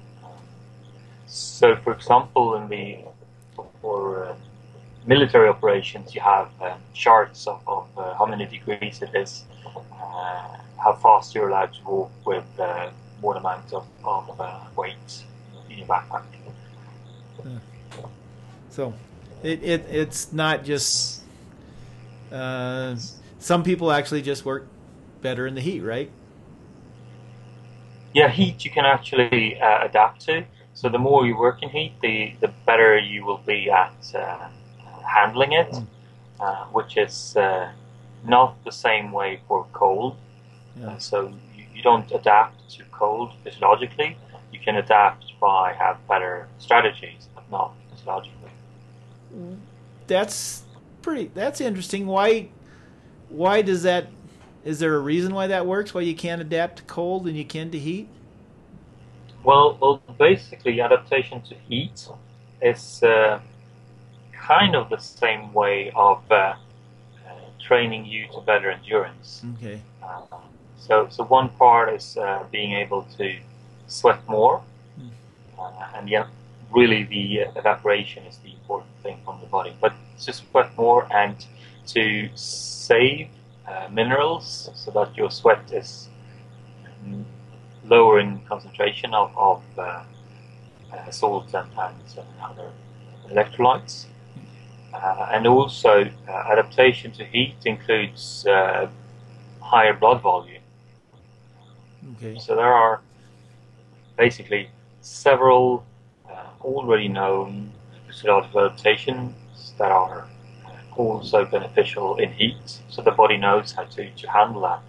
So, 1.28 1.76
for 1.76 1.94
example, 1.94 2.56
in 2.56 2.70
the 2.70 3.00
for 3.82 4.26
uh, 4.26 4.36
military 5.06 5.48
operations, 5.48 6.16
you 6.16 6.22
have 6.22 6.50
um, 6.62 6.80
charts 6.94 7.48
of, 7.48 7.62
of 7.68 7.88
uh, 7.98 8.16
how 8.16 8.26
many 8.26 8.46
degrees 8.46 9.02
it 9.02 9.14
is, 9.16 9.46
uh, 9.66 10.58
how 10.78 10.94
fast 11.02 11.36
you're 11.36 11.50
allowed 11.50 11.74
to 11.74 11.84
walk 11.84 12.12
with 12.26 12.60
uh, 12.60 12.90
what 13.22 13.38
amount 13.38 13.74
of, 13.74 13.86
of 14.04 14.40
uh, 14.40 14.60
weight 14.76 15.24
in 15.70 15.80
your 15.80 15.88
backpack. 15.88 16.24
so 18.70 18.94
it, 19.44 19.64
it 19.64 19.86
it's 19.90 20.34
not 20.34 20.64
just. 20.64 21.24
Uh, 22.32 22.96
some 23.40 23.64
people 23.64 23.92
actually 23.92 24.22
just 24.22 24.46
work 24.46 24.68
better 25.22 25.48
in 25.48 25.56
the 25.56 25.62
heat, 25.62 25.82
right? 25.82 26.10
Yeah, 28.14 28.30
heat 28.30 28.66
you 28.66 28.72
can 28.72 28.86
actually 28.86 29.60
uh, 29.62 29.86
adapt 29.86 30.22
to. 30.26 30.44
So 30.74 30.90
the 30.90 30.98
more 30.98 31.26
you 31.26 31.38
work 31.38 31.62
in 31.62 31.70
heat, 31.70 31.94
the, 32.02 32.34
the 32.40 32.48
better 32.66 32.98
you 32.98 33.26
will 33.26 33.42
be 33.46 33.70
at 33.70 33.94
uh, 34.16 34.48
handling 35.06 35.54
it, 35.54 35.72
Mm. 35.72 35.86
uh, 36.40 36.66
which 36.72 36.98
is 36.98 37.36
uh, 37.36 37.70
not 38.26 38.64
the 38.64 38.72
same 38.72 39.12
way 39.12 39.42
for 39.48 39.66
cold. 39.74 40.16
Yeah. 40.80 40.88
Uh, 40.88 40.98
so 40.98 41.34
you, 41.56 41.66
you 41.76 41.82
don't 41.84 42.10
adapt 42.12 42.70
to 42.72 42.84
cold 42.92 43.34
physiologically. 43.44 44.18
You 44.52 44.60
can 44.60 44.78
adapt 44.78 45.26
by 45.40 45.74
have 45.74 45.98
better 46.08 46.48
strategies, 46.58 47.28
but 47.36 47.44
not 47.52 47.74
physiologically. 47.92 48.52
That's 50.08 50.64
pretty. 51.02 51.30
That's 51.36 51.62
interesting. 51.62 52.08
Why? 52.08 52.50
Why 53.30 53.62
does 53.62 53.84
that? 53.84 54.08
Is 54.66 54.80
there 54.80 54.96
a 54.96 55.00
reason 55.00 55.34
why 55.34 55.48
that 55.48 55.66
works? 55.66 55.94
Why 55.94 56.02
you 56.02 56.16
can't 56.16 56.42
adapt 56.42 56.78
to 56.78 56.84
cold 56.84 57.28
and 57.28 57.38
you 57.38 57.46
can 57.46 57.72
to 57.72 57.80
heat? 57.80 58.08
Well, 59.44 59.78
well, 59.82 60.02
basically, 60.18 60.82
adaptation 60.82 61.42
to 61.44 61.56
heat 61.56 62.08
is 62.62 63.02
uh, 63.04 63.40
kind 64.34 64.76
of 64.76 64.90
the 64.90 64.98
same 64.98 65.54
way 65.54 65.92
of 65.96 66.22
uh, 66.30 66.36
uh, 66.36 66.56
training 67.60 68.06
you 68.06 68.28
to 68.34 68.42
better 68.42 68.70
endurance. 68.70 69.44
Okay. 69.56 69.82
Uh, 70.04 70.22
so, 70.78 71.08
so 71.10 71.24
one 71.24 71.50
part 71.50 71.94
is 71.94 72.18
uh, 72.18 72.44
being 72.52 72.74
able 72.74 73.04
to 73.18 73.38
sweat 73.88 74.20
more, 74.28 74.62
Mm. 75.00 75.12
uh, 75.58 75.98
and 75.98 76.10
yeah, 76.10 76.28
really 76.72 77.04
the 77.04 77.40
evaporation 77.56 78.24
is 78.26 78.38
the 78.40 78.52
important 78.52 78.92
thing 79.02 79.18
from 79.24 79.40
the 79.40 79.48
body. 79.48 79.74
But 79.80 79.94
to 80.22 80.34
sweat 80.34 80.76
more 80.78 81.08
and 81.14 81.36
to 81.88 82.30
save 82.36 83.30
uh, 83.70 83.88
minerals 83.92 84.70
so 84.74 84.92
that 84.92 85.16
your 85.16 85.30
sweat 85.30 85.72
is 85.72 86.10
lower 87.86 88.20
in 88.20 88.40
concentration 88.48 89.14
of, 89.14 89.36
of 89.38 89.64
uh, 89.78 90.04
uh, 90.94 91.12
salts 91.12 91.54
and, 91.54 91.70
and 91.78 91.96
other 92.42 92.72
electrolytes. 93.30 94.06
Uh, 94.94 95.30
and 95.32 95.46
also, 95.46 96.10
uh, 96.28 96.32
adaptation 96.52 97.12
to 97.12 97.24
heat 97.24 97.56
includes 97.66 98.46
uh, 98.48 98.90
higher 99.62 99.94
blood 99.94 100.22
volume. 100.22 100.62
Okay. 102.16 102.40
So 102.40 102.56
there 102.56 102.74
are 102.74 103.02
basically 104.18 104.70
several 105.02 105.86
uh, 106.30 106.46
already 106.62 107.08
known 107.08 107.72
physiological 108.08 108.66
adaptations 108.66 109.74
that 109.78 109.92
are 109.92 110.28
also 111.00 111.46
beneficial 111.46 112.18
in 112.18 112.32
heat. 112.34 112.80
So 112.90 113.02
the 113.02 113.12
body 113.12 113.38
knows 113.38 113.72
how 113.72 113.84
to, 113.84 114.10
to 114.12 114.30
handle 114.30 114.62
that, 114.62 114.84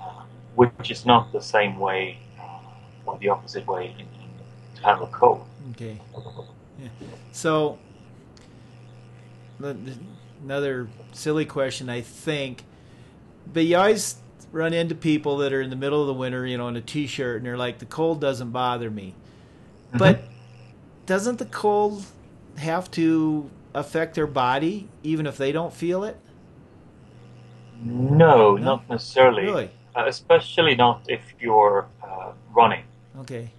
uh, 0.00 0.22
which 0.56 0.90
is 0.90 1.06
not 1.06 1.32
the 1.32 1.40
same 1.40 1.78
way 1.78 2.18
uh, 2.40 2.58
or 3.06 3.18
the 3.18 3.28
opposite 3.28 3.66
way 3.66 3.86
in, 3.86 4.00
in, 4.00 4.06
to 4.76 4.82
handle 4.82 5.06
cold. 5.12 5.44
Okay. 5.72 6.00
Yeah. 6.80 6.88
So 7.32 7.78
the- 9.60 9.74
the- 9.74 9.98
another 10.42 10.88
silly 11.12 11.44
question, 11.44 11.88
I 11.88 12.00
think, 12.00 12.64
but 13.52 13.64
you 13.64 13.76
always 13.76 14.16
run 14.52 14.72
into 14.72 14.94
people 14.94 15.36
that 15.38 15.52
are 15.52 15.60
in 15.60 15.70
the 15.70 15.76
middle 15.76 16.00
of 16.00 16.06
the 16.08 16.14
winter, 16.14 16.44
you 16.46 16.58
know, 16.58 16.66
in 16.68 16.76
a 16.76 16.80
t-shirt, 16.80 17.36
and 17.36 17.46
they're 17.46 17.56
like, 17.58 17.78
"The 17.78 17.84
cold 17.86 18.20
doesn't 18.20 18.50
bother 18.50 18.90
me," 18.90 19.14
but 19.96 20.22
doesn't 21.06 21.38
the 21.38 21.44
cold 21.44 22.04
have 22.56 22.90
to 22.92 23.48
affect 23.74 24.14
their 24.14 24.26
body 24.26 24.88
even 25.02 25.26
if 25.26 25.36
they 25.36 25.52
don't 25.52 25.72
feel 25.72 26.04
it? 26.04 26.16
No, 27.82 28.56
No? 28.56 28.56
not 28.56 28.88
necessarily. 28.90 29.44
Really? 29.44 29.70
Uh, 29.96 30.04
especially 30.06 30.74
not 30.74 31.02
if 31.08 31.20
you're 31.40 31.86
uh, 32.02 32.32
running. 32.54 32.84
Okay. 33.20 33.50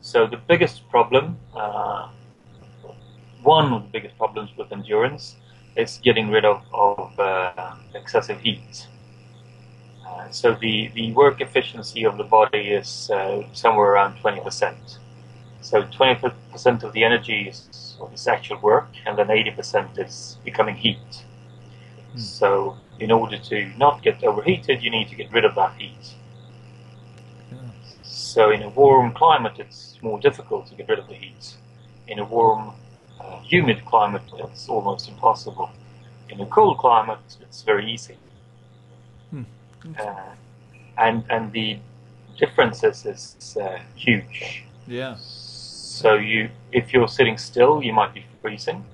So 0.00 0.26
the 0.26 0.36
biggest 0.36 0.88
problem, 0.90 1.38
uh, 1.54 2.08
one 3.42 3.72
of 3.72 3.82
the 3.84 3.88
biggest 3.88 4.18
problems 4.18 4.50
with 4.56 4.72
endurance, 4.72 5.36
is 5.76 5.98
getting 6.02 6.28
rid 6.28 6.44
of, 6.44 6.62
of 6.74 7.18
uh, 7.18 7.74
excessive 7.94 8.40
heat. 8.40 8.86
Uh, 10.06 10.28
so 10.30 10.54
the, 10.60 10.88
the 10.94 11.12
work 11.12 11.40
efficiency 11.40 12.04
of 12.04 12.18
the 12.18 12.24
body 12.24 12.68
is 12.72 13.10
uh, 13.10 13.42
somewhere 13.52 13.92
around 13.92 14.18
20%. 14.18 14.98
So 15.62 15.84
20% 15.84 16.82
of 16.82 16.92
the 16.92 17.04
energy 17.04 17.48
is, 17.48 17.96
is 18.12 18.26
actual 18.26 18.58
work, 18.60 18.88
and 19.06 19.16
then 19.16 19.28
80% 19.28 19.98
is 20.04 20.36
becoming 20.44 20.74
heat. 20.74 21.24
Hmm. 22.12 22.18
So 22.18 22.76
in 22.98 23.10
order 23.10 23.38
to 23.38 23.66
not 23.78 24.02
get 24.02 24.22
overheated, 24.24 24.82
you 24.82 24.90
need 24.90 25.08
to 25.08 25.14
get 25.14 25.32
rid 25.32 25.44
of 25.44 25.54
that 25.54 25.74
heat. 25.76 26.14
Yeah. 27.50 27.58
So 28.02 28.50
in 28.50 28.62
a 28.62 28.68
warm 28.68 29.12
climate, 29.12 29.54
it's 29.58 29.98
more 30.02 30.18
difficult 30.18 30.66
to 30.66 30.74
get 30.74 30.88
rid 30.88 30.98
of 30.98 31.06
the 31.06 31.14
heat. 31.14 31.56
In 32.08 32.18
a 32.18 32.24
warm, 32.24 32.72
uh, 33.20 33.40
humid 33.40 33.84
climate, 33.84 34.22
it's 34.38 34.68
almost 34.68 35.08
impossible. 35.08 35.70
In 36.28 36.40
a 36.40 36.46
cold 36.46 36.78
climate, 36.78 37.36
it's 37.40 37.62
very 37.62 37.90
easy. 37.90 38.16
Hmm. 39.30 39.42
Uh, 39.98 40.34
and 40.98 41.24
and 41.30 41.52
the 41.52 41.78
differences 42.36 43.06
is 43.06 43.56
uh, 43.56 43.78
huge. 43.94 44.64
Yeah. 44.86 45.16
So 46.02 46.14
you, 46.14 46.50
if 46.72 46.92
you're 46.92 47.06
sitting 47.06 47.38
still, 47.38 47.80
you 47.80 47.92
might 47.92 48.12
be 48.12 48.24
freezing. 48.40 48.84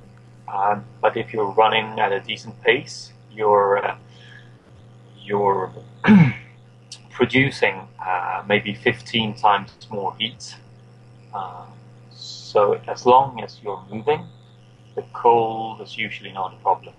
Um, 0.47 0.85
but 1.01 1.17
if 1.17 1.33
you're 1.33 1.53
running 1.53 1.99
at 1.99 2.13
a 2.13 2.21
decent 2.21 2.61
pace, 2.63 3.15
you're 3.33 3.83
uh, 3.83 3.97
you're 5.25 5.73
producing 7.11 7.89
uh, 7.99 8.45
maybe 8.47 8.75
15 8.75 9.35
times 9.37 9.71
more 9.91 10.15
heat. 10.17 10.55
Uh, 11.33 11.65
so 12.11 12.75
as 12.87 13.07
long 13.07 13.43
as 13.43 13.59
you're 13.63 13.83
moving, 13.91 14.27
the 14.95 15.05
cold 15.15 15.81
is 15.81 15.97
usually 15.97 16.33
not 16.33 16.53
a 16.53 16.57
problem. 16.57 16.95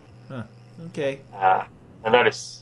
Okay. 0.87 1.19
Uh, 1.35 1.65
and 2.03 2.15
that 2.15 2.25
is 2.25 2.61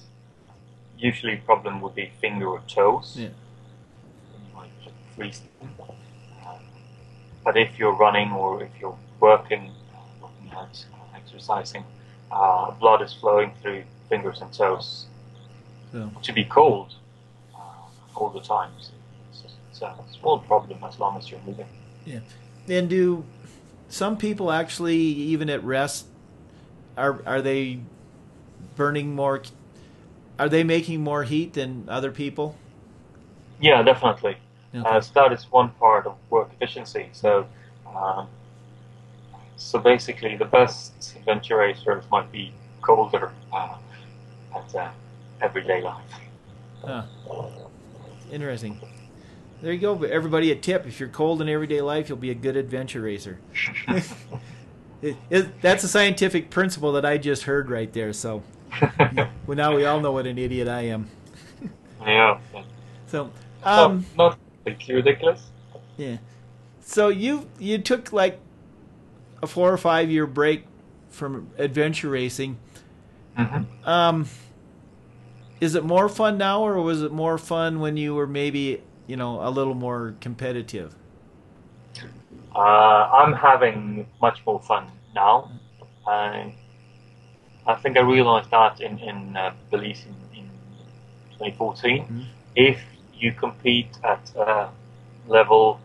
usually 0.98 1.36
a 1.36 1.41
problem 1.45 1.80
with 1.80 1.95
the 1.95 2.10
finger 2.20 2.48
or 2.48 2.62
toes. 2.68 3.16
Yeah. 3.16 3.28
You 3.28 4.54
might 4.54 4.72
freeze 5.16 5.39
them. 5.39 5.48
But 7.48 7.56
if 7.56 7.80
you're 7.80 7.93
running 7.93 8.34
or 8.34 8.62
if 8.62 8.72
you're 8.78 8.98
working, 9.22 9.72
working 10.22 10.52
out, 10.54 10.86
exercising, 11.16 11.86
uh, 12.30 12.72
blood 12.72 13.02
is 13.02 13.14
flowing 13.14 13.54
through 13.62 13.84
fingers 14.10 14.41
and 14.41 14.52
toes 14.52 15.06
So 15.93 16.12
to 16.24 16.34
be 16.34 16.43
cold 16.43 16.95
uh, 17.56 18.18
all 18.18 18.32
the 18.32 18.41
time. 18.41 18.72
So 18.82 18.91
it's, 19.32 19.43
it's 19.72 19.82
a 19.82 19.95
small 20.20 20.39
problem 20.39 20.84
as 20.84 21.00
long 21.00 21.18
as 21.18 21.32
you're 21.32 21.39
moving. 21.45 21.68
Yeah. 22.06 22.20
And 22.68 22.89
do 22.89 23.24
some 23.88 24.18
people 24.18 24.52
actually, 24.52 24.98
even 24.98 25.50
at 25.50 25.64
rest, 25.64 26.06
are 26.98 27.22
are 27.26 27.41
they 27.41 27.80
burning 28.76 29.16
more? 29.16 29.41
Are 30.38 30.50
they 30.50 30.66
making 30.66 31.02
more 31.02 31.24
heat 31.24 31.54
than 31.54 31.86
other 31.88 32.12
people? 32.12 32.58
Yeah, 33.62 33.84
definitely. 33.84 34.36
Okay. 34.76 34.88
Uh, 34.88 35.01
so 35.01 35.11
that 35.15 35.32
is 35.34 35.45
one 35.51 35.70
part 35.72 36.05
of 36.05 36.15
work 36.30 36.49
efficiency. 36.53 37.09
So, 37.13 37.47
um, 37.95 38.28
so 39.55 39.80
basically, 39.80 40.36
the 40.36 40.45
best 40.45 41.15
adventure 41.15 41.57
racers 41.57 42.03
might 42.11 42.32
be 42.32 42.53
colder 42.82 43.32
uh, 43.53 43.76
at 44.55 44.76
uh, 44.76 44.89
everyday 45.41 45.82
life. 45.82 46.03
Huh. 46.86 47.03
Interesting. 48.32 48.80
There 49.61 49.74
you 49.74 49.80
go. 49.80 49.95
But 49.95 50.11
everybody, 50.11 50.51
a 50.51 50.55
tip: 50.55 50.86
if 50.86 50.99
you're 50.99 51.09
cold 51.09 51.41
in 51.41 51.49
everyday 51.49 51.82
life, 51.82 52.09
you'll 52.09 52.18
be 52.18 52.30
a 52.30 52.36
good 52.36 52.57
adventure 52.57 53.01
racer. 53.01 53.39
It- 54.99 55.15
it- 55.30 55.61
that's 55.61 55.84
a 55.84 55.88
scientific 55.88 56.49
principle 56.49 56.93
that 56.93 57.05
I 57.05 57.20
just 57.20 57.43
heard 57.43 57.70
right 57.70 57.91
there. 57.93 58.13
So, 58.13 58.41
well, 59.45 59.55
now 59.55 59.76
we 59.76 59.86
all 59.86 59.99
know 59.99 60.11
what 60.11 60.26
an 60.26 60.39
idiot 60.39 60.68
I 60.68 60.88
am. 60.88 61.07
yeah. 62.01 62.39
So, 63.05 63.32
um, 63.63 64.05
not 64.18 64.39
completely 64.72 64.95
ridiculous. 64.95 65.41
yeah. 65.97 66.18
So 66.82 67.09
you 67.09 67.49
you 67.59 67.78
took 67.80 68.13
like 68.13 68.39
a 69.43 69.47
four 69.47 69.72
or 69.72 69.78
five 69.78 70.09
year 70.09 70.26
break 70.26 70.65
from 71.09 71.49
adventure 71.57 72.09
racing. 72.09 72.57
hmm 73.36 73.63
Um, 73.84 74.28
is 75.59 75.76
it 75.76 75.84
more 75.84 76.07
fun 76.09 76.38
now, 76.38 76.61
or 76.61 76.82
was 76.82 77.01
it 77.01 77.11
more 77.11 77.38
fun 77.38 77.80
when 77.80 77.97
you 77.97 78.13
were 78.15 78.28
maybe 78.28 78.82
you 79.07 79.15
know 79.15 79.41
a 79.41 79.49
little 79.49 79.74
more 79.76 80.15
competitive? 80.22 80.95
Uh, 82.55 82.59
I'm 82.59 83.34
having 83.34 84.07
much 84.22 84.39
more 84.45 84.59
fun 84.61 84.88
now. 85.13 85.51
I, 86.07 86.53
I 87.65 87.76
think 87.76 87.97
I 87.97 88.01
realized 88.01 88.49
that 88.51 88.82
in, 88.82 88.97
in 88.99 89.36
uh, 89.38 89.53
Belize 89.70 90.05
in, 90.34 90.39
in 90.39 90.49
2014. 91.38 92.05
Mhm. 92.05 92.26
If 92.55 92.80
you 93.20 93.32
compete 93.34 93.89
at 94.03 94.22
a 94.36 94.70
level 95.28 95.80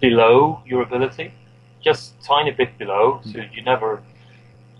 below 0.00 0.60
your 0.66 0.82
ability, 0.82 1.32
just 1.80 2.20
tiny 2.22 2.50
bit 2.50 2.76
below, 2.78 3.20
so 3.24 3.38
you 3.54 3.62
never, 3.62 4.02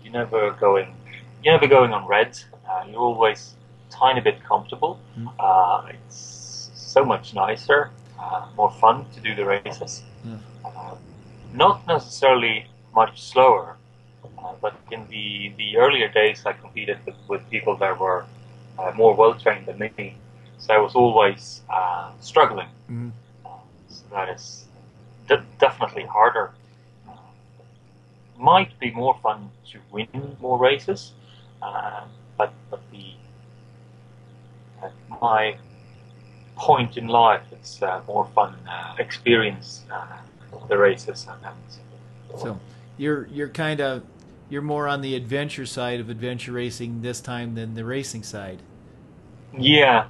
you 0.03 0.11
never 0.11 0.51
going, 0.51 0.93
you're 1.41 1.53
never 1.53 1.67
going 1.67 1.93
on 1.93 2.05
red. 2.07 2.37
Uh, 2.69 2.83
you're 2.89 2.99
always 2.99 3.55
tiny 3.89 4.21
bit 4.21 4.43
comfortable. 4.43 4.99
Mhm. 5.17 5.27
Uh, 5.39 5.91
it's 5.93 6.71
so 6.75 7.05
much 7.05 7.33
nicer, 7.33 7.91
uh, 8.19 8.45
more 8.57 8.71
fun 8.71 9.05
to 9.13 9.19
do 9.21 9.35
the 9.35 9.45
races. 9.45 10.03
Uh, 10.65 10.95
not 11.53 11.85
necessarily 11.87 12.65
much 12.95 13.21
slower, 13.21 13.77
uh, 14.37 14.53
but 14.61 14.73
in 14.91 15.07
the, 15.09 15.53
the 15.57 15.77
earlier 15.77 16.07
days, 16.07 16.45
I 16.45 16.53
competed 16.53 16.97
with, 17.05 17.15
with 17.27 17.41
people 17.49 17.75
that 17.77 17.99
were 17.99 18.25
uh, 18.77 18.91
more 18.95 19.15
well 19.15 19.33
trained 19.35 19.65
than 19.67 19.79
me. 19.79 20.17
So 20.57 20.73
I 20.73 20.77
was 20.77 20.95
always 20.95 21.61
uh, 21.69 22.11
struggling. 22.19 22.69
Uh, 23.45 23.49
so 23.87 24.03
that 24.11 24.29
is 24.29 24.65
de- 25.27 25.45
definitely 25.59 26.05
harder. 26.05 26.51
Uh, 27.07 27.13
might 28.37 28.77
be 28.79 28.91
more 28.91 29.17
fun 29.21 29.49
to 29.71 29.79
win 29.91 30.37
more 30.39 30.57
races, 30.57 31.11
uh, 31.61 32.05
but 32.37 32.53
but 32.69 32.81
the 32.91 33.13
at 34.81 34.91
my 35.21 35.55
point 36.55 36.97
in 36.97 37.07
life, 37.07 37.41
it's 37.51 37.81
uh, 37.81 38.01
more 38.07 38.27
fun 38.35 38.55
uh, 38.67 38.95
experience 38.99 39.83
uh, 39.91 40.05
the 40.67 40.77
races 40.77 41.27
and, 41.29 41.45
and 41.45 42.39
So 42.39 42.59
you're 42.97 43.27
you're 43.27 43.49
kind 43.49 43.79
of 43.81 44.03
you're 44.53 44.61
more 44.61 44.87
on 44.87 45.01
the 45.01 45.15
adventure 45.15 45.65
side 45.65 45.99
of 45.99 46.09
adventure 46.11 46.51
racing 46.51 47.01
this 47.01 47.19
time 47.19 47.55
than 47.55 47.73
the 47.73 47.83
racing 47.83 48.21
side. 48.21 48.59
yeah, 49.57 50.05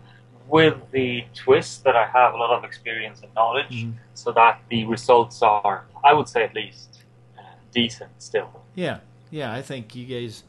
with 0.49 0.75
the 0.91 1.23
twist 1.33 1.83
that 1.85 1.95
I 1.95 2.05
have 2.07 2.33
a 2.33 2.37
lot 2.37 2.51
of 2.57 2.63
experience 2.65 3.21
and 3.23 3.33
knowledge, 3.33 3.85
Mhm. 3.85 3.93
so 4.13 4.31
that 4.33 4.59
the 4.69 4.83
results 4.85 5.41
are, 5.41 5.85
I 6.03 6.13
would 6.13 6.27
say, 6.27 6.43
at 6.43 6.53
least 6.53 7.03
uh, 7.37 7.41
decent 7.71 8.11
still. 8.21 8.49
Yeah, 8.75 8.99
yeah. 9.31 9.53
I 9.53 9.61
think 9.61 9.95
you 9.95 10.05
guys. 10.05 10.43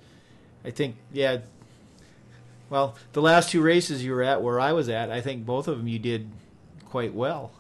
I 0.65 0.71
think 0.71 0.97
yeah. 1.13 1.39
Well, 2.71 2.97
the 3.13 3.23
last 3.23 3.51
two 3.51 3.63
races 3.63 4.05
you 4.05 4.13
were 4.13 4.23
at, 4.25 4.43
where 4.43 4.59
I 4.59 4.73
was 4.73 4.89
at, 4.89 5.11
I 5.11 5.21
think 5.21 5.47
both 5.47 5.69
of 5.69 5.79
them 5.79 5.87
you 5.87 5.99
did 6.01 6.31
quite 6.91 7.15
well. 7.15 7.53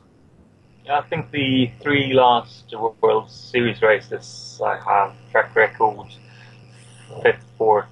I 0.90 1.00
think 1.02 1.30
the 1.30 1.70
three 1.80 2.12
last 2.12 2.74
World 3.00 3.30
Series 3.30 3.80
races 3.82 4.60
I 4.64 4.76
have 4.78 5.14
track 5.30 5.54
record 5.54 6.08
fifth, 7.22 7.44
fourth, 7.56 7.86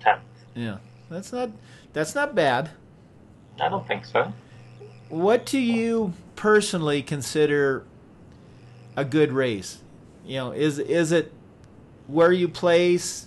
tenth. 0.00 0.22
Yeah, 0.54 0.78
that's 1.08 1.32
not 1.32 1.50
that's 1.92 2.14
not 2.14 2.34
bad. 2.34 2.70
I 3.60 3.68
don't 3.68 3.86
think 3.86 4.04
so. 4.04 4.32
What 5.08 5.44
do 5.46 5.58
you 5.58 6.14
personally 6.36 7.02
consider 7.02 7.84
a 8.96 9.04
good 9.04 9.32
race? 9.32 9.82
You 10.24 10.36
know, 10.36 10.52
is 10.52 10.78
is 10.78 11.12
it 11.12 11.32
where 12.06 12.32
you 12.32 12.48
place? 12.48 13.26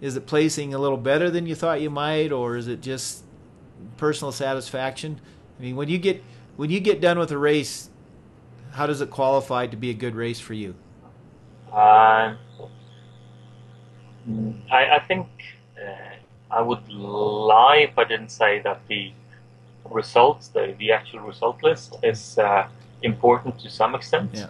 Is 0.00 0.16
it 0.16 0.26
placing 0.26 0.74
a 0.74 0.78
little 0.78 0.96
better 0.96 1.30
than 1.30 1.46
you 1.46 1.54
thought 1.54 1.80
you 1.80 1.90
might, 1.90 2.32
or 2.32 2.56
is 2.56 2.66
it 2.66 2.80
just 2.80 3.22
personal 3.96 4.32
satisfaction? 4.32 5.20
I 5.58 5.62
mean, 5.62 5.76
when 5.76 5.88
you 5.88 5.98
get 5.98 6.22
when 6.56 6.70
you 6.70 6.80
get 6.80 7.00
done 7.00 7.18
with 7.18 7.30
a 7.30 7.38
race, 7.38 7.88
how 8.72 8.86
does 8.86 9.00
it 9.00 9.10
qualify 9.10 9.66
to 9.66 9.76
be 9.76 9.90
a 9.90 9.94
good 9.94 10.14
race 10.14 10.40
for 10.40 10.54
you? 10.54 10.74
Um, 11.72 12.36
I, 14.70 14.96
I 14.96 14.98
think 15.00 15.26
uh, 15.76 16.16
I 16.50 16.60
would 16.60 16.88
lie 16.88 17.78
if 17.78 17.98
I 17.98 18.04
didn't 18.04 18.30
say 18.30 18.60
that 18.60 18.80
the 18.88 19.12
results, 19.90 20.48
the, 20.48 20.74
the 20.78 20.92
actual 20.92 21.20
result 21.20 21.62
list, 21.62 21.96
is 22.02 22.38
uh, 22.38 22.68
important 23.02 23.58
to 23.60 23.70
some 23.70 23.94
extent. 23.94 24.30
Yeah. 24.34 24.48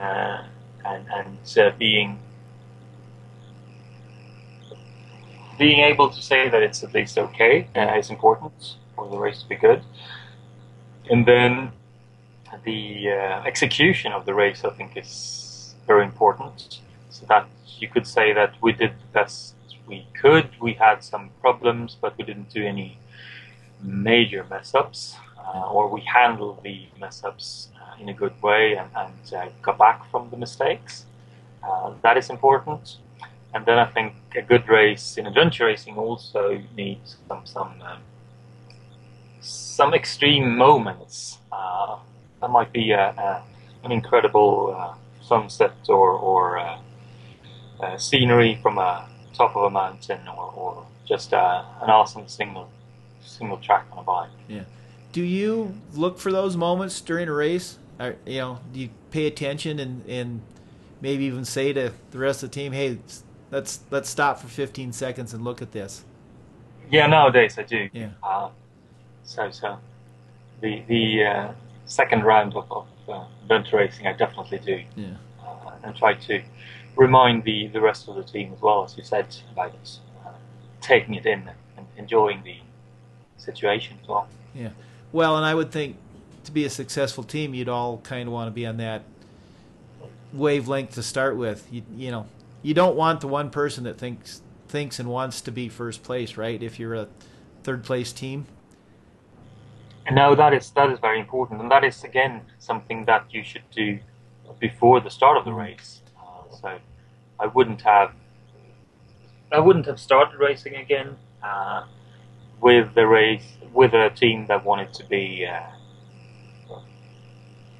Uh, 0.00 0.44
and 0.84 1.06
and 1.12 1.58
uh, 1.58 1.70
being 1.78 2.18
being 5.58 5.80
able 5.80 6.08
to 6.08 6.22
say 6.22 6.48
that 6.48 6.62
it's 6.62 6.84
at 6.84 6.94
least 6.94 7.18
okay 7.18 7.66
uh, 7.76 7.98
is 7.98 8.10
important 8.10 8.76
for 8.94 9.08
the 9.10 9.18
race 9.18 9.42
to 9.42 9.48
be 9.48 9.56
good. 9.56 9.82
And 11.10 11.26
then 11.26 11.72
the 12.64 13.10
uh, 13.10 13.42
execution 13.44 14.12
of 14.12 14.24
the 14.24 14.34
race, 14.34 14.64
I 14.64 14.70
think, 14.70 14.96
is 14.96 15.74
very 15.86 16.04
important. 16.04 16.80
So 17.10 17.26
that 17.26 17.46
you 17.80 17.88
could 17.88 18.06
say 18.06 18.32
that 18.32 18.54
we 18.60 18.72
did 18.72 18.92
the 18.92 19.06
best 19.12 19.54
we 19.86 20.06
could. 20.20 20.48
We 20.60 20.74
had 20.74 21.02
some 21.02 21.30
problems, 21.40 21.96
but 22.00 22.16
we 22.18 22.24
didn't 22.24 22.50
do 22.50 22.64
any 22.64 22.98
major 23.80 24.44
mess 24.50 24.74
ups, 24.74 25.16
uh, 25.38 25.70
or 25.70 25.88
we 25.88 26.02
handled 26.02 26.62
the 26.62 26.86
mess 27.00 27.24
ups 27.24 27.68
uh, 27.80 28.00
in 28.00 28.08
a 28.08 28.14
good 28.14 28.40
way 28.42 28.76
and, 28.76 28.90
and 28.96 29.34
uh, 29.34 29.48
got 29.62 29.78
back 29.78 30.10
from 30.10 30.30
the 30.30 30.36
mistakes. 30.36 31.06
Uh, 31.62 31.92
that 32.02 32.16
is 32.16 32.30
important. 32.30 32.98
And 33.54 33.64
then 33.64 33.78
I 33.78 33.86
think 33.86 34.14
a 34.36 34.42
good 34.42 34.68
race 34.68 35.16
in 35.16 35.26
adventure 35.26 35.66
racing 35.66 35.96
also 35.96 36.62
needs 36.76 37.16
some 37.26 37.46
some 37.46 37.80
um, 37.80 38.00
some 39.40 39.94
extreme 39.94 40.56
moments. 40.56 41.38
Uh, 41.50 41.98
that 42.40 42.50
might 42.50 42.72
be 42.72 42.90
a, 42.92 43.08
a, 43.08 43.42
an 43.84 43.92
incredible 43.92 44.76
uh, 44.78 44.94
sunset 45.22 45.74
or, 45.88 46.10
or 46.12 46.58
uh, 46.58 46.64
uh, 46.64 46.78
scenery 47.96 48.58
from 48.62 48.78
a 48.78 49.08
top 49.34 49.56
of 49.56 49.64
a 49.64 49.70
mountain, 49.70 50.20
or, 50.28 50.52
or 50.54 50.86
just 51.06 51.32
uh, 51.32 51.64
an 51.82 51.90
awesome 51.90 52.28
single 52.28 52.70
single 53.20 53.58
track 53.58 53.86
on 53.92 53.98
a 53.98 54.02
bike. 54.02 54.30
Yeah. 54.48 54.64
Do 55.12 55.22
you 55.22 55.74
look 55.94 56.18
for 56.18 56.32
those 56.32 56.56
moments 56.56 57.00
during 57.00 57.28
a 57.28 57.32
race? 57.32 57.78
Or, 57.98 58.16
you 58.26 58.38
know, 58.38 58.60
do 58.72 58.80
you 58.80 58.90
pay 59.10 59.26
attention 59.26 59.78
and, 59.78 60.04
and 60.08 60.40
maybe 61.00 61.24
even 61.24 61.44
say 61.44 61.72
to 61.72 61.92
the 62.10 62.18
rest 62.18 62.42
of 62.42 62.50
the 62.50 62.54
team, 62.54 62.72
"Hey, 62.72 62.98
let's 63.50 63.80
let's 63.90 64.08
stop 64.08 64.38
for 64.38 64.48
15 64.48 64.92
seconds 64.92 65.32
and 65.34 65.44
look 65.44 65.62
at 65.62 65.72
this." 65.72 66.04
Yeah, 66.90 67.06
nowadays 67.06 67.58
I 67.58 67.62
do. 67.62 67.88
Yeah. 67.92 68.10
Uh, 68.22 68.50
so 69.24 69.50
so 69.50 69.78
the 70.60 70.82
the 70.88 71.24
uh, 71.24 71.52
second 71.86 72.24
round 72.24 72.54
of, 72.54 72.70
of 72.70 72.86
uh, 73.08 73.62
racing 73.72 74.06
I 74.06 74.12
definitely 74.12 74.58
do. 74.58 74.82
Yeah. 74.96 75.06
uh, 75.42 75.72
and 75.82 75.96
try 75.96 76.14
to 76.14 76.42
remind 76.98 77.44
the, 77.44 77.68
the 77.68 77.80
rest 77.80 78.08
of 78.08 78.16
the 78.16 78.24
team 78.24 78.52
as 78.52 78.60
well, 78.60 78.84
as 78.84 78.96
you 78.96 79.04
said, 79.04 79.34
about 79.52 79.72
uh, 80.26 80.30
taking 80.80 81.14
it 81.14 81.24
in 81.24 81.48
and 81.76 81.86
enjoying 81.96 82.42
the 82.42 82.58
situation 83.36 83.96
as 84.02 84.08
well. 84.08 84.28
Yeah. 84.54 84.70
Well, 85.12 85.36
and 85.36 85.46
I 85.46 85.54
would 85.54 85.70
think 85.70 85.96
to 86.44 86.52
be 86.52 86.64
a 86.64 86.70
successful 86.70 87.24
team, 87.24 87.54
you'd 87.54 87.68
all 87.68 87.98
kind 87.98 88.28
of 88.28 88.32
want 88.32 88.48
to 88.48 88.52
be 88.52 88.66
on 88.66 88.76
that 88.78 89.04
wavelength 90.32 90.94
to 90.94 91.02
start 91.02 91.36
with. 91.36 91.66
You, 91.70 91.82
you 91.96 92.10
know, 92.10 92.26
you 92.62 92.74
don't 92.74 92.96
want 92.96 93.20
the 93.20 93.28
one 93.28 93.48
person 93.48 93.84
that 93.84 93.96
thinks 93.96 94.42
thinks 94.66 94.98
and 94.98 95.08
wants 95.08 95.40
to 95.40 95.50
be 95.50 95.68
first 95.68 96.02
place, 96.02 96.36
right? 96.36 96.62
If 96.62 96.78
you're 96.78 96.94
a 96.94 97.08
third 97.62 97.84
place 97.84 98.12
team. 98.12 98.46
No, 100.10 100.34
that 100.34 100.52
is 100.52 100.70
that 100.72 100.90
is 100.90 100.98
very 100.98 101.20
important, 101.20 101.60
and 101.60 101.70
that 101.70 101.84
is 101.84 102.02
again 102.02 102.40
something 102.58 103.04
that 103.04 103.26
you 103.30 103.44
should 103.44 103.70
do 103.70 103.98
before 104.58 105.00
the 105.00 105.10
start 105.10 105.36
of 105.36 105.44
the 105.44 105.52
race. 105.52 105.97
Uh, 106.64 106.76
so 106.76 106.78
I 107.40 107.46
wouldn't 107.46 107.82
have 107.82 108.12
I 109.50 109.60
wouldn't 109.60 109.86
have 109.86 109.98
started 109.98 110.38
racing 110.38 110.74
again 110.76 111.16
uh, 111.42 111.84
with 112.60 112.94
the 112.94 113.06
race 113.06 113.56
with 113.72 113.94
a 113.94 114.10
team 114.10 114.46
that 114.48 114.64
wanted 114.64 114.92
to 114.94 115.04
be 115.06 115.46
uh, 115.46 115.62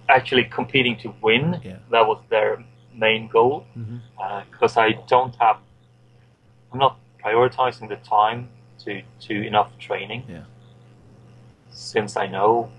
actually 0.09 0.45
competing 0.45 0.97
to 0.99 1.15
win. 1.21 1.61
Yeah. 1.63 1.77
That 1.91 2.07
was 2.07 2.23
their 2.31 2.65
main 2.95 3.29
goal. 3.29 3.67
Because 4.51 4.77
I 4.77 4.93
don't 5.09 5.35
have, 5.37 5.59
I'm 6.73 6.79
not 6.79 6.99
prioritizing 7.23 7.89
the 7.89 7.97
time 7.97 8.49
to 8.85 9.03
to 9.21 9.47
enough 9.47 9.71
training. 9.79 10.25
Yeah. 10.29 10.45
Since 11.71 12.17
I 12.17 12.27
know 12.27 12.71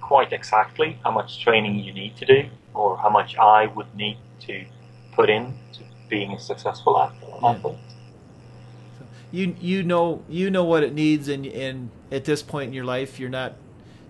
quite 0.00 0.32
exactly 0.32 0.98
how 1.04 1.10
much 1.10 1.40
training 1.42 1.78
you 1.78 1.92
need 1.92 2.16
to 2.16 2.26
do, 2.26 2.48
or 2.74 2.96
how 2.98 3.08
much 3.08 3.36
I 3.38 3.66
would 3.66 3.94
need 3.94 4.18
to 4.46 4.64
put 5.12 5.28
in 5.30 5.54
to 5.74 5.80
being 6.08 6.32
a 6.32 6.38
successful 6.38 6.94
Yeah. 6.98 7.50
athlete. 7.50 7.78
You 9.30 9.54
you 9.60 9.82
know 9.82 10.22
you 10.28 10.50
know 10.50 10.64
what 10.64 10.82
it 10.82 10.92
needs, 10.94 11.28
and 11.28 11.46
and 11.46 11.90
at 12.10 12.24
this 12.24 12.42
point 12.42 12.68
in 12.68 12.74
your 12.74 12.84
life, 12.84 13.18
you're 13.18 13.30
not 13.30 13.54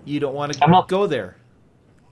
you 0.05 0.19
don't 0.21 0.35
want 0.35 0.53
to 0.55 0.65
I'm 0.65 0.71
not- 0.71 0.89
go 0.89 1.07
there. 1.07 1.37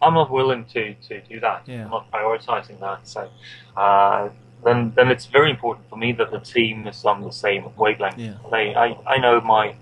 I'm 0.02 0.14
not 0.14 0.30
willing 0.30 0.64
to, 0.72 0.94
to 0.94 1.20
do 1.22 1.40
that. 1.40 1.64
Yeah. 1.66 1.84
I'm 1.84 1.90
not 1.90 2.10
prioritizing 2.10 2.80
that. 2.80 3.06
So 3.06 3.28
uh, 3.76 4.30
then 4.64 4.92
then 4.96 5.08
it's 5.10 5.26
very 5.26 5.50
important 5.50 5.90
for 5.90 5.96
me 5.96 6.12
that 6.12 6.30
the 6.30 6.40
team 6.40 6.86
is 6.86 7.04
on 7.04 7.20
the 7.20 7.30
same 7.32 7.64
wavelength. 7.76 8.16
Yeah. 8.18 8.34
They, 8.50 8.74
I, 8.74 8.96
I 9.06 9.18
know 9.18 9.42
my 9.42 9.74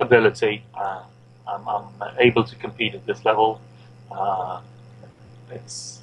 ability. 0.00 0.64
Uh, 0.74 1.02
I'm, 1.46 1.68
I'm 1.68 1.86
able 2.18 2.44
to 2.44 2.56
compete 2.56 2.94
at 2.94 3.06
this 3.06 3.24
level. 3.24 3.60
Uh, 4.10 4.60
it's 5.50 6.00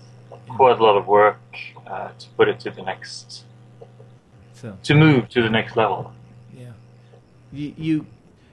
quite 0.48 0.80
a 0.80 0.84
lot 0.84 0.96
of 0.98 1.08
work 1.08 1.40
uh, 1.88 2.10
to 2.18 2.28
put 2.38 2.48
it 2.50 2.60
to 2.62 2.72
the 2.72 2.82
next, 2.82 3.44
So 4.54 4.78
to 4.84 4.96
move 4.96 5.30
to 5.30 5.42
the 5.42 5.50
next 5.50 5.76
level. 5.76 6.14
yeah, 6.56 6.72
you 7.52 7.74
you 7.78 8.06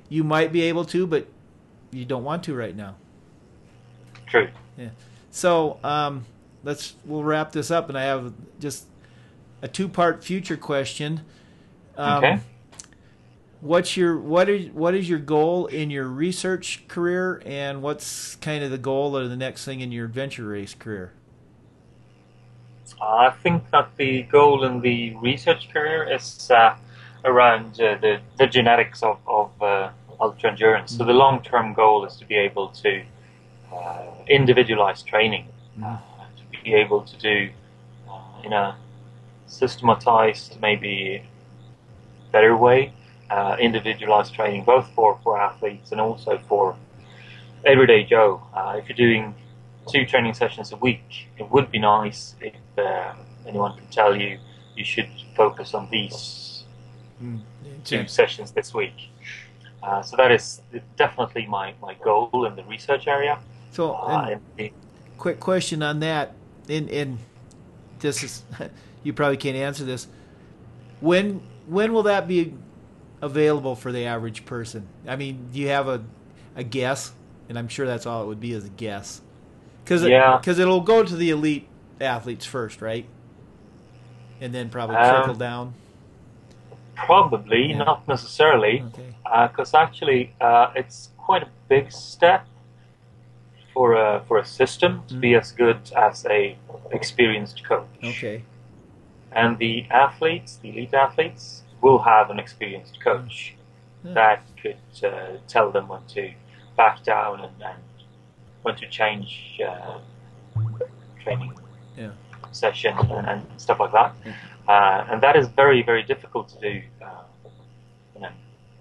you 0.09 0.25
might 0.25 0.53
be 0.53 0.63
able 0.63 0.85
to, 0.87 1.07
but 1.07 1.27
you 1.91 2.05
don't 2.05 2.25
want 2.25 2.45
to 2.45 2.55
right 2.55 2.77
now. 2.77 2.95
True. 4.27 4.49
Yeah. 4.77 4.91
So 5.31 5.79
um, 5.85 6.25
let's 6.65 6.95
we'll 7.05 7.23
wrap 7.25 7.53
this 7.53 7.71
up, 7.71 7.89
and 7.89 7.99
I 7.99 8.03
have 8.05 8.33
just 8.61 8.87
a 9.63 9.69
two-part 9.69 10.23
future 10.25 10.57
question. 10.57 11.23
Um, 11.97 12.19
Okay. 12.25 12.41
What's 13.63 13.97
your 13.97 14.19
what 14.19 14.49
is 14.51 14.69
what 14.71 14.95
is 14.95 15.09
your 15.09 15.19
goal 15.19 15.67
in 15.67 15.89
your 15.91 16.05
research 16.07 16.87
career, 16.89 17.43
and 17.47 17.83
what's 17.83 18.37
kind 18.37 18.63
of 18.63 18.71
the 18.71 18.79
goal 18.79 19.17
or 19.17 19.27
the 19.29 19.37
next 19.37 19.65
thing 19.65 19.81
in 19.81 19.91
your 19.93 20.05
adventure 20.05 20.47
race 20.47 20.75
career? 20.75 21.13
I 23.01 23.31
think 23.43 23.71
that 23.71 23.91
the 23.97 24.23
goal 24.23 24.65
in 24.65 24.81
the 24.81 25.15
research 25.17 25.69
career 25.73 26.05
is 26.13 26.51
uh, 26.51 26.77
around 27.25 27.81
uh, 27.81 27.97
the, 28.01 28.21
the 28.39 28.47
genetics 28.47 29.03
of, 29.03 29.19
of 29.27 29.51
uh, 29.61 29.91
ultra 30.21 30.51
endurance. 30.51 30.97
So 30.97 31.05
the 31.05 31.13
long 31.13 31.43
term 31.43 31.75
goal 31.75 32.05
is 32.05 32.17
to 32.17 32.25
be 32.25 32.37
able 32.37 32.69
to 32.69 33.03
uh, 33.73 34.05
individualize 34.29 35.03
training, 35.03 35.47
uh, 35.85 35.99
to 36.37 36.63
be 36.65 36.75
able 36.75 37.03
to 37.03 37.17
do 37.19 37.51
uh, 38.09 38.43
in 38.45 38.53
a 38.53 38.77
systematized, 39.47 40.59
maybe 40.61 41.23
better 42.33 42.57
way, 42.57 42.93
uh, 43.31 43.57
individualized 43.61 44.35
training, 44.35 44.65
both 44.65 44.89
for, 44.95 45.19
for 45.23 45.39
athletes 45.39 45.93
and 45.93 46.01
also 46.01 46.39
for 46.49 46.77
everyday 47.65 48.05
Joe. 48.05 48.43
Uh, 48.55 48.77
if 48.79 48.89
you're 48.89 48.97
doing 48.97 49.35
two 49.89 50.05
training 50.07 50.35
sessions 50.35 50.73
a 50.73 50.77
week, 50.77 51.29
it 51.39 51.51
would 51.51 51.71
be 51.71 51.79
nice 51.79 52.35
if 52.41 52.55
uh, 52.79 53.15
anyone 53.47 53.77
could 53.79 53.91
tell 53.91 54.17
you 54.17 54.39
you 54.77 54.85
should 54.85 55.09
focus 55.37 55.75
on 55.75 55.89
these 55.91 56.65
two 57.85 58.07
sessions 58.09 58.51
this 58.53 58.75
week. 58.75 59.11
Uh, 59.83 60.03
so 60.03 60.17
that 60.17 60.33
is 60.33 60.61
definitely 60.97 61.47
my, 61.47 61.73
my 61.81 61.95
goal 61.95 62.45
in 62.47 62.57
the 62.57 62.65
research 62.65 63.07
area. 63.07 63.39
So, 63.71 63.93
Uh, 63.93 64.37
and 64.59 64.71
quick 65.19 65.41
question 65.41 65.83
on 65.83 66.01
that. 66.01 66.35
In 66.69 66.89
in 66.89 67.19
this 68.01 68.23
is 68.25 68.43
you 69.05 69.13
probably 69.13 69.37
can't 69.37 69.57
answer 69.57 69.85
this. 69.85 70.09
When 71.01 71.41
when 71.67 71.93
will 71.93 72.03
that 72.05 72.27
be 72.27 72.55
available 73.23 73.77
for 73.77 73.93
the 73.93 74.07
average 74.07 74.45
person? 74.45 74.89
I 75.07 75.17
mean, 75.17 75.49
do 75.53 75.61
you 75.61 75.69
have 75.69 75.89
a 75.89 76.03
a 76.57 76.65
guess? 76.65 77.13
And 77.49 77.57
I'm 77.59 77.69
sure 77.69 77.87
that's 77.87 78.07
all 78.07 78.25
it 78.25 78.27
would 78.27 78.41
be 78.41 78.53
is 78.53 78.65
a 78.65 78.71
guess. 78.71 79.21
Because 79.87 80.03
Yeah. 80.03 80.37
because 80.39 80.59
it'll 80.59 80.81
go 80.81 81.05
to 81.05 81.15
the 81.15 81.31
elite 81.31 81.69
athletes 82.01 82.45
first, 82.45 82.83
right? 82.83 83.07
And 84.41 84.53
then 84.53 84.69
probably 84.69 84.97
Um, 84.97 85.15
trickle 85.15 85.35
down. 85.37 85.75
probably, 86.97 87.67
Yeah. 87.71 87.79
not 87.79 88.09
necessarily. 88.09 88.83
Okay. 88.83 89.13
because 89.49 89.75
actually 89.75 90.33
uh, 90.41 90.71
it's 90.75 91.11
quite 91.19 91.43
a 91.43 91.49
big 91.69 91.91
step 91.93 92.47
for 93.75 93.95
a 93.95 94.23
for 94.27 94.39
a 94.39 94.45
system 94.45 95.03
to 95.09 95.15
be 95.15 95.35
as 95.35 95.53
good 95.53 95.79
as 95.97 96.25
a 96.27 96.57
experienced 96.93 97.63
coach. 97.65 97.87
Okay. 98.05 98.43
And 99.33 99.59
the 99.59 99.87
athletes, 99.91 100.57
the 100.63 100.71
elite 100.71 100.95
athletes, 100.95 101.63
will 101.81 101.99
have 102.01 102.31
an 102.31 102.39
experienced 102.39 103.01
coach 103.01 103.55
Yeah. 104.05 104.15
that 104.15 104.41
could 104.63 104.83
uh, 105.05 105.39
tell 105.49 105.71
them 105.71 105.89
when 105.89 106.03
to 106.15 106.33
back 106.77 107.03
down 107.03 107.41
and, 107.41 107.55
and 107.63 107.83
when 108.67 108.75
to 108.75 108.87
change 109.01 109.61
uh, 109.71 109.99
training 111.23 111.53
Yeah. 111.97 112.11
session 112.51 112.95
and, 113.17 113.27
and 113.31 113.41
stuff 113.65 113.79
like 113.85 113.93
that. 114.01 114.11
Uh, 114.69 115.11
and 115.11 115.19
that 115.23 115.35
is 115.41 115.47
very, 115.63 115.81
very 115.91 116.03
difficult 116.13 116.47
to 116.55 116.59
do 116.69 116.75
uh, 117.07 117.07
in 118.17 118.25
an 118.25 118.35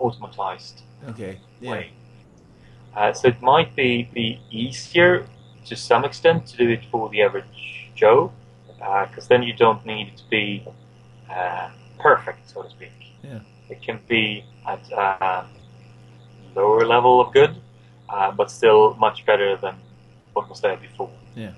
automatized 0.03 0.77
Okay. 1.11 1.33
Yeah. 1.61 1.71
way. 1.71 1.85
Uh, 2.97 3.13
so 3.13 3.27
it 3.27 3.39
might 3.41 3.71
be, 3.75 4.09
be 4.21 4.39
easier 4.49 5.11
to 5.69 5.75
some 5.75 6.03
extent 6.09 6.47
to 6.51 6.55
do 6.57 6.67
it 6.77 6.83
for 6.91 7.03
the 7.13 7.21
average 7.21 7.89
Joe, 8.01 8.31
because 9.07 9.27
then 9.31 9.41
you 9.43 9.53
don't 9.53 9.85
need 9.85 10.05
it 10.11 10.17
to 10.17 10.27
be 10.29 10.47
uh, 11.29 11.69
perfect, 11.99 12.41
so 12.51 12.63
to 12.63 12.69
speak. 12.69 12.97
Yeah. 13.23 13.39
It 13.69 13.79
can 13.87 13.99
be 14.15 14.43
at 14.73 14.83
a 14.91 15.45
lower 16.55 16.83
level 16.95 17.21
of 17.23 17.27
good, 17.33 17.53
uh, 18.09 18.31
but 18.31 18.49
still 18.51 18.93
much 18.95 19.25
better 19.25 19.55
than 19.57 19.75
what 20.33 20.49
was 20.49 20.61
there 20.61 20.77
before. 20.77 21.09
Yeah. 21.35 21.51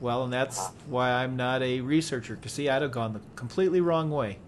Well, 0.00 0.24
and 0.24 0.32
that's 0.32 0.68
why 0.86 1.10
I'm 1.12 1.36
not 1.36 1.62
a 1.62 1.80
researcher. 1.80 2.34
Because 2.36 2.52
see, 2.52 2.68
I'd 2.68 2.82
have 2.82 2.90
gone 2.92 3.12
the 3.14 3.20
completely 3.36 3.80
wrong 3.80 4.10
way. 4.10 4.38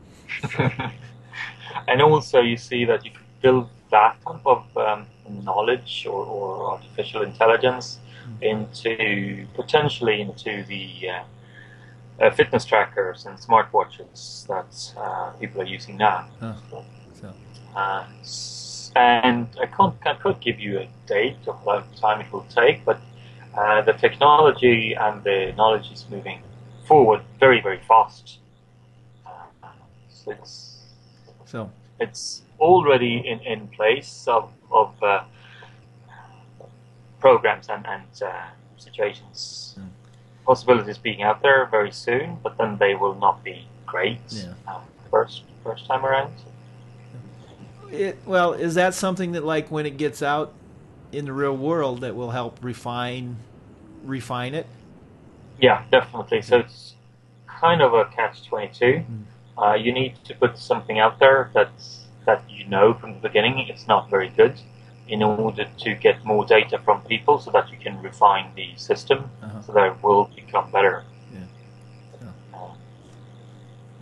and 1.88 2.02
also, 2.02 2.40
you 2.40 2.56
see 2.56 2.84
that 2.84 3.04
you 3.04 3.10
can 3.12 3.22
build 3.40 3.68
that 3.90 4.16
type 4.26 4.40
of 4.44 4.64
um, 4.76 5.06
knowledge 5.44 6.06
or, 6.08 6.24
or 6.26 6.70
artificial 6.72 7.22
intelligence 7.22 7.98
into 8.42 9.46
potentially 9.54 10.20
into 10.20 10.64
the 10.64 11.08
uh, 11.08 12.24
uh, 12.24 12.30
fitness 12.32 12.64
trackers 12.64 13.24
and 13.26 13.38
smartwatches 13.38 14.46
that 14.48 15.00
uh, 15.00 15.30
people 15.38 15.60
are 15.60 15.64
using 15.66 15.96
now. 15.96 16.26
Huh. 16.40 16.54
So 16.70 17.32
Uh, 17.76 18.04
s- 18.20 18.65
and 18.96 19.46
I 19.60 19.66
can't, 19.66 19.94
I 20.06 20.14
could 20.14 20.40
give 20.40 20.58
you 20.58 20.78
a 20.78 20.88
date 21.06 21.36
of 21.46 21.56
what 21.64 21.84
time 21.96 22.20
it 22.20 22.32
will 22.32 22.46
take, 22.48 22.84
but 22.84 22.98
uh, 23.56 23.82
the 23.82 23.92
technology 23.92 24.94
and 24.94 25.22
the 25.22 25.52
knowledge 25.56 25.90
is 25.92 26.06
moving 26.10 26.42
forward 26.86 27.20
very, 27.38 27.60
very 27.60 27.80
fast. 27.86 28.38
Uh, 29.26 29.68
so 30.08 30.30
it's 30.30 30.78
so 31.44 31.70
it's 32.00 32.42
already 32.58 33.16
in, 33.26 33.40
in 33.40 33.68
place 33.68 34.24
of, 34.28 34.50
of 34.70 34.90
uh, 35.02 35.24
programs 37.20 37.68
and, 37.68 37.86
and 37.86 38.22
uh, 38.22 38.46
situations, 38.78 39.74
Mm. 39.78 39.90
possibilities 40.46 40.96
being 40.96 41.22
out 41.22 41.42
there 41.42 41.66
very 41.66 41.92
soon, 41.92 42.38
but 42.42 42.56
then 42.56 42.78
they 42.78 42.94
will 42.94 43.14
not 43.14 43.44
be 43.44 43.66
great 43.84 44.20
Yeah. 44.30 44.54
uh, 44.66 44.80
first 45.10 45.42
first 45.62 45.86
time 45.86 46.04
around. 46.06 46.32
It, 47.96 48.18
well, 48.26 48.52
is 48.52 48.74
that 48.74 48.94
something 48.94 49.32
that, 49.32 49.44
like, 49.44 49.70
when 49.70 49.86
it 49.86 49.96
gets 49.96 50.22
out 50.22 50.52
in 51.12 51.24
the 51.24 51.32
real 51.32 51.56
world, 51.56 52.00
that 52.02 52.14
will 52.14 52.30
help 52.30 52.58
refine 52.62 53.36
refine 54.04 54.54
it? 54.54 54.66
Yeah, 55.60 55.84
definitely. 55.90 56.42
So 56.42 56.58
it's 56.58 56.94
kind 57.46 57.80
of 57.82 57.94
a 57.94 58.04
catch 58.06 58.44
twenty 58.44 58.68
two. 58.72 59.02
Mm. 59.04 59.22
Uh, 59.58 59.74
you 59.74 59.92
need 59.92 60.14
to 60.24 60.34
put 60.34 60.58
something 60.58 60.98
out 60.98 61.18
there 61.18 61.50
that's 61.54 62.04
that 62.26 62.42
you 62.50 62.66
know 62.66 62.92
from 62.94 63.14
the 63.14 63.20
beginning 63.20 63.66
it's 63.68 63.86
not 63.88 64.10
very 64.10 64.28
good, 64.28 64.60
in 65.08 65.22
order 65.22 65.66
to 65.78 65.94
get 65.94 66.24
more 66.24 66.44
data 66.44 66.78
from 66.84 67.00
people, 67.02 67.38
so 67.38 67.50
that 67.52 67.70
you 67.70 67.78
can 67.78 68.00
refine 68.02 68.50
the 68.54 68.74
system, 68.76 69.30
Uh-huh. 69.42 69.62
so 69.62 69.72
that 69.72 69.86
it 69.92 70.02
will 70.02 70.28
become 70.36 70.70
better. 70.70 71.04
Yeah. 71.32 71.40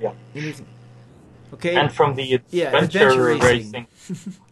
Uh, 0.09 0.13
Anything- 0.35 0.67
Okay. 1.55 1.77
and 1.77 1.93
from 1.93 2.15
the 2.15 2.41
yeah, 2.51 2.67
adventure, 2.67 3.09
adventure 3.09 3.25
racing, 3.25 3.49
racing. 3.73 3.87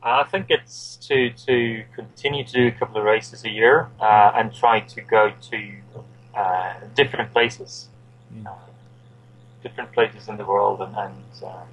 I 0.02 0.24
think 0.24 0.46
it's 0.50 0.96
to 1.08 1.30
to 1.46 1.84
continue 1.94 2.44
to 2.44 2.52
do 2.52 2.66
a 2.68 2.72
couple 2.72 2.96
of 2.98 3.04
races 3.04 3.44
a 3.44 3.50
year 3.50 3.88
uh, 4.00 4.32
and 4.34 4.54
try 4.54 4.80
to 4.80 5.00
go 5.00 5.32
to 5.50 5.58
uh, 6.34 6.74
different 6.94 7.32
places, 7.32 7.88
Yeah. 8.34 8.50
uh, 8.50 8.54
different 9.62 9.92
places 9.92 10.28
in 10.28 10.36
the 10.36 10.44
world, 10.44 10.80
and, 10.80 10.94
and 10.96 11.24
uh, 11.44 11.64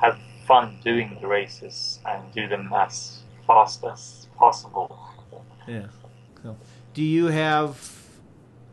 have 0.00 0.18
fun 0.46 0.78
doing 0.82 1.18
the 1.20 1.26
races 1.26 2.00
and 2.04 2.20
do 2.34 2.48
them 2.48 2.72
as 2.74 3.20
fast 3.46 3.84
as 3.84 4.26
possible. 4.36 4.98
Yeah. 5.66 5.86
So, 6.42 6.56
do 6.94 7.02
you 7.02 7.26
have 7.26 7.72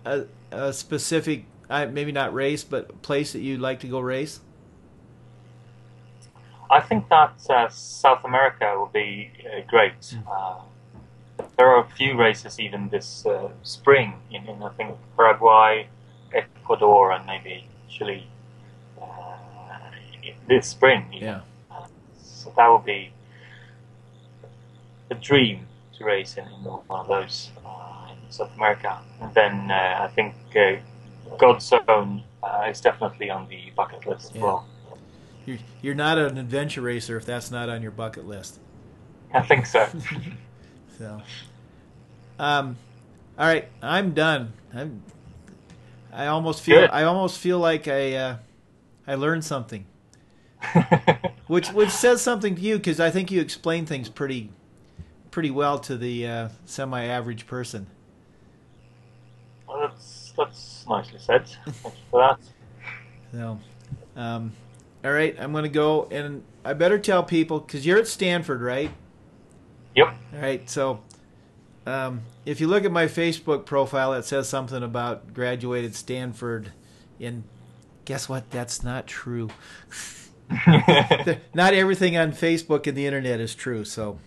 a, 0.05 0.26
a 0.51 0.74
specific, 0.74 1.45
uh, 1.70 1.86
maybe 1.86 2.12
not 2.12 2.34
race, 2.34 2.64
but 2.64 3.01
place 3.01 3.34
that 3.34 3.41
you'd 3.41 3.62
like 3.62 3.80
to 3.82 3.88
go 3.88 3.99
race? 3.99 4.39
I 6.70 6.80
think 6.82 7.10
that 7.10 7.34
uh, 7.50 7.68
South 7.70 8.24
America 8.24 8.76
will 8.78 8.92
be 8.94 9.32
uh, 9.46 9.62
great. 9.68 10.00
Mm. 10.02 10.24
Uh, 10.30 10.62
there 11.58 11.68
are 11.68 11.84
a 11.84 11.90
few 11.90 12.16
races 12.16 12.60
even 12.60 12.90
this 12.90 13.26
uh, 13.26 13.50
spring 13.64 14.14
in, 14.32 14.48
in, 14.48 14.62
I 14.62 14.70
think, 14.70 14.96
Paraguay, 15.18 15.88
Ecuador, 16.34 17.12
and 17.12 17.26
maybe 17.26 17.68
Chile 17.90 18.28
uh, 19.02 19.06
this 20.48 20.68
spring. 20.68 21.06
Yeah. 21.12 21.42
So 22.22 22.54
that 22.56 22.68
would 22.68 22.86
be 22.86 23.12
a 25.10 25.16
dream 25.16 25.68
to 25.98 26.06
race 26.06 26.38
in, 26.38 26.46
in 26.46 26.64
one 26.64 27.00
of 27.00 27.08
those 27.08 27.50
uh, 27.66 28.08
in 28.12 28.32
South 28.32 28.56
America. 28.56 29.00
And 29.22 29.34
then 29.34 29.72
uh, 29.72 30.08
I 30.08 30.08
think 30.14 30.36
uh, 30.56 30.76
God's 31.38 31.74
Own 31.88 32.24
uh, 32.44 32.68
is 32.70 32.80
definitely 32.80 33.30
on 33.30 33.48
the 33.50 33.72
bucket 33.76 34.06
list 34.06 34.32
as 34.32 34.36
Yeah. 34.36 34.44
well. 34.44 34.66
You're, 35.50 35.58
you're 35.82 35.95
not 35.95 36.20
an 36.20 36.38
adventure 36.38 36.82
racer 36.82 37.18
if 37.18 37.26
that's 37.26 37.50
not 37.50 37.70
on 37.70 37.82
your 37.82 37.89
bucket 37.89 38.28
list. 38.28 38.60
I 39.34 39.41
think 39.41 39.66
so. 39.66 39.88
So, 40.97 41.22
um, 42.38 42.76
all 43.38 43.47
right, 43.47 43.70
I'm 43.82 44.14
done. 44.14 44.52
I'm. 44.74 45.02
I 46.12 46.28
almost 46.28 46.62
feel. 46.62 46.82
Good. 46.82 46.89
I 46.89 47.04
almost 47.04 47.39
feel 47.39 47.58
like 47.58 47.88
I. 47.88 48.16
Uh, 48.16 48.38
I 49.08 49.16
learned 49.16 49.45
something, 49.45 49.86
which 51.47 51.72
which 51.72 51.89
says 51.89 52.22
something 52.22 52.54
to 52.54 52.62
you 52.62 52.76
because 52.76 53.00
I 53.00 53.12
think 53.12 53.32
you 53.32 53.39
explain 53.39 53.86
things 53.86 54.10
pretty, 54.10 54.52
pretty 55.32 55.52
well 55.52 55.80
to 55.80 55.95
the 55.95 56.28
uh, 56.28 56.50
semi-average 56.66 57.47
person. 57.47 57.88
well, 59.70 59.80
that's, 59.88 60.34
that's 60.36 60.86
nicely 60.86 61.20
said. 61.20 61.47
Thank 61.47 61.95
you 61.95 62.04
for 62.12 62.20
that. 62.20 62.39
So, 63.32 63.60
um, 64.18 64.52
all 65.04 65.12
right, 65.12 65.36
I'm 65.39 65.52
going 65.52 65.64
to 65.64 65.70
go 65.70 66.08
and 66.12 66.43
I 66.64 66.74
better 66.74 67.00
tell 67.00 67.24
people 67.24 67.60
because 67.60 67.86
you're 67.86 68.00
at 68.00 68.08
Stanford, 68.08 68.62
right? 68.62 68.91
Yep. 69.95 70.08
All 70.34 70.39
right, 70.41 70.70
so 70.70 71.02
um, 71.86 72.22
if 72.45 72.62
you 72.62 72.68
look 72.68 72.86
at 72.86 72.91
my 72.91 73.06
Facebook 73.06 73.66
profile, 73.66 74.14
it 74.14 74.24
says 74.26 74.47
something 74.50 74.84
about 74.84 75.34
graduated 75.34 75.95
Stanford. 75.95 76.72
And 77.20 77.43
guess 78.06 78.30
what? 78.30 78.50
That's 78.52 78.84
not 78.84 79.08
true. 79.08 79.50
not 81.54 81.74
everything 81.74 82.18
on 82.18 82.32
Facebook 82.32 82.88
and 82.88 82.97
the 82.97 83.06
internet 83.06 83.39
is 83.39 83.54
true. 83.54 83.86
So, 83.86 84.20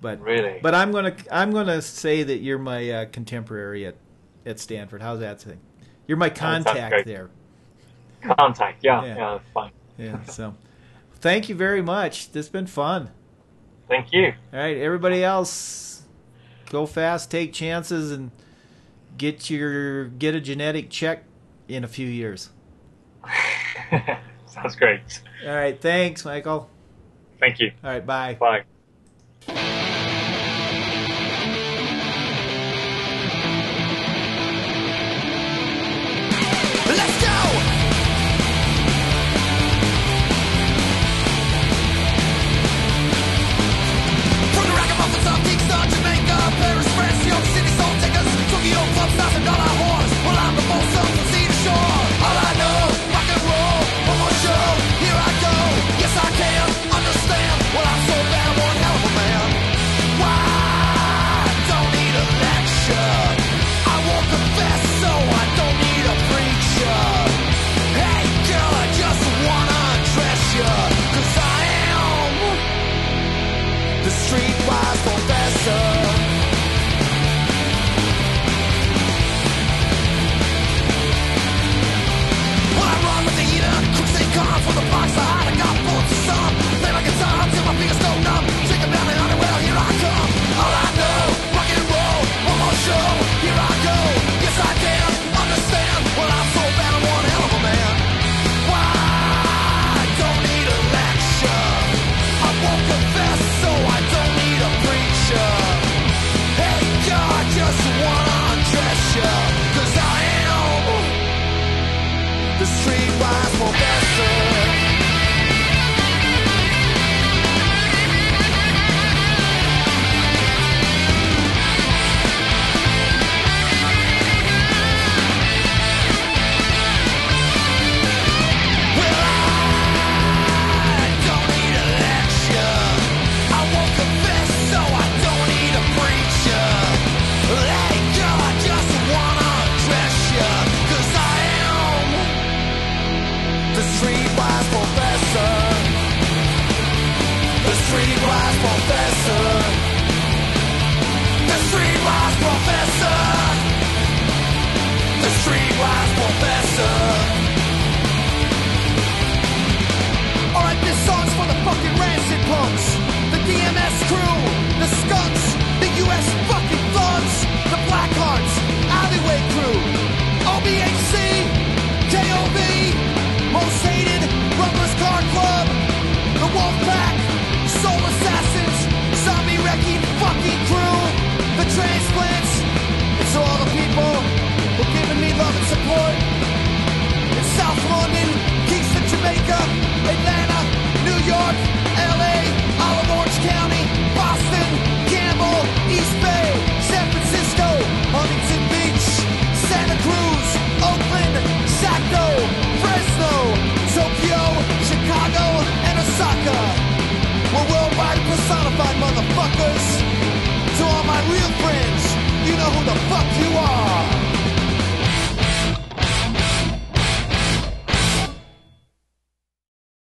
but 0.00 0.20
Really? 0.20 0.58
but 0.62 0.74
I'm 0.74 0.92
gonna 0.92 1.14
I'm 1.30 1.50
gonna 1.52 1.82
say 1.82 2.22
that 2.22 2.38
you're 2.38 2.58
my 2.58 2.88
uh, 2.90 3.04
contemporary 3.06 3.86
at 3.86 3.96
at 4.46 4.58
Stanford. 4.58 5.02
How's 5.02 5.20
that 5.20 5.40
thing? 5.42 5.60
You're 6.06 6.16
my 6.16 6.30
contact 6.30 7.04
there. 7.06 7.30
Contact, 8.22 8.82
yeah, 8.82 9.04
Yeah. 9.04 9.16
yeah, 9.16 9.38
fine. 9.52 9.72
Yeah. 10.02 10.22
So, 10.24 10.54
thank 11.14 11.48
you 11.48 11.54
very 11.54 11.82
much. 11.82 12.32
This 12.32 12.46
has 12.46 12.48
been 12.48 12.66
fun. 12.66 13.10
Thank 13.88 14.12
you. 14.12 14.32
All 14.52 14.58
right, 14.58 14.76
everybody 14.76 15.22
else, 15.22 16.02
go 16.70 16.86
fast, 16.86 17.30
take 17.30 17.52
chances, 17.52 18.10
and 18.10 18.30
get 19.16 19.50
your 19.50 20.06
get 20.06 20.34
a 20.34 20.40
genetic 20.40 20.90
check 20.90 21.24
in 21.68 21.84
a 21.84 21.88
few 21.88 22.06
years. 22.06 22.50
Sounds 24.46 24.76
great. 24.76 25.22
All 25.46 25.54
right, 25.54 25.80
thanks, 25.80 26.24
Michael. 26.24 26.68
Thank 27.38 27.60
you. 27.60 27.72
All 27.82 27.90
right, 27.90 28.04
bye. 28.04 28.34
Bye. 28.34 28.64